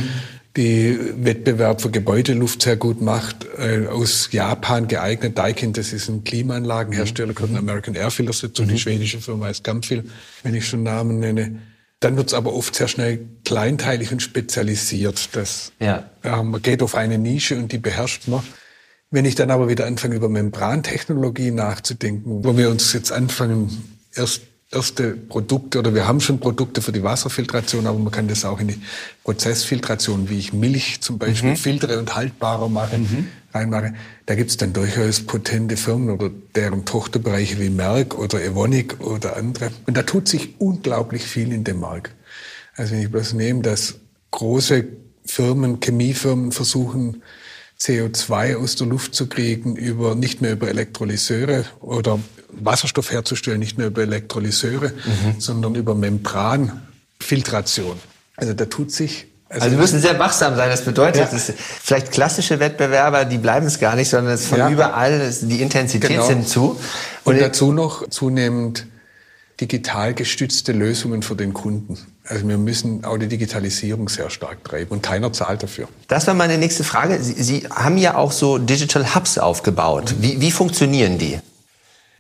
die 0.57 0.99
Wettbewerb 1.17 1.83
für 1.83 1.91
Gebäudeluft 1.91 2.63
sehr 2.63 2.77
gut 2.77 3.03
macht, 3.03 3.47
äh, 3.59 3.87
aus 3.87 4.31
Japan 4.33 4.89
geeignet. 4.89 5.37
Daikin, 5.37 5.75
das 5.75 5.93
ist 5.93 6.09
ein 6.09 6.25
Klimaanlagenhersteller, 6.25 7.35
mhm. 7.47 7.57
American 7.57 7.95
Air 7.95 8.11
Filters 8.11 8.41
dazu. 8.41 8.65
Die 8.65 8.73
mhm. 8.73 8.79
schwedische 8.79 9.21
Firma 9.21 9.47
heißt 9.47 9.65
Gampfil, 9.65 10.05
wenn 10.45 10.55
ich 10.55 10.67
schon 10.67 10.83
Namen 10.83 11.19
nenne. 11.19 11.61
Dann 12.01 12.17
wird 12.17 12.29
es 12.29 12.35
aber 12.35 12.55
oft 12.55 12.75
sehr 12.75 12.89
schnell 12.89 13.27
kleinteilig 13.45 14.11
und 14.11 14.23
spezialisiert. 14.23 15.37
Das, 15.37 15.73
ja. 15.79 16.11
äh, 16.23 16.43
man 16.43 16.63
geht 16.63 16.83
auf 16.83 16.95
eine 16.95 17.19
Nische 17.19 17.57
und 17.57 17.73
die 17.73 17.79
beherrscht 17.79 18.27
man. 18.27 18.43
Wenn 19.11 19.25
ich 19.25 19.35
dann 19.35 19.51
aber 19.51 19.69
wieder 19.69 19.87
anfange, 19.87 20.15
über 20.15 20.29
Membrantechnologie 20.29 21.51
nachzudenken, 21.51 22.45
wo 22.45 22.57
wir 22.57 22.71
uns 22.71 22.93
jetzt 22.93 23.13
anfangen, 23.13 23.99
erst 24.15 24.43
erste 24.73 25.13
Produkte 25.15 25.81
oder 25.81 25.95
wir 25.95 26.07
haben 26.07 26.21
schon 26.21 26.39
Produkte 26.39 26.81
für 26.81 26.93
die 26.93 27.03
Wasserfiltration, 27.03 27.87
aber 27.87 27.99
man 27.99 28.13
kann 28.13 28.29
das 28.29 28.45
auch 28.45 28.61
in 28.61 28.69
die 28.69 28.81
Prozessfiltration, 29.25 30.31
wie 30.31 30.39
ich 30.39 30.53
Milch 30.53 31.01
zum 31.01 31.19
Beispiel 31.19 31.51
mhm. 31.51 31.57
filtere 31.57 31.99
und 31.99 32.15
haltbarer 32.15 32.69
mache, 32.69 32.99
mhm. 32.99 33.29
Reinmache. 33.53 33.95
Da 34.27 34.35
gibt 34.35 34.51
es 34.51 34.57
dann 34.57 34.73
durchaus 34.73 35.21
potente 35.21 35.77
Firmen 35.77 36.11
oder 36.11 36.31
deren 36.55 36.85
Tochterbereiche 36.85 37.59
wie 37.59 37.71
Merck 37.71 38.19
oder 38.19 38.43
Evonik 38.43 39.01
oder 39.01 39.37
andere. 39.37 39.71
Und 39.87 39.97
da 39.97 40.03
tut 40.03 40.29
sich 40.29 40.61
unglaublich 40.61 41.23
viel 41.23 41.53
in 41.53 41.65
dem 41.65 41.81
Markt. 41.81 42.15
Also 42.77 42.93
wenn 42.93 43.03
ich 43.03 43.11
bloß 43.11 43.35
nehme, 43.35 43.63
dass 43.63 43.97
große 44.31 44.85
Firmen, 45.25 45.81
Chemiefirmen 45.81 46.53
versuchen, 46.53 47.23
CO2 47.79 48.57
aus 48.57 48.77
der 48.77 48.87
Luft 48.87 49.15
zu 49.15 49.27
kriegen 49.27 49.77
über 49.77 50.15
nicht 50.15 50.43
mehr 50.43 50.53
über 50.53 50.69
Elektrolyseure 50.69 51.65
oder 51.81 52.21
Wasserstoff 52.51 53.11
herzustellen, 53.11 53.59
nicht 53.59 53.79
mehr 53.79 53.87
über 53.87 54.03
Elektrolyseure, 54.03 54.91
mhm. 54.91 55.41
sondern 55.41 55.75
über 55.77 55.95
Membranfiltration. 55.95 57.97
Also 58.37 58.53
da 58.53 58.67
tut 58.67 58.93
sich 58.93 59.30
also, 59.51 59.65
also, 59.65 59.77
wir 59.77 59.83
müssen 59.83 60.01
sehr 60.01 60.17
wachsam 60.21 60.55
sein. 60.55 60.71
Das 60.71 60.85
bedeutet, 60.85 61.23
ja. 61.23 61.27
dass 61.27 61.53
vielleicht 61.83 62.13
klassische 62.13 62.61
Wettbewerber, 62.61 63.25
die 63.25 63.37
bleiben 63.37 63.67
es 63.67 63.81
gar 63.81 63.97
nicht, 63.97 64.09
sondern 64.09 64.35
es 64.35 64.47
von 64.47 64.59
ja. 64.59 64.71
überall 64.71 65.29
die 65.43 65.61
Intensität 65.61 66.09
genau. 66.09 66.29
hinzu. 66.29 66.81
Und, 67.25 67.35
Und 67.35 67.41
dazu 67.41 67.73
noch 67.73 68.09
zunehmend 68.09 68.87
digital 69.61 70.15
gestützte 70.15 70.71
Lösungen 70.71 71.23
für 71.23 71.35
den 71.35 71.53
Kunden. 71.53 71.99
Also 72.25 72.49
wir 72.49 72.59
müssen 72.59 73.05
auch 73.05 73.19
die 73.19 73.27
Digitalisierung 73.27 74.09
sehr 74.09 74.31
stark 74.31 74.63
treiben 74.63 74.93
und 74.93 75.03
keiner 75.03 75.33
zahlt 75.33 75.65
dafür. 75.65 75.89
Das 76.07 76.29
war 76.29 76.35
meine 76.35 76.57
nächste 76.57 76.85
Frage. 76.85 77.21
Sie, 77.21 77.43
Sie 77.43 77.67
haben 77.69 77.99
ja 77.99 78.15
auch 78.15 78.31
so 78.31 78.57
Digital 78.57 79.17
Hubs 79.17 79.37
aufgebaut. 79.37 80.15
Wie, 80.21 80.41
wie 80.41 80.53
funktionieren 80.53 81.19
die? 81.19 81.41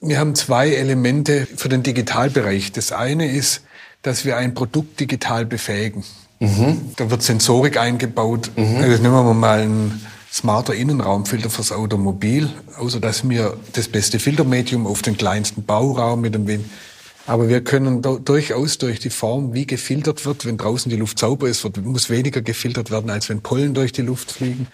Wir 0.00 0.18
haben 0.18 0.34
zwei 0.34 0.70
Elemente 0.70 1.46
für 1.56 1.68
den 1.68 1.84
Digitalbereich. 1.84 2.72
Das 2.72 2.90
eine 2.90 3.30
ist, 3.30 3.62
dass 4.02 4.24
wir 4.24 4.36
ein 4.36 4.54
Produkt 4.54 4.98
digital 4.98 5.46
befähigen. 5.46 6.04
Mhm. 6.40 6.92
Da 6.96 7.10
wird 7.10 7.22
Sensorik 7.22 7.78
eingebaut. 7.78 8.50
Mhm. 8.56 8.76
Also 8.76 9.02
nehmen 9.02 9.14
wir 9.14 9.34
mal 9.34 9.60
einen 9.60 10.06
smarter 10.32 10.74
Innenraumfilter 10.74 11.50
fürs 11.50 11.70
Automobil, 11.70 12.48
außer 12.78 13.00
dass 13.00 13.28
wir 13.28 13.56
das 13.72 13.88
beste 13.88 14.18
Filtermedium 14.18 14.86
auf 14.86 15.02
den 15.02 15.16
kleinsten 15.16 15.64
Bauraum 15.64 16.20
mit 16.20 16.34
dem 16.34 16.46
Wind. 16.46 16.64
Aber 17.26 17.48
wir 17.48 17.62
können 17.62 18.02
durchaus 18.02 18.78
durch 18.78 18.98
die 18.98 19.10
Form, 19.10 19.52
wie 19.52 19.66
gefiltert 19.66 20.24
wird, 20.24 20.46
wenn 20.46 20.56
draußen 20.56 20.90
die 20.90 20.96
Luft 20.96 21.18
sauber 21.18 21.48
ist, 21.48 21.62
wird, 21.62 21.76
muss 21.84 22.10
weniger 22.10 22.40
gefiltert 22.40 22.90
werden, 22.90 23.10
als 23.10 23.28
wenn 23.28 23.40
Pollen 23.40 23.74
durch 23.74 23.92
die 23.92 24.02
Luft 24.02 24.32
fliegen 24.32 24.66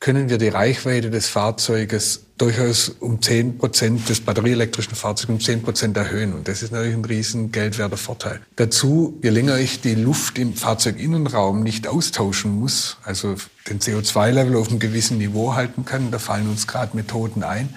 können 0.00 0.30
wir 0.30 0.38
die 0.38 0.48
Reichweite 0.48 1.10
des 1.10 1.28
Fahrzeuges 1.28 2.24
durchaus 2.38 2.88
um 2.88 3.20
10 3.20 3.58
Prozent 3.58 4.08
des 4.08 4.22
batterieelektrischen 4.22 4.94
Fahrzeugs 4.94 5.28
um 5.28 5.40
10 5.40 5.62
Prozent 5.62 5.96
erhöhen. 5.98 6.32
Und 6.32 6.48
das 6.48 6.62
ist 6.62 6.72
natürlich 6.72 6.96
ein 6.96 7.04
riesen 7.04 7.52
geldwerter 7.52 7.98
Vorteil. 7.98 8.40
Dazu, 8.56 9.18
je 9.22 9.28
länger 9.28 9.58
ich 9.58 9.82
die 9.82 9.94
Luft 9.94 10.38
im 10.38 10.54
Fahrzeuginnenraum 10.54 11.62
nicht 11.62 11.86
austauschen 11.86 12.58
muss, 12.58 12.96
also 13.04 13.34
den 13.68 13.78
CO2-Level 13.78 14.56
auf 14.56 14.70
einem 14.70 14.78
gewissen 14.78 15.18
Niveau 15.18 15.54
halten 15.54 15.84
kann, 15.84 16.10
da 16.10 16.18
fallen 16.18 16.48
uns 16.48 16.66
gerade 16.66 16.96
Methoden 16.96 17.44
ein, 17.44 17.68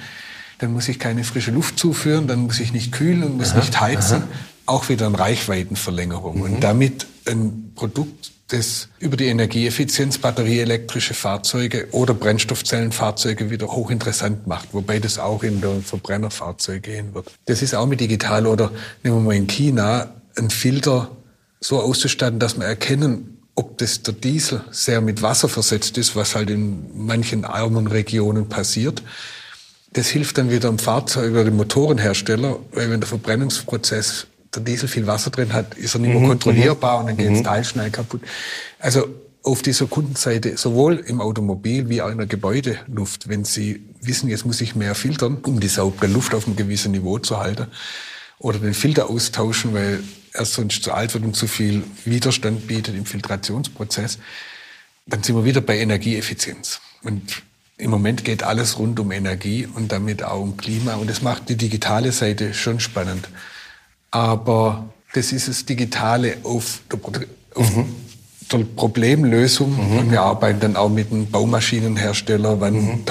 dann 0.60 0.72
muss 0.72 0.88
ich 0.88 1.00
keine 1.00 1.26
frische 1.26 1.52
Luft 1.52 1.78
zuführen, 1.78 2.28
dann 2.28 2.40
muss 2.40 2.62
ich 2.62 2.72
nicht 2.72 2.94
kühlen 2.94 3.24
und 3.24 3.36
muss 3.36 3.52
aha, 3.52 3.60
nicht 3.60 3.82
heizen. 3.82 4.24
Aha. 4.24 4.28
Auch 4.66 4.88
wieder 4.88 5.08
eine 5.08 5.20
Reichweitenverlängerung. 5.20 6.38
Mhm. 6.38 6.42
Und 6.42 6.64
damit 6.64 7.06
ein 7.28 7.74
Produkt 7.76 8.32
das 8.54 8.88
über 9.00 9.18
die 9.18 9.26
Energieeffizienz 9.26 10.20
batterieelektrische 10.20 11.16
Fahrzeuge 11.16 11.88
oder 11.92 12.14
Brennstoffzellenfahrzeuge 12.14 13.50
wieder 13.50 13.68
hochinteressant 13.68 14.46
macht, 14.46 14.70
wobei 14.74 15.00
das 15.00 15.18
auch 15.18 15.42
in 15.42 15.60
der 15.60 15.82
Verbrennerfahrzeuge 15.82 16.80
gehen 16.80 17.16
wird. 17.16 17.32
Das 17.46 17.64
ist 17.64 17.74
auch 17.74 17.88
mit 17.88 18.00
digital 18.00 18.46
oder 18.46 18.72
nehmen 19.02 19.18
wir 19.18 19.22
mal 19.22 19.36
in 19.36 19.48
China 19.48 20.14
einen 20.36 20.52
Filter 20.52 21.10
so 21.60 21.80
auszustatten, 21.80 22.40
dass 22.40 22.58
wir 22.58 22.66
erkennen, 22.66 23.40
ob 23.56 23.78
das 23.80 24.04
der 24.04 24.14
Diesel 24.14 24.62
sehr 24.70 25.02
mit 25.02 25.22
Wasser 25.22 25.50
versetzt 25.50 25.98
ist, 25.98 26.16
was 26.16 26.36
halt 26.36 26.50
in 26.50 27.06
manchen 27.06 27.46
armen 27.46 27.88
Regionen 27.88 28.50
passiert. 28.50 29.02
Das 29.94 30.08
hilft 30.08 30.38
dann 30.38 30.52
wieder 30.52 30.70
im 30.70 30.80
Fahrzeug 30.80 31.32
oder 31.32 31.46
dem 31.46 31.58
Motorenhersteller, 31.58 32.60
weil 32.72 32.92
wenn 32.92 33.00
der 33.00 33.10
Verbrennungsprozess 33.10 34.28
der 34.56 34.64
Diesel 34.64 34.88
viel 34.88 35.08
Wasser 35.08 35.32
drin 35.32 35.54
hat, 35.54 35.76
ist 35.76 35.96
er 35.96 36.00
nicht 36.00 36.12
mehr 36.12 36.22
mhm. 36.22 36.30
kontrollierbar 36.30 37.00
und 37.00 37.08
dann 37.08 37.18
geht 37.18 37.32
das 37.32 37.40
mhm. 37.40 37.44
Teil 37.44 37.64
schnell 37.64 37.90
kaputt. 37.92 38.22
Also 38.80 39.08
auf 39.44 39.62
dieser 39.62 39.88
Kundenseite, 39.88 40.58
sowohl 40.58 40.96
im 40.96 41.20
Automobil 41.20 41.90
wie 41.90 42.02
auch 42.02 42.10
in 42.10 42.18
der 42.18 42.28
Gebäudeluft, 42.28 43.28
wenn 43.28 43.44
Sie 43.44 43.84
wissen, 44.02 44.30
jetzt 44.30 44.46
muss 44.46 44.62
ich 44.62 44.76
mehr 44.76 44.96
filtern, 44.96 45.38
um 45.44 45.60
die 45.60 45.68
saubere 45.68 46.08
Luft 46.08 46.34
auf 46.34 46.48
einem 46.48 46.56
gewissen 46.56 46.92
Niveau 46.92 47.20
zu 47.20 47.40
halten, 47.40 47.68
oder 48.40 48.60
den 48.60 48.74
Filter 48.74 49.10
austauschen, 49.10 49.74
weil 49.74 50.04
er 50.34 50.46
sonst 50.46 50.84
zu 50.84 50.92
alt 50.92 51.14
wird 51.14 51.24
und 51.24 51.36
zu 51.36 51.48
viel 51.48 51.84
Widerstand 52.04 52.68
bietet 52.68 52.96
im 52.96 53.06
Filtrationsprozess, 53.06 54.20
dann 55.06 55.24
sind 55.24 55.36
wir 55.36 55.46
wieder 55.46 55.62
bei 55.62 55.80
Energieeffizienz. 55.80 56.82
Und 57.04 57.44
im 57.78 57.90
Moment 57.90 58.24
geht 58.24 58.44
alles 58.44 58.80
rund 58.80 59.00
um 59.00 59.12
Energie 59.12 59.66
und 59.66 59.92
damit 59.92 60.24
auch 60.24 60.42
um 60.42 60.58
Klima. 60.58 60.96
Und 60.96 61.10
das 61.10 61.22
macht 61.22 61.50
die 61.50 61.56
digitale 61.56 62.12
Seite 62.12 62.54
schon 62.54 62.80
spannend. 62.80 63.28
Aber 64.14 64.94
das 65.14 65.32
ist 65.32 65.48
das 65.48 65.66
Digitale 65.66 66.38
auf 66.44 66.82
der, 66.92 67.00
auf 67.56 67.76
mhm. 67.76 67.86
der 68.52 68.60
Problemlösung. 68.76 69.74
Mhm. 69.74 69.98
Und 69.98 70.12
wir 70.12 70.22
arbeiten 70.22 70.60
dann 70.60 70.76
auch 70.76 70.90
mit 70.90 71.12
einem 71.12 71.32
Baumaschinenhersteller, 71.32 72.62
wann 72.62 72.76
mhm. 72.76 73.06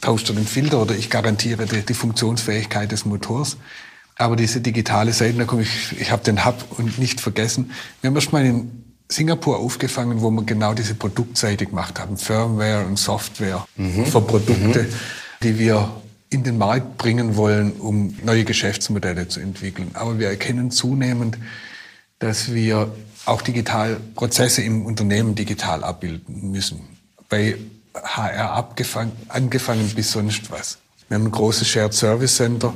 tauscht 0.00 0.28
er 0.30 0.34
den 0.36 0.46
Filter 0.46 0.80
oder 0.80 0.94
ich 0.94 1.10
garantiere 1.10 1.66
die, 1.66 1.82
die 1.82 1.94
Funktionsfähigkeit 1.94 2.92
des 2.92 3.04
Motors. 3.04 3.56
Aber 4.14 4.36
diese 4.36 4.60
digitale 4.60 5.12
Seite, 5.12 5.38
da 5.38 5.44
komme 5.44 5.62
ich, 5.62 6.00
ich 6.00 6.12
habe 6.12 6.22
den 6.22 6.44
Hub 6.44 6.64
und 6.78 7.00
nicht 7.00 7.20
vergessen. 7.20 7.72
Wir 8.00 8.08
haben 8.08 8.14
erst 8.14 8.32
mal 8.32 8.44
in 8.44 8.84
Singapur 9.08 9.58
aufgefangen, 9.58 10.20
wo 10.20 10.30
wir 10.30 10.44
genau 10.44 10.72
diese 10.72 10.94
Produktseite 10.94 11.66
gemacht 11.66 11.98
haben. 11.98 12.16
Firmware 12.16 12.86
und 12.86 12.96
Software 12.96 13.66
mhm. 13.74 14.06
für 14.06 14.20
Produkte, 14.20 14.82
mhm. 14.84 14.88
die 15.42 15.58
wir 15.58 15.90
in 16.30 16.44
den 16.44 16.58
Markt 16.58 16.96
bringen 16.96 17.36
wollen, 17.36 17.72
um 17.72 18.16
neue 18.24 18.44
Geschäftsmodelle 18.44 19.26
zu 19.26 19.40
entwickeln. 19.40 19.90
Aber 19.94 20.18
wir 20.18 20.28
erkennen 20.28 20.70
zunehmend, 20.70 21.36
dass 22.20 22.54
wir 22.54 22.94
auch 23.26 23.42
digital 23.42 24.00
Prozesse 24.14 24.62
im 24.62 24.86
Unternehmen 24.86 25.34
digital 25.34 25.82
abbilden 25.82 26.50
müssen. 26.52 26.80
Bei 27.28 27.56
HR 27.94 28.52
abgefangen, 28.52 29.12
angefangen 29.28 29.88
bis 29.94 30.12
sonst 30.12 30.50
was. 30.50 30.78
Wir 31.08 31.16
haben 31.16 31.26
ein 31.26 31.32
großes 31.32 31.66
Shared 31.66 31.92
Service 31.92 32.36
Center. 32.36 32.72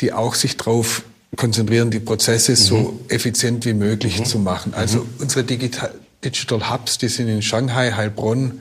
Die 0.00 0.12
auch 0.12 0.34
sich 0.34 0.56
darauf 0.56 1.02
konzentrieren, 1.36 1.90
die 1.90 2.00
Prozesse 2.00 2.52
mhm. 2.52 2.56
so 2.56 3.00
effizient 3.08 3.64
wie 3.64 3.74
möglich 3.74 4.18
mhm. 4.18 4.24
zu 4.24 4.38
machen. 4.38 4.74
Also 4.74 5.00
mhm. 5.00 5.08
unsere 5.18 5.44
Digital, 5.44 5.94
Digital 6.24 6.70
Hubs, 6.70 6.98
die 6.98 7.08
sind 7.08 7.28
in 7.28 7.42
Shanghai, 7.42 7.92
Heilbronn, 7.92 8.60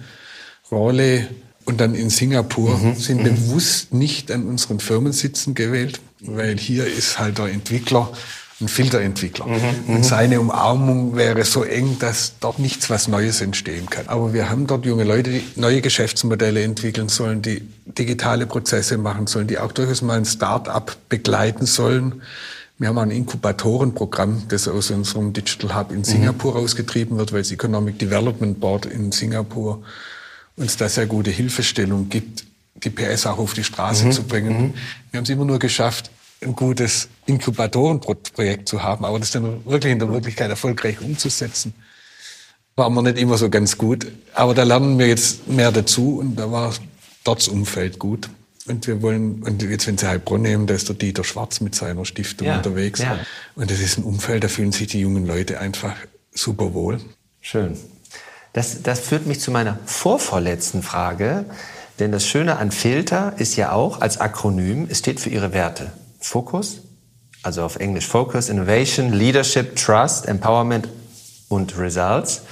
Raleigh 0.71 1.27
und 1.65 1.81
dann 1.81 1.95
in 1.95 2.09
Singapur, 2.09 2.77
mhm. 2.77 2.95
sind 2.95 3.19
mhm. 3.19 3.23
bewusst 3.23 3.93
nicht 3.93 4.31
an 4.31 4.47
unseren 4.47 4.79
Firmensitzen 4.79 5.55
gewählt, 5.55 5.99
weil 6.21 6.57
hier 6.57 6.85
ist 6.85 7.19
halt 7.19 7.37
der 7.37 7.47
Entwickler 7.47 8.11
ein 8.61 8.69
Filterentwickler. 8.69 9.47
Mhm, 9.47 9.95
und 9.95 10.05
seine 10.05 10.39
Umarmung 10.39 11.17
wäre 11.17 11.43
so 11.43 11.63
eng, 11.63 11.97
dass 11.99 12.35
dort 12.39 12.57
nichts 12.57 12.89
was 12.89 13.09
Neues 13.09 13.41
entstehen 13.41 13.89
kann. 13.89 14.07
Aber 14.07 14.33
wir 14.33 14.49
haben 14.49 14.65
dort 14.65 14.85
junge 14.85 15.03
Leute, 15.03 15.31
die 15.31 15.43
neue 15.57 15.81
Geschäftsmodelle 15.81 16.63
entwickeln 16.63 17.09
sollen, 17.09 17.41
die 17.41 17.67
digitale 17.85 18.45
Prozesse 18.45 18.97
machen 18.97 19.27
sollen, 19.27 19.47
die 19.47 19.59
auch 19.59 19.73
durchaus 19.73 20.01
mal 20.01 20.17
ein 20.17 20.25
Start-up 20.25 20.95
begleiten 21.09 21.65
sollen. 21.65 22.21
Wir 22.77 22.87
haben 22.89 22.97
ein 22.97 23.11
Inkubatorenprogramm, 23.11 24.43
das 24.47 24.69
aus 24.69 24.89
unserem 24.89 25.33
Digital 25.33 25.75
Hub 25.77 25.91
in 25.91 26.05
Singapur 26.05 26.53
mhm. 26.53 26.59
rausgetrieben 26.59 27.17
wird, 27.17 27.33
weil 27.33 27.41
das 27.41 27.51
Economic 27.51 27.99
Development 27.99 28.59
Board 28.59 28.85
in 28.85 29.11
Singapur 29.11 29.83
uns 30.57 30.77
da 30.77 30.89
sehr 30.89 31.05
gute 31.05 31.31
Hilfestellung 31.31 32.09
gibt, 32.09 32.45
die 32.75 32.89
PS 32.89 33.25
auch 33.25 33.37
auf 33.37 33.53
die 33.53 33.63
Straße 33.63 34.05
mhm. 34.05 34.11
zu 34.11 34.23
bringen. 34.23 34.61
Mhm. 34.61 34.73
Wir 35.11 35.17
haben 35.17 35.23
es 35.23 35.29
immer 35.29 35.45
nur 35.45 35.59
geschafft, 35.59 36.11
ein 36.41 36.55
gutes 36.55 37.09
Inkubatorenprojekt 37.25 38.67
zu 38.67 38.83
haben, 38.83 39.05
aber 39.05 39.19
das 39.19 39.31
dann 39.31 39.65
wirklich 39.65 39.91
in 39.91 39.99
der 39.99 40.09
Wirklichkeit 40.09 40.49
erfolgreich 40.49 41.01
umzusetzen, 41.01 41.73
war 42.75 42.89
mir 42.89 43.03
nicht 43.03 43.17
immer 43.17 43.37
so 43.37 43.49
ganz 43.49 43.77
gut. 43.77 44.07
Aber 44.33 44.53
da 44.53 44.63
lernen 44.63 44.99
wir 44.99 45.07
jetzt 45.07 45.47
mehr 45.47 45.71
dazu 45.71 46.19
und 46.19 46.35
da 46.35 46.51
war 46.51 46.73
dort 47.23 47.39
das 47.39 47.47
Umfeld 47.47 47.99
gut. 47.99 48.29
Und 48.67 48.87
wir 48.87 49.01
wollen, 49.01 49.43
und 49.43 49.61
jetzt, 49.61 49.85
wenn 49.87 49.97
Sie 49.97 50.07
Heilbronn 50.07 50.41
nehmen, 50.41 50.67
da 50.67 50.73
ist 50.73 50.89
der 50.89 50.95
Dieter 50.95 51.23
Schwarz 51.23 51.61
mit 51.61 51.75
seiner 51.75 52.03
Stiftung 52.03 52.47
ja, 52.47 52.57
unterwegs. 52.57 52.99
Ja. 52.99 53.19
Und 53.55 53.69
das 53.69 53.79
ist 53.79 53.97
ein 53.97 54.03
Umfeld, 54.03 54.43
da 54.43 54.47
fühlen 54.47 54.71
sich 54.71 54.87
die 54.87 54.99
jungen 54.99 55.25
Leute 55.25 55.59
einfach 55.59 55.95
super 56.33 56.73
wohl. 56.73 56.99
Schön. 57.41 57.77
Das, 58.55 58.83
das 58.83 59.01
führt 59.01 59.25
mich 59.25 59.41
zu 59.41 59.51
meiner 59.51 59.79
vorvorletzten 59.85 60.81
Frage. 60.81 61.43
Denn 61.99 62.13
das 62.13 62.25
Schöne 62.25 62.55
an 62.55 62.71
Filter 62.71 63.33
ist 63.35 63.57
ja 63.57 63.73
auch 63.73 63.99
als 63.99 64.21
Akronym, 64.21 64.87
es 64.89 64.99
steht 64.99 65.19
für 65.19 65.29
Ihre 65.29 65.51
Werte. 65.51 65.91
Focus, 66.21 66.77
also 67.43 67.63
auf 67.63 67.75
Englisch 67.75 68.07
Focus, 68.07 68.47
Innovation, 68.47 69.11
Leadership, 69.11 69.75
Trust, 69.75 70.25
Empowerment 70.29 70.87
und 71.49 71.77
Results. 71.77 72.43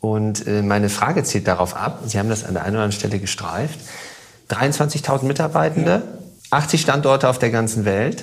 Und 0.00 0.46
äh, 0.46 0.62
meine 0.62 0.90
Frage 0.90 1.24
zielt 1.24 1.48
darauf 1.48 1.74
ab, 1.74 2.02
Sie 2.06 2.20
haben 2.20 2.28
das 2.28 2.44
an 2.44 2.54
der 2.54 2.62
einen 2.62 2.76
oder 2.76 2.84
anderen 2.84 2.92
Stelle 2.92 3.18
gestreift, 3.18 3.80
23.000 4.50 5.24
Mitarbeitende, 5.24 6.02
80 6.50 6.80
Standorte 6.80 7.28
auf 7.28 7.40
der 7.40 7.50
ganzen 7.50 7.84
Welt. 7.84 8.22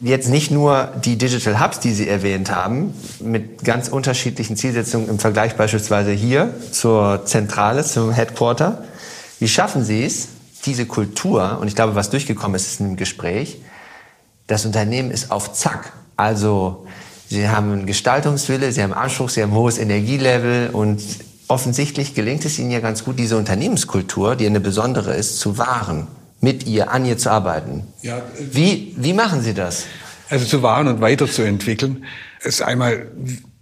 Jetzt 0.00 0.28
nicht 0.28 0.50
nur 0.50 0.88
die 1.04 1.16
Digital 1.16 1.60
Hubs, 1.60 1.78
die 1.78 1.92
Sie 1.94 2.08
erwähnt 2.08 2.50
haben, 2.50 2.92
mit 3.20 3.62
ganz 3.62 3.88
unterschiedlichen 3.88 4.56
Zielsetzungen 4.56 5.08
im 5.08 5.20
Vergleich 5.20 5.54
beispielsweise 5.54 6.10
hier 6.10 6.52
zur 6.72 7.24
Zentrale, 7.26 7.84
zum 7.84 8.10
Headquarter. 8.10 8.84
Wie 9.38 9.46
schaffen 9.46 9.84
Sie 9.84 10.04
es, 10.04 10.28
diese 10.66 10.86
Kultur, 10.86 11.58
und 11.60 11.68
ich 11.68 11.76
glaube, 11.76 11.94
was 11.94 12.10
durchgekommen 12.10 12.56
ist, 12.56 12.66
ist 12.66 12.80
im 12.80 12.96
Gespräch, 12.96 13.60
das 14.48 14.66
Unternehmen 14.66 15.12
ist 15.12 15.30
auf 15.30 15.52
Zack. 15.52 15.92
Also 16.16 16.86
sie 17.28 17.48
haben 17.48 17.72
einen 17.72 17.86
Gestaltungswille, 17.86 18.72
sie 18.72 18.82
haben 18.82 18.92
Anspruch, 18.92 19.28
sie 19.28 19.42
haben 19.42 19.52
hohes 19.52 19.78
Energielevel 19.78 20.70
und 20.70 21.02
offensichtlich 21.46 22.14
gelingt 22.14 22.44
es 22.44 22.58
ihnen 22.58 22.72
ja 22.72 22.80
ganz 22.80 23.04
gut, 23.04 23.18
diese 23.18 23.36
Unternehmenskultur, 23.36 24.34
die 24.34 24.46
eine 24.46 24.60
besondere 24.60 25.14
ist, 25.14 25.38
zu 25.38 25.56
wahren, 25.56 26.08
mit 26.44 26.66
ihr, 26.66 26.92
an 26.92 27.04
ihr 27.04 27.18
zu 27.18 27.30
arbeiten. 27.30 27.84
Ja, 28.02 28.22
wie, 28.38 28.94
wie 28.96 29.12
machen 29.12 29.42
Sie 29.42 29.54
das? 29.54 29.86
Also 30.30 30.44
zu 30.44 30.62
wahren 30.62 30.86
und 30.86 31.00
weiterzuentwickeln, 31.00 32.04
ist 32.42 32.62
einmal, 32.62 33.10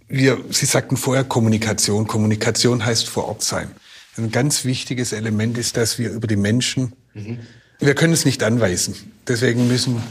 wir, 0.09 0.39
Sie 0.51 0.67
sagten 0.67 0.97
vorher 0.97 1.25
Kommunikation. 1.25 2.07
Kommunikation 2.07 2.85
heißt 2.85 3.09
vor 3.09 3.29
Ort 3.29 3.43
sein. 3.43 3.71
Ein 4.19 4.31
ganz 4.31 4.65
wichtiges 4.65 5.13
Element 5.13 5.57
ist, 5.57 5.79
dass 5.79 5.99
wir 5.99 6.11
über 6.11 6.27
die 6.27 6.37
Menschen, 6.37 6.93
mhm. 7.15 7.39
wir 7.79 7.95
können 7.95 8.13
es 8.13 8.27
nicht 8.27 8.43
anweisen. 8.43 8.95
Deswegen 9.27 9.69
müssen 9.69 10.03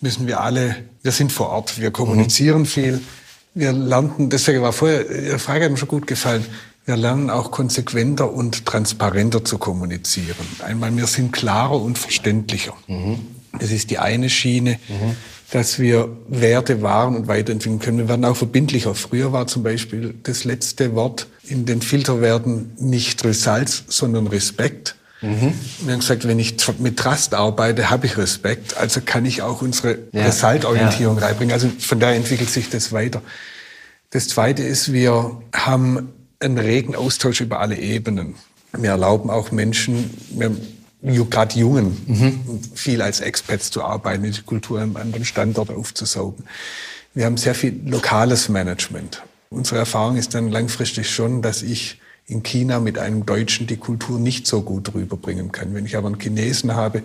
müssen 0.00 0.26
wir 0.26 0.40
alle, 0.40 0.76
wir 1.02 1.12
sind 1.12 1.32
vor 1.32 1.50
Ort, 1.50 1.80
wir 1.80 1.90
kommunizieren 1.90 2.60
mhm. 2.60 2.66
viel, 2.66 3.00
wir 3.54 3.72
lernen, 3.72 4.30
deswegen 4.30 4.62
war 4.62 4.72
vorher, 4.72 5.08
Ihre 5.10 5.38
Frage 5.38 5.64
hat 5.64 5.70
mir 5.70 5.76
schon 5.76 5.88
gut 5.88 6.06
gefallen, 6.06 6.44
wir 6.90 6.96
lernen 6.96 7.30
auch 7.30 7.52
konsequenter 7.52 8.32
und 8.32 8.66
transparenter 8.66 9.44
zu 9.44 9.58
kommunizieren. 9.58 10.44
Einmal, 10.58 10.96
wir 10.96 11.06
sind 11.06 11.32
klarer 11.32 11.80
und 11.80 11.98
verständlicher. 11.98 12.74
Mhm. 12.88 13.20
Das 13.60 13.70
ist 13.70 13.90
die 13.90 13.98
eine 13.98 14.28
Schiene, 14.28 14.80
mhm. 14.88 15.14
dass 15.52 15.78
wir 15.78 16.08
Werte 16.26 16.82
wahren 16.82 17.14
und 17.14 17.28
weiterentwickeln 17.28 17.78
können. 17.78 17.98
Wir 17.98 18.08
werden 18.08 18.24
auch 18.24 18.36
verbindlicher. 18.36 18.96
Früher 18.96 19.32
war 19.32 19.46
zum 19.46 19.62
Beispiel 19.62 20.14
das 20.24 20.42
letzte 20.42 20.96
Wort 20.96 21.28
in 21.44 21.64
den 21.64 21.80
Filterwerten 21.80 22.72
nicht 22.80 23.24
Results, 23.24 23.84
sondern 23.86 24.26
Respekt. 24.26 24.96
Mhm. 25.20 25.54
Wir 25.84 25.92
haben 25.92 26.00
gesagt, 26.00 26.26
wenn 26.26 26.40
ich 26.40 26.56
mit 26.80 26.96
Trust 26.96 27.34
arbeite, 27.34 27.88
habe 27.88 28.06
ich 28.06 28.18
Respekt. 28.18 28.76
Also 28.78 29.00
kann 29.00 29.24
ich 29.26 29.42
auch 29.42 29.62
unsere 29.62 29.96
ja. 30.10 30.24
Resultorientierung 30.24 31.18
ja. 31.18 31.26
reinbringen. 31.26 31.52
Also 31.52 31.70
von 31.78 32.00
daher 32.00 32.16
entwickelt 32.16 32.50
sich 32.50 32.68
das 32.68 32.90
weiter. 32.90 33.22
Das 34.10 34.26
Zweite 34.26 34.64
ist, 34.64 34.92
wir 34.92 35.40
haben 35.54 36.08
einen 36.40 36.58
regen 36.58 36.94
Austausch 36.94 37.40
über 37.40 37.60
alle 37.60 37.78
Ebenen. 37.78 38.34
Wir 38.72 38.90
erlauben 38.90 39.30
auch 39.30 39.50
Menschen, 39.50 40.10
gerade 41.02 41.58
Jungen, 41.58 41.96
mhm. 42.06 42.60
viel 42.74 43.02
als 43.02 43.20
Experts 43.20 43.70
zu 43.70 43.82
arbeiten, 43.84 44.22
die 44.22 44.42
Kultur 44.42 44.80
am 44.80 44.96
anderen 44.96 45.24
Standort 45.24 45.70
aufzusaugen. 45.70 46.44
Wir 47.14 47.26
haben 47.26 47.36
sehr 47.36 47.54
viel 47.54 47.80
lokales 47.84 48.48
Management. 48.48 49.22
Unsere 49.50 49.80
Erfahrung 49.80 50.16
ist 50.16 50.34
dann 50.34 50.50
langfristig 50.50 51.10
schon, 51.10 51.42
dass 51.42 51.62
ich 51.62 52.00
in 52.30 52.44
China 52.44 52.78
mit 52.78 52.96
einem 52.96 53.26
Deutschen 53.26 53.66
die 53.66 53.76
Kultur 53.76 54.20
nicht 54.20 54.46
so 54.46 54.62
gut 54.62 54.94
rüberbringen 54.94 55.50
kann. 55.50 55.74
Wenn 55.74 55.84
ich 55.84 55.96
aber 55.96 56.06
einen 56.06 56.20
Chinesen 56.20 56.74
habe 56.76 57.02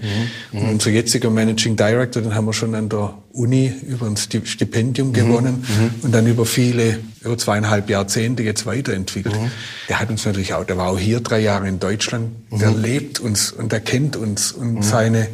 mhm. 0.52 0.60
und 0.60 0.70
unser 0.70 0.92
jetziger 0.92 1.32
Managing 1.32 1.76
Director, 1.76 2.22
den 2.22 2.36
haben 2.36 2.46
wir 2.46 2.54
schon 2.54 2.76
an 2.76 2.90
der 2.90 3.16
Uni 3.34 3.74
über 3.88 4.06
ein 4.06 4.18
Stipendium 4.18 5.10
mhm. 5.10 5.14
gewonnen 5.14 5.66
mhm. 5.68 5.92
und 6.04 6.14
dann 6.14 6.28
über 6.28 6.46
viele, 6.46 7.00
über 7.22 7.38
zweieinhalb 7.38 7.90
Jahrzehnte 7.90 8.44
jetzt 8.44 8.68
weiterentwickelt. 8.68 9.36
Mhm. 9.36 9.52
Der 9.90 10.00
hat 10.00 10.12
uns 10.12 10.26
natürlich 10.26 10.54
auch, 10.54 10.64
der 10.64 10.78
war 10.78 10.90
auch 10.90 11.00
hier 11.00 11.22
drei 11.22 11.40
Jahre 11.40 11.68
in 11.68 11.80
Deutschland, 11.80 12.30
der 12.52 12.72
mhm. 12.72 12.82
lebt 12.82 13.20
uns 13.20 13.52
und 13.52 13.72
der 13.72 13.80
kennt 13.80 14.16
uns 14.16 14.52
und 14.52 14.76
mhm. 14.76 14.82
seine 14.84 15.28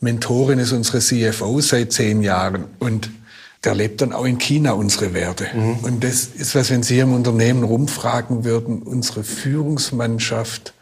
Mentorin 0.00 0.58
ist 0.58 0.72
unsere 0.72 1.00
CFO 1.00 1.60
seit 1.60 1.92
zehn 1.92 2.22
Jahren 2.22 2.64
und 2.78 3.10
der 3.64 3.74
lebt 3.74 4.00
dann 4.00 4.12
auch 4.12 4.24
in 4.24 4.38
China 4.38 4.72
unsere 4.72 5.14
Werte. 5.14 5.48
Mhm. 5.52 5.78
Und 5.82 6.04
das 6.04 6.26
ist 6.26 6.54
was, 6.54 6.70
wenn 6.70 6.82
Sie 6.82 6.98
im 6.98 7.12
Unternehmen 7.12 7.64
rumfragen 7.64 8.44
würden, 8.44 8.82
unsere 8.82 9.24
Führungsmannschaft 9.24 10.74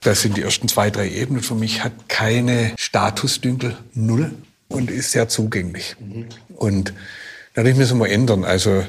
Das 0.00 0.22
sind 0.22 0.36
die 0.36 0.42
ersten 0.42 0.68
zwei, 0.68 0.90
drei 0.90 1.08
Ebenen. 1.08 1.42
Für 1.42 1.54
mich 1.54 1.84
hat 1.84 1.92
keine 2.08 2.72
Statusdünkel, 2.76 3.76
null 3.94 4.32
und 4.68 4.90
ist 4.90 5.12
sehr 5.12 5.28
zugänglich. 5.28 5.94
Mhm. 6.00 6.26
Und 6.56 6.92
dadurch 7.54 7.76
müssen 7.76 7.98
wir 7.98 8.08
ändern. 8.10 8.44
Also 8.44 8.84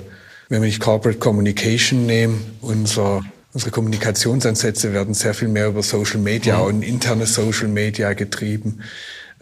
wenn 0.50 0.64
ich 0.64 0.80
Corporate 0.80 1.20
Communication 1.20 2.06
nehme, 2.06 2.40
unser, 2.62 3.22
unsere 3.54 3.72
Kommunikationsansätze 3.72 4.94
werden 4.94 5.14
sehr 5.14 5.34
viel 5.34 5.50
mehr 5.50 5.68
über 5.68 5.84
Social 5.84 6.20
Media 6.20 6.58
mhm. 6.58 6.64
und 6.64 6.82
interne 6.82 7.28
Social 7.28 7.68
Media 7.68 8.14
getrieben. 8.14 8.82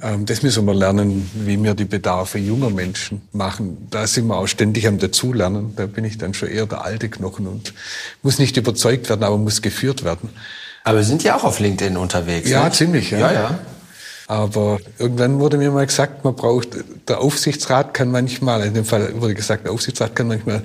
Ähm, 0.02 0.26
das 0.26 0.42
müssen 0.42 0.66
wir 0.66 0.74
lernen, 0.74 1.30
wie 1.34 1.62
wir 1.62 1.74
die 1.74 1.86
Bedarfe 1.86 2.38
junger 2.38 2.70
Menschen 2.70 3.22
machen. 3.32 3.88
Da 3.90 4.08
sind 4.08 4.28
wir 4.28 4.38
auch 4.38 4.48
ständig 4.48 4.88
am 4.88 4.98
Dazulernen. 4.98 5.74
Da 5.76 5.86
bin 5.86 6.06
ich 6.06 6.18
dann 6.18 6.34
schon 6.34 6.50
eher 6.50 6.66
der 6.66 6.84
alte 6.84 7.10
Knochen 7.10 7.48
und 7.48 7.74
muss 8.22 8.40
nicht 8.40 8.58
überzeugt 8.58 9.10
werden, 9.10 9.24
aber 9.24 9.38
muss 9.38 9.62
geführt 9.62 10.04
werden. 10.04 10.30
Aber 10.84 10.98
wir 10.98 11.04
sind 11.04 11.24
ja 11.24 11.36
auch 11.36 11.44
auf 11.44 11.60
LinkedIn 11.60 11.98
unterwegs. 11.98 12.50
Ja, 12.50 12.66
ne? 12.66 12.72
ziemlich. 12.72 13.12
Ja. 13.12 13.20
ja, 13.20 13.34
ja. 13.34 13.60
Aber 14.28 14.80
irgendwann 14.98 15.40
wurde 15.40 15.58
mir 15.58 15.72
mal 15.72 15.86
gesagt, 15.86 16.24
man 16.24 16.36
braucht, 16.36 16.70
der 17.08 17.20
Aufsichtsrat 17.20 17.94
kann 17.94 18.10
manchmal, 18.12 18.66
in 18.66 18.74
dem 18.74 18.86
Fall 18.86 19.20
wurde 19.20 19.34
gesagt, 19.34 19.66
der 19.66 19.74
Aufsichtsrat 19.74 20.16
kann 20.16 20.30
manchmal 20.30 20.64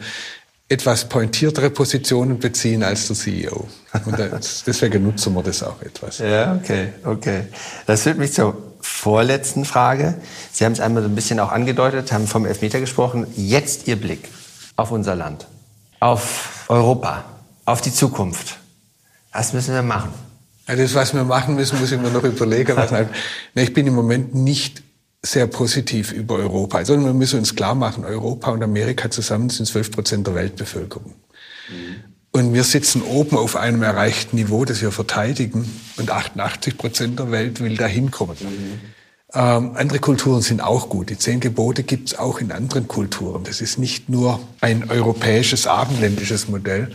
etwas 0.68 1.08
pointiertere 1.08 1.70
Positionen 1.70 2.38
beziehen 2.38 2.82
als 2.82 3.08
der 3.08 3.16
CEO. 3.16 3.68
Und 4.04 4.18
deswegen 4.66 5.02
nutzen 5.02 5.34
wir 5.34 5.42
das 5.42 5.62
auch 5.62 5.80
etwas. 5.82 6.18
Ja, 6.18 6.54
okay, 6.54 6.88
okay. 7.04 7.42
Das 7.86 8.02
führt 8.02 8.18
mich 8.18 8.32
zur 8.32 8.65
vorletzten 8.86 9.64
Frage. 9.64 10.14
Sie 10.52 10.64
haben 10.64 10.72
es 10.72 10.80
einmal 10.80 11.02
so 11.02 11.08
ein 11.08 11.14
bisschen 11.14 11.40
auch 11.40 11.52
angedeutet, 11.52 12.12
haben 12.12 12.26
vom 12.26 12.46
Elfmeter 12.46 12.80
gesprochen. 12.80 13.26
Jetzt 13.36 13.86
Ihr 13.88 13.96
Blick 13.96 14.28
auf 14.76 14.90
unser 14.90 15.14
Land, 15.14 15.46
auf 16.00 16.64
Europa, 16.68 17.24
auf 17.64 17.80
die 17.80 17.92
Zukunft. 17.92 18.58
Was 19.32 19.52
müssen 19.52 19.74
wir 19.74 19.82
machen? 19.82 20.12
Also 20.66 20.82
das, 20.82 20.94
was 20.94 21.14
wir 21.14 21.24
machen 21.24 21.54
müssen, 21.54 21.78
muss 21.78 21.92
ich 21.92 22.00
mir 22.00 22.10
noch 22.10 22.24
überlegen. 22.24 22.76
Halt, 22.76 23.08
ich 23.54 23.72
bin 23.72 23.86
im 23.86 23.94
Moment 23.94 24.34
nicht 24.34 24.82
sehr 25.22 25.46
positiv 25.46 26.12
über 26.12 26.36
Europa. 26.36 26.78
Also 26.78 26.98
wir 26.98 27.12
müssen 27.12 27.38
uns 27.38 27.54
klar 27.54 27.74
machen, 27.74 28.04
Europa 28.04 28.50
und 28.50 28.62
Amerika 28.62 29.10
zusammen 29.10 29.50
sind 29.50 29.66
12 29.66 29.90
Prozent 29.90 30.26
der 30.26 30.34
Weltbevölkerung. 30.34 31.14
Mhm. 31.68 32.15
Und 32.36 32.52
wir 32.52 32.64
sitzen 32.64 33.02
oben 33.02 33.36
auf 33.36 33.56
einem 33.56 33.82
erreichten 33.82 34.36
Niveau, 34.36 34.64
das 34.64 34.82
wir 34.82 34.92
verteidigen. 34.92 35.70
Und 35.96 36.10
88 36.10 36.76
Prozent 36.76 37.18
der 37.18 37.30
Welt 37.30 37.60
will 37.60 37.76
da 37.76 37.86
hinkommen. 37.86 38.36
Mhm. 38.38 38.80
Ähm, 39.32 39.72
andere 39.74 39.98
Kulturen 39.98 40.42
sind 40.42 40.60
auch 40.60 40.88
gut. 40.88 41.08
Die 41.10 41.18
zehn 41.18 41.40
Gebote 41.40 41.82
gibt 41.82 42.08
es 42.08 42.18
auch 42.18 42.40
in 42.40 42.52
anderen 42.52 42.88
Kulturen. 42.88 43.44
Das 43.44 43.60
ist 43.60 43.78
nicht 43.78 44.08
nur 44.08 44.40
ein 44.60 44.90
europäisches, 44.90 45.66
abendländisches 45.66 46.48
Modell, 46.48 46.90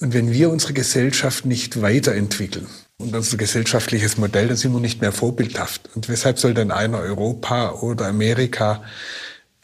und 0.00 0.12
wenn 0.12 0.32
wir 0.32 0.50
unsere 0.50 0.72
Gesellschaft 0.72 1.46
nicht 1.46 1.80
weiterentwickeln 1.80 2.66
und 2.98 3.14
unser 3.14 3.36
gesellschaftliches 3.36 4.16
Modell, 4.16 4.48
dann 4.48 4.56
sind 4.56 4.72
wir 4.72 4.80
nicht 4.80 5.00
mehr 5.00 5.12
vorbildhaft. 5.12 5.88
Und 5.94 6.08
weshalb 6.08 6.38
soll 6.38 6.52
dann 6.52 6.72
einer 6.72 6.98
Europa 6.98 7.72
oder 7.72 8.06
Amerika 8.06 8.82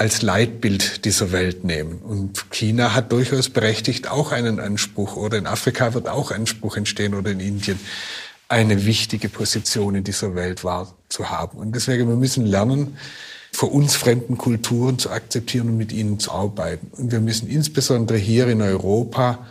als 0.01 0.23
Leitbild 0.23 1.05
dieser 1.05 1.31
Welt 1.31 1.63
nehmen? 1.63 1.99
Und 1.99 2.51
China 2.51 2.95
hat 2.95 3.13
durchaus 3.13 3.51
berechtigt 3.51 4.09
auch 4.09 4.33
einen 4.33 4.59
Anspruch 4.59 5.17
oder 5.17 5.37
in 5.37 5.47
Afrika 5.47 5.93
wird 5.93 6.09
auch 6.09 6.31
Anspruch 6.31 6.79
entstehen 6.79 7.13
oder 7.15 7.31
in 7.31 7.39
Indien 7.39 7.79
eine 8.49 8.87
wichtige 8.87 9.29
Position 9.29 9.95
in 9.95 10.03
dieser 10.03 10.35
Welt 10.35 10.65
wahrzuhaben. 10.65 11.61
Und 11.61 11.77
deswegen, 11.77 12.09
wir 12.09 12.17
müssen 12.17 12.47
lernen, 12.47 12.97
für 13.53 13.67
uns 13.67 13.95
fremden 13.95 14.39
Kulturen 14.39 14.99
zu 14.99 15.11
akzeptieren 15.11 15.69
und 15.69 15.77
mit 15.77 15.93
ihnen 15.93 16.19
zu 16.19 16.33
arbeiten. 16.33 16.91
Und 16.97 17.13
wir 17.13 17.21
müssen 17.21 17.49
insbesondere 17.49 18.17
hier 18.17 18.49
in 18.49 18.63
Europa 18.63 19.47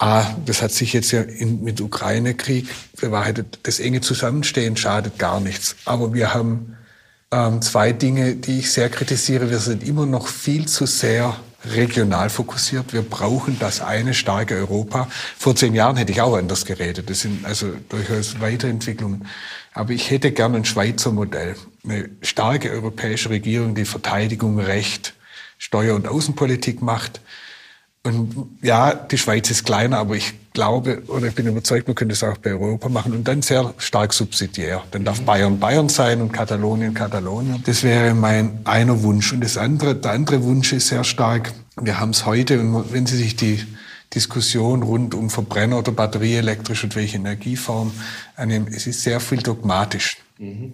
Ah, 0.00 0.36
das 0.46 0.62
hat 0.62 0.70
sich 0.70 0.92
jetzt 0.92 1.10
ja 1.10 1.22
in, 1.22 1.64
mit 1.64 1.80
Ukraine-Krieg 1.80 2.68
bewahrheitet. 3.00 3.58
Das 3.64 3.80
enge 3.80 4.00
Zusammenstehen 4.00 4.76
schadet 4.76 5.18
gar 5.18 5.40
nichts. 5.40 5.74
Aber 5.86 6.14
wir 6.14 6.32
haben 6.32 6.76
ähm, 7.30 7.60
zwei 7.62 7.92
Dinge, 7.92 8.36
die 8.36 8.60
ich 8.60 8.72
sehr 8.72 8.88
kritisiere. 8.88 9.50
Wir 9.50 9.58
sind 9.58 9.86
immer 9.86 10.06
noch 10.06 10.28
viel 10.28 10.66
zu 10.66 10.86
sehr 10.86 11.36
regional 11.64 12.30
fokussiert. 12.30 12.92
Wir 12.92 13.02
brauchen 13.02 13.58
das 13.58 13.80
eine 13.80 14.14
starke 14.14 14.54
Europa. 14.54 15.08
Vor 15.36 15.56
zehn 15.56 15.74
Jahren 15.74 15.96
hätte 15.96 16.12
ich 16.12 16.20
auch 16.20 16.36
anders 16.36 16.64
geredet. 16.64 17.10
Das 17.10 17.20
sind 17.20 17.44
also 17.44 17.72
durchaus 17.88 18.40
Weiterentwicklungen. 18.40 19.26
Aber 19.74 19.92
ich 19.92 20.10
hätte 20.10 20.32
gerne 20.32 20.58
ein 20.58 20.64
Schweizer 20.64 21.12
Modell. 21.12 21.56
Eine 21.84 22.10
starke 22.22 22.70
europäische 22.70 23.30
Regierung, 23.30 23.74
die 23.74 23.84
Verteidigung, 23.84 24.58
Recht, 24.58 25.14
Steuer- 25.58 25.96
und 25.96 26.06
Außenpolitik 26.06 26.80
macht 26.80 27.20
und 28.08 28.48
ja, 28.62 28.94
die 28.94 29.18
Schweiz 29.18 29.50
ist 29.50 29.64
kleiner, 29.64 29.98
aber 29.98 30.16
ich 30.16 30.34
glaube 30.52 31.02
oder 31.08 31.26
ich 31.26 31.34
bin 31.34 31.46
überzeugt, 31.46 31.86
man 31.86 31.94
könnte 31.94 32.14
es 32.14 32.24
auch 32.24 32.38
bei 32.38 32.50
Europa 32.50 32.88
machen 32.88 33.12
und 33.12 33.28
dann 33.28 33.42
sehr 33.42 33.74
stark 33.78 34.12
subsidiär. 34.12 34.82
Dann 34.90 35.04
darf 35.04 35.20
Bayern 35.20 35.60
Bayern 35.60 35.88
sein 35.88 36.20
und 36.20 36.32
Katalonien 36.32 36.94
Katalonien. 36.94 37.62
Das 37.66 37.82
wäre 37.82 38.14
mein 38.14 38.60
einer 38.64 39.02
Wunsch. 39.02 39.32
Und 39.32 39.42
das 39.42 39.56
andere, 39.56 39.94
der 39.94 40.12
andere 40.12 40.42
Wunsch 40.42 40.72
ist 40.72 40.88
sehr 40.88 41.04
stark. 41.04 41.52
Wir 41.80 42.00
haben 42.00 42.10
es 42.10 42.26
heute 42.26 42.60
und 42.60 42.92
wenn 42.92 43.06
Sie 43.06 43.16
sich 43.16 43.36
die 43.36 43.64
Diskussion 44.14 44.82
rund 44.82 45.14
um 45.14 45.28
Verbrenner 45.28 45.78
oder 45.78 45.92
batterieelektrisch 45.92 46.82
und 46.84 46.96
welche 46.96 47.18
Energieform 47.18 47.92
annehmen, 48.36 48.68
es 48.74 48.86
ist 48.86 49.02
sehr 49.02 49.20
viel 49.20 49.38
dogmatisch. 49.38 50.16
Mhm. 50.38 50.72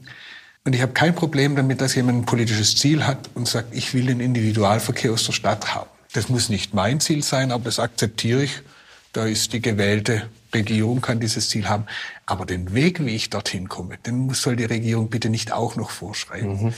Und 0.64 0.74
ich 0.74 0.80
habe 0.80 0.92
kein 0.92 1.14
Problem 1.14 1.56
damit, 1.56 1.80
dass 1.80 1.94
jemand 1.94 2.20
ein 2.20 2.26
politisches 2.26 2.76
Ziel 2.76 3.06
hat 3.06 3.28
und 3.34 3.46
sagt, 3.46 3.74
ich 3.74 3.92
will 3.92 4.06
den 4.06 4.20
Individualverkehr 4.20 5.12
aus 5.12 5.24
der 5.24 5.32
Stadt 5.32 5.74
haben. 5.74 5.90
Das 6.14 6.28
muss 6.28 6.48
nicht 6.48 6.74
mein 6.74 7.00
Ziel 7.00 7.22
sein, 7.22 7.50
aber 7.50 7.64
das 7.64 7.78
akzeptiere 7.78 8.44
ich. 8.44 8.62
Da 9.12 9.26
ist 9.26 9.52
die 9.52 9.60
gewählte 9.60 10.28
Regierung, 10.54 11.00
kann 11.00 11.20
dieses 11.20 11.50
Ziel 11.50 11.68
haben. 11.68 11.86
Aber 12.24 12.46
den 12.46 12.72
Weg, 12.72 13.04
wie 13.04 13.14
ich 13.14 13.30
dorthin 13.30 13.68
komme, 13.68 13.98
den 13.98 14.32
soll 14.32 14.56
die 14.56 14.64
Regierung 14.64 15.10
bitte 15.10 15.28
nicht 15.28 15.52
auch 15.52 15.76
noch 15.76 15.90
vorschreiben. 15.90 16.72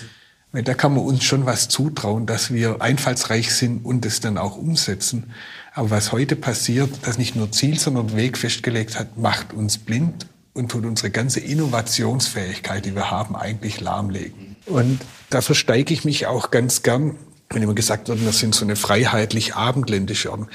Mhm. 0.53 0.65
Da 0.65 0.73
kann 0.73 0.95
man 0.95 1.05
uns 1.05 1.23
schon 1.23 1.45
was 1.45 1.69
zutrauen, 1.69 2.25
dass 2.25 2.51
wir 2.51 2.81
einfallsreich 2.81 3.55
sind 3.55 3.85
und 3.85 4.07
es 4.07 4.21
dann 4.21 4.39
auch 4.39 4.57
umsetzen. 4.57 5.33
Aber 5.75 5.91
was 5.91 6.13
heute 6.13 6.35
passiert, 6.35 6.91
das 7.03 7.19
nicht 7.19 7.37
nur 7.37 7.53
Ziel, 7.53 7.79
sondern 7.79 8.17
Weg 8.17 8.39
festgelegt 8.39 8.99
hat, 8.99 9.19
macht 9.19 9.53
uns 9.53 9.77
blind 9.77 10.27
und 10.55 10.71
tut 10.71 10.87
unsere 10.87 11.11
ganze 11.11 11.41
Innovationsfähigkeit, 11.41 12.87
die 12.87 12.95
wir 12.95 13.11
haben, 13.11 13.37
eigentlich 13.37 13.81
lahmlegen. 13.81 14.57
Und 14.65 15.01
da 15.29 15.43
versteige 15.43 15.93
ich 15.93 16.07
mich 16.07 16.27
auch 16.27 16.51
ganz 16.51 16.83
gern 16.83 17.17
wenn 17.51 17.63
immer 17.63 17.75
gesagt 17.75 18.09
wird, 18.09 18.25
wir 18.25 18.33
sind 18.33 18.55
so 18.55 18.65
eine 18.65 18.77
freiheitlich 18.77 19.55
abendländische 19.55 20.31
Ordnung. 20.31 20.49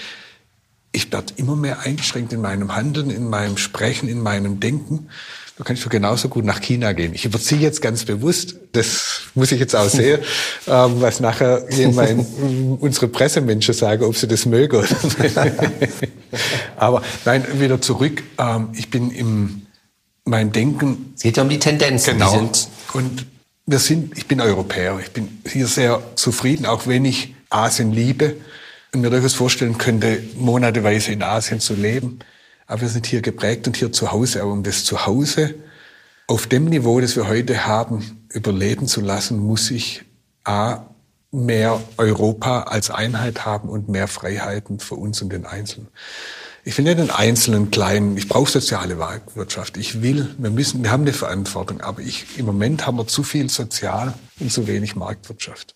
Ich 0.92 1.12
werde 1.12 1.34
immer 1.38 1.56
mehr 1.56 1.80
eingeschränkt 1.82 2.34
in 2.34 2.42
meinem 2.42 2.76
Handeln, 2.76 3.10
in 3.10 3.30
meinem 3.30 3.58
Sprechen, 3.58 4.10
in 4.10 4.20
meinem 4.20 4.60
Denken. 4.60 5.08
Da 5.58 5.64
kann 5.64 5.76
ich 5.76 5.84
doch 5.84 5.90
genauso 5.90 6.28
gut 6.28 6.44
nach 6.44 6.60
China 6.60 6.92
gehen. 6.94 7.14
Ich 7.14 7.24
überziehe 7.24 7.62
jetzt 7.62 7.82
ganz 7.82 8.04
bewusst, 8.04 8.56
das 8.74 9.22
muss 9.36 9.52
ich 9.52 9.60
jetzt 9.60 9.76
auch 9.76 9.88
sehen, 9.88 10.20
ähm, 10.68 11.00
was 11.00 11.20
nachher 11.20 11.66
jemand, 11.72 12.26
unsere 12.80 13.08
Pressemenschen 13.08 13.74
sagen, 13.74 14.04
ob 14.04 14.18
sie 14.18 14.28
das 14.28 14.46
mögen. 14.46 14.84
Aber 16.78 17.04
nein, 17.26 17.46
wieder 17.60 17.80
zurück. 17.80 18.24
Ähm, 18.38 18.70
ich 18.74 18.90
bin 18.90 19.12
im 19.12 19.62
mein 20.26 20.52
Denken. 20.52 21.14
Es 21.16 21.24
geht 21.24 21.38
ja 21.38 21.44
um 21.44 21.50
die 21.50 21.60
Tendenzen. 21.60 22.14
Genau. 22.14 22.32
Die 22.40 22.98
und 22.98 23.26
wir 23.72 23.80
sind, 23.80 24.18
ich 24.18 24.28
bin 24.28 24.42
Europäer, 24.42 25.00
ich 25.00 25.12
bin 25.12 25.42
hier 25.48 25.68
sehr 25.68 26.04
zufrieden, 26.16 26.66
auch 26.66 26.88
wenn 26.88 27.06
ich 27.06 27.36
Asien 27.50 27.92
liebe 27.92 28.36
und 28.94 29.02
mir 29.02 29.10
durchaus 29.10 29.34
vorstellen 29.34 29.78
könnte, 29.78 30.22
monateweise 30.36 31.12
in 31.12 31.24
Asien 31.24 31.60
zu 31.60 31.74
leben. 31.74 32.20
Aber 32.68 32.82
wir 32.82 32.90
sind 32.90 33.06
hier 33.06 33.22
geprägt 33.22 33.68
und 33.68 33.78
hier 33.78 33.92
zu 33.92 34.12
Hause. 34.12 34.42
Aber 34.42 34.52
um 34.52 34.64
das 34.64 34.84
Zuhause 34.84 35.56
auf 36.28 36.48
dem 36.48 36.66
Niveau, 36.66 37.00
das 37.00 37.16
wir 37.16 37.28
heute 37.28 37.66
haben, 37.66 38.28
überleben 38.30 38.88
zu 38.88 39.02
lassen, 39.02 39.40
muss 39.40 39.72
ich 39.72 40.04
A, 40.44 40.86
mehr 41.32 41.82
Europa 41.98 42.64
als 42.64 42.90
Einheit 42.90 43.46
haben 43.46 43.70
und 43.70 43.88
mehr 43.88 44.08
Freiheiten 44.08 44.80
für 44.80 44.96
uns 44.96 45.22
und 45.22 45.32
den 45.32 45.46
Einzelnen. 45.46 45.88
Ich 46.64 46.78
will 46.78 46.86
nicht 46.86 47.00
den 47.00 47.10
einzelnen 47.10 47.72
kleinen, 47.72 48.18
ich 48.18 48.28
brauche 48.28 48.52
soziale 48.52 48.96
Marktwirtschaft. 48.96 49.78
Ich 49.78 50.04
will, 50.04 50.36
wir 50.38 50.52
müssen, 50.52 50.84
wir 50.84 50.92
haben 50.92 51.02
eine 51.02 51.14
Verantwortung, 51.14 51.82
aber 51.82 52.02
ich, 52.02 52.38
im 52.38 52.46
Moment 52.46 52.86
haben 52.86 52.98
wir 52.98 53.08
zu 53.08 53.24
viel 53.24 53.50
Sozial 53.50 54.14
und 54.40 54.52
zu 54.52 54.68
wenig 54.68 54.96
Marktwirtschaft. 54.96 55.76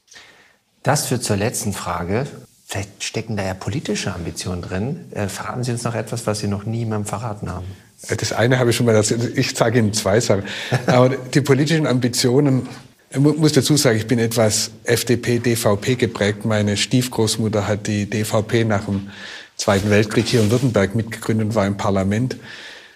Das 0.84 1.08
führt 1.08 1.24
zur 1.24 1.38
letzten 1.38 1.74
Frage. 1.74 2.28
Vielleicht 2.68 3.04
stecken 3.04 3.36
da 3.36 3.44
ja 3.44 3.56
politische 3.56 4.14
Ambitionen 4.14 4.62
drin. 4.62 5.12
Äh, 5.12 5.28
verraten 5.28 5.64
Sie 5.64 5.72
uns 5.72 5.84
noch 5.84 5.96
etwas, 5.96 6.28
was 6.28 6.40
Sie 6.40 6.48
noch 6.48 6.66
niemandem 6.66 7.08
verraten 7.08 7.50
haben. 7.50 7.66
Das 8.08 8.34
eine 8.34 8.60
habe 8.60 8.70
ich 8.70 8.76
schon 8.76 8.86
mal 8.86 8.94
erzählt. 8.94 9.36
Ich 9.38 9.56
sage 9.56 9.80
Ihnen 9.80 9.94
zwei 9.94 10.20
Sachen. 10.20 10.44
Aber 10.86 11.10
die 11.10 11.42
politischen 11.42 11.88
Ambitionen, 11.88 12.68
ich 13.10 13.18
muss 13.20 13.54
dazu 13.54 13.78
sagen, 13.78 13.98
ich 13.98 14.08
bin 14.08 14.20
etwas 14.20 14.72
FDP, 14.84 15.40
DVP 15.40 15.96
geprägt. 15.96 16.46
Meine 16.46 16.78
Stiefgroßmutter 16.78 17.68
hat 17.68 17.88
die 17.88 18.08
DVP 18.08 18.66
nach 18.66 18.86
dem 18.86 19.10
Zweiten 19.58 19.90
Weltkrieg 19.90 20.26
hier 20.28 20.42
in 20.42 20.52
Württemberg 20.52 20.96
mitgegründet 20.96 21.48
und 21.48 21.56
war 21.56 21.66
im 21.66 21.78
Parlament. 21.78 22.38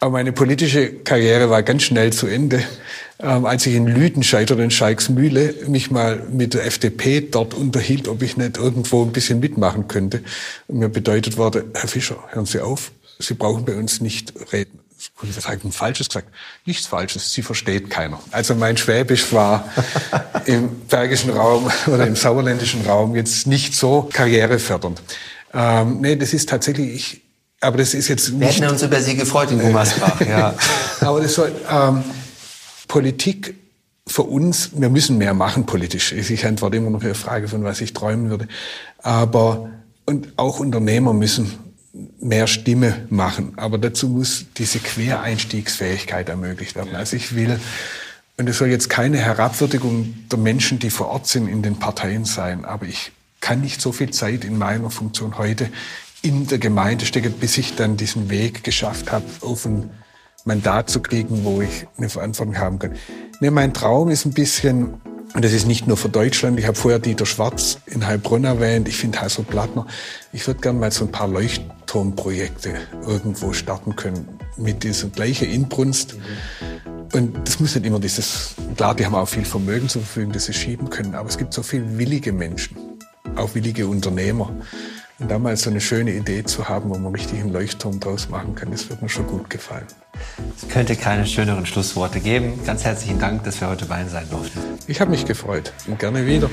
Aber 0.01 0.11
meine 0.11 0.31
politische 0.31 0.93
Karriere 0.93 1.49
war 1.49 1.61
ganz 1.63 1.83
schnell 1.83 2.13
zu 2.13 2.27
Ende, 2.27 2.63
ähm, 3.19 3.45
als 3.45 3.65
ich 3.65 3.75
in 3.75 3.85
Lüdenscheid 3.85 4.49
oder 4.51 4.63
in 4.63 4.71
Schalksmühle 4.71 5.55
mich 5.67 5.91
mal 5.91 6.25
mit 6.31 6.53
der 6.53 6.65
FDP 6.65 7.21
dort 7.21 7.53
unterhielt, 7.53 8.07
ob 8.07 8.21
ich 8.21 8.37
nicht 8.37 8.57
irgendwo 8.57 9.03
ein 9.03 9.11
bisschen 9.11 9.41
mitmachen 9.41 9.87
könnte. 9.89 10.21
Und 10.67 10.79
mir 10.79 10.89
bedeutet 10.89 11.37
wurde, 11.37 11.65
Herr 11.73 11.89
Fischer, 11.89 12.17
hören 12.29 12.45
Sie 12.45 12.61
auf, 12.61 12.91
Sie 13.19 13.33
brauchen 13.33 13.65
bei 13.65 13.75
uns 13.75 13.99
nicht 13.99 14.33
reden. 14.53 14.79
was 15.21 15.45
habe 15.45 15.59
ich 15.61 15.73
Falsches 15.73 16.07
gesagt? 16.07 16.29
Nichts 16.65 16.85
Falsches, 16.85 17.33
sie 17.33 17.41
versteht 17.41 17.89
keiner. 17.89 18.21
Also 18.31 18.55
mein 18.55 18.77
Schwäbisch 18.77 19.33
war 19.33 19.67
im 20.45 20.69
bergischen 20.87 21.31
Raum 21.31 21.69
oder 21.87 22.07
im 22.07 22.15
sauerländischen 22.15 22.85
Raum 22.85 23.15
jetzt 23.15 23.45
nicht 23.45 23.75
so 23.75 24.09
karrierefördernd. 24.13 25.01
Ähm, 25.53 26.01
nee, 26.01 26.15
das 26.15 26.33
ist 26.33 26.49
tatsächlich, 26.49 26.95
ich, 26.95 27.21
aber 27.61 27.77
das 27.77 27.93
ist 27.93 28.07
jetzt 28.07 28.29
nicht... 28.29 28.39
Wir 28.39 28.47
hätten 28.47 28.73
uns 28.73 28.83
über 28.83 29.01
Sie 29.01 29.15
gefreut 29.15 29.51
in 29.51 29.59
Gummersbach, 29.59 30.21
ja. 30.27 30.53
aber 31.01 31.21
das 31.21 31.33
soll, 31.33 31.51
ähm, 31.69 32.03
Politik 32.87 33.55
für 34.07 34.23
uns, 34.23 34.71
wir 34.73 34.89
müssen 34.89 35.17
mehr 35.17 35.33
machen 35.33 35.65
politisch. 35.65 36.11
Ich 36.11 36.45
antworte 36.45 36.77
immer 36.77 36.89
noch 36.89 36.97
auf 36.97 37.03
Ihre 37.03 37.15
Frage, 37.15 37.47
von 37.47 37.63
was 37.63 37.79
ich 37.79 37.93
träumen 37.93 38.29
würde. 38.29 38.47
Aber, 38.97 39.69
und 40.05 40.33
auch 40.37 40.59
Unternehmer 40.59 41.13
müssen 41.13 41.57
mehr 42.19 42.47
Stimme 42.47 43.05
machen. 43.09 43.53
Aber 43.57 43.77
dazu 43.77 44.09
muss 44.09 44.45
diese 44.57 44.79
Quereinstiegsfähigkeit 44.79 46.29
ermöglicht 46.29 46.75
werden. 46.75 46.95
Also 46.95 47.15
ich 47.15 47.35
will, 47.35 47.59
und 48.37 48.49
es 48.49 48.57
soll 48.57 48.69
jetzt 48.69 48.89
keine 48.89 49.17
Herabwürdigung 49.17 50.15
der 50.31 50.39
Menschen, 50.39 50.79
die 50.79 50.89
vor 50.89 51.09
Ort 51.09 51.27
sind, 51.27 51.47
in 51.47 51.61
den 51.61 51.77
Parteien 51.77 52.25
sein. 52.25 52.65
Aber 52.65 52.85
ich 52.85 53.11
kann 53.41 53.61
nicht 53.61 53.81
so 53.81 53.91
viel 53.91 54.11
Zeit 54.11 54.43
in 54.43 54.57
meiner 54.57 54.89
Funktion 54.89 55.37
heute 55.37 55.69
in 56.21 56.47
der 56.47 56.57
Gemeinde 56.57 57.05
stecken, 57.05 57.33
bis 57.33 57.57
ich 57.57 57.75
dann 57.75 57.97
diesen 57.97 58.29
Weg 58.29 58.63
geschafft 58.63 59.11
habe, 59.11 59.25
auf 59.41 59.65
ein 59.65 59.89
Mandat 60.45 60.89
zu 60.89 61.01
kriegen, 61.01 61.43
wo 61.43 61.61
ich 61.61 61.87
eine 61.97 62.09
Verantwortung 62.09 62.57
haben 62.57 62.79
kann. 62.79 62.95
Nee, 63.39 63.51
mein 63.51 63.73
Traum 63.73 64.09
ist 64.09 64.25
ein 64.25 64.33
bisschen, 64.33 64.95
und 65.33 65.45
das 65.45 65.53
ist 65.53 65.67
nicht 65.67 65.87
nur 65.87 65.95
für 65.95 66.09
Deutschland, 66.09 66.59
ich 66.59 66.65
habe 66.65 66.75
vorher 66.75 66.99
Dieter 66.99 67.25
Schwarz 67.25 67.77
in 67.85 68.05
Heilbronn 68.05 68.43
erwähnt, 68.43 68.87
ich 68.87 68.97
finde 68.97 69.21
Hasso 69.21 69.43
Plattner, 69.43 69.85
ich 70.33 70.45
würde 70.47 70.59
gerne 70.59 70.79
mal 70.79 70.91
so 70.91 71.05
ein 71.05 71.11
paar 71.11 71.27
Leuchtturmprojekte 71.27 72.73
irgendwo 73.05 73.53
starten 73.53 73.95
können 73.95 74.39
mit 74.57 74.83
dieser 74.83 75.07
gleichen 75.07 75.49
Inbrunst. 75.49 76.15
Und 77.13 77.47
das 77.47 77.59
muss 77.59 77.75
nicht 77.75 77.85
immer 77.85 77.99
dieses, 77.99 78.55
klar, 78.75 78.93
die 78.93 79.05
haben 79.05 79.15
auch 79.15 79.27
viel 79.27 79.45
Vermögen 79.45 79.87
zur 79.87 80.01
Verfügung, 80.01 80.33
das 80.33 80.45
sie 80.45 80.53
schieben 80.53 80.89
können, 80.89 81.15
aber 81.15 81.29
es 81.29 81.37
gibt 81.37 81.53
so 81.53 81.63
viele 81.63 81.97
willige 81.97 82.33
Menschen, 82.33 82.77
auch 83.35 83.55
willige 83.55 83.87
Unternehmer. 83.87 84.51
Und 85.19 85.29
da 85.29 85.37
mal 85.37 85.57
so 85.57 85.69
eine 85.69 85.81
schöne 85.81 86.13
Idee 86.13 86.43
zu 86.45 86.69
haben, 86.69 86.89
wo 86.89 86.97
man 86.97 87.13
richtig 87.13 87.41
einen 87.41 87.51
Leuchtturm 87.51 87.99
draus 87.99 88.29
machen 88.29 88.55
kann, 88.55 88.71
das 88.71 88.89
wird 88.89 89.01
mir 89.01 89.09
schon 89.09 89.27
gut 89.27 89.49
gefallen. 89.49 89.85
Es 90.55 90.67
könnte 90.69 90.95
keine 90.95 91.25
schöneren 91.25 91.65
Schlussworte 91.65 92.21
geben. 92.21 92.59
Ganz 92.65 92.85
herzlichen 92.85 93.19
Dank, 93.19 93.43
dass 93.43 93.59
wir 93.59 93.67
heute 93.67 93.85
bei 93.85 93.99
Ihnen 93.99 94.09
sein 94.09 94.29
durften. 94.29 94.59
Ich 94.87 95.01
habe 95.01 95.11
mich 95.11 95.25
gefreut 95.25 95.73
und 95.87 95.99
gerne 95.99 96.25
wieder. 96.25 96.49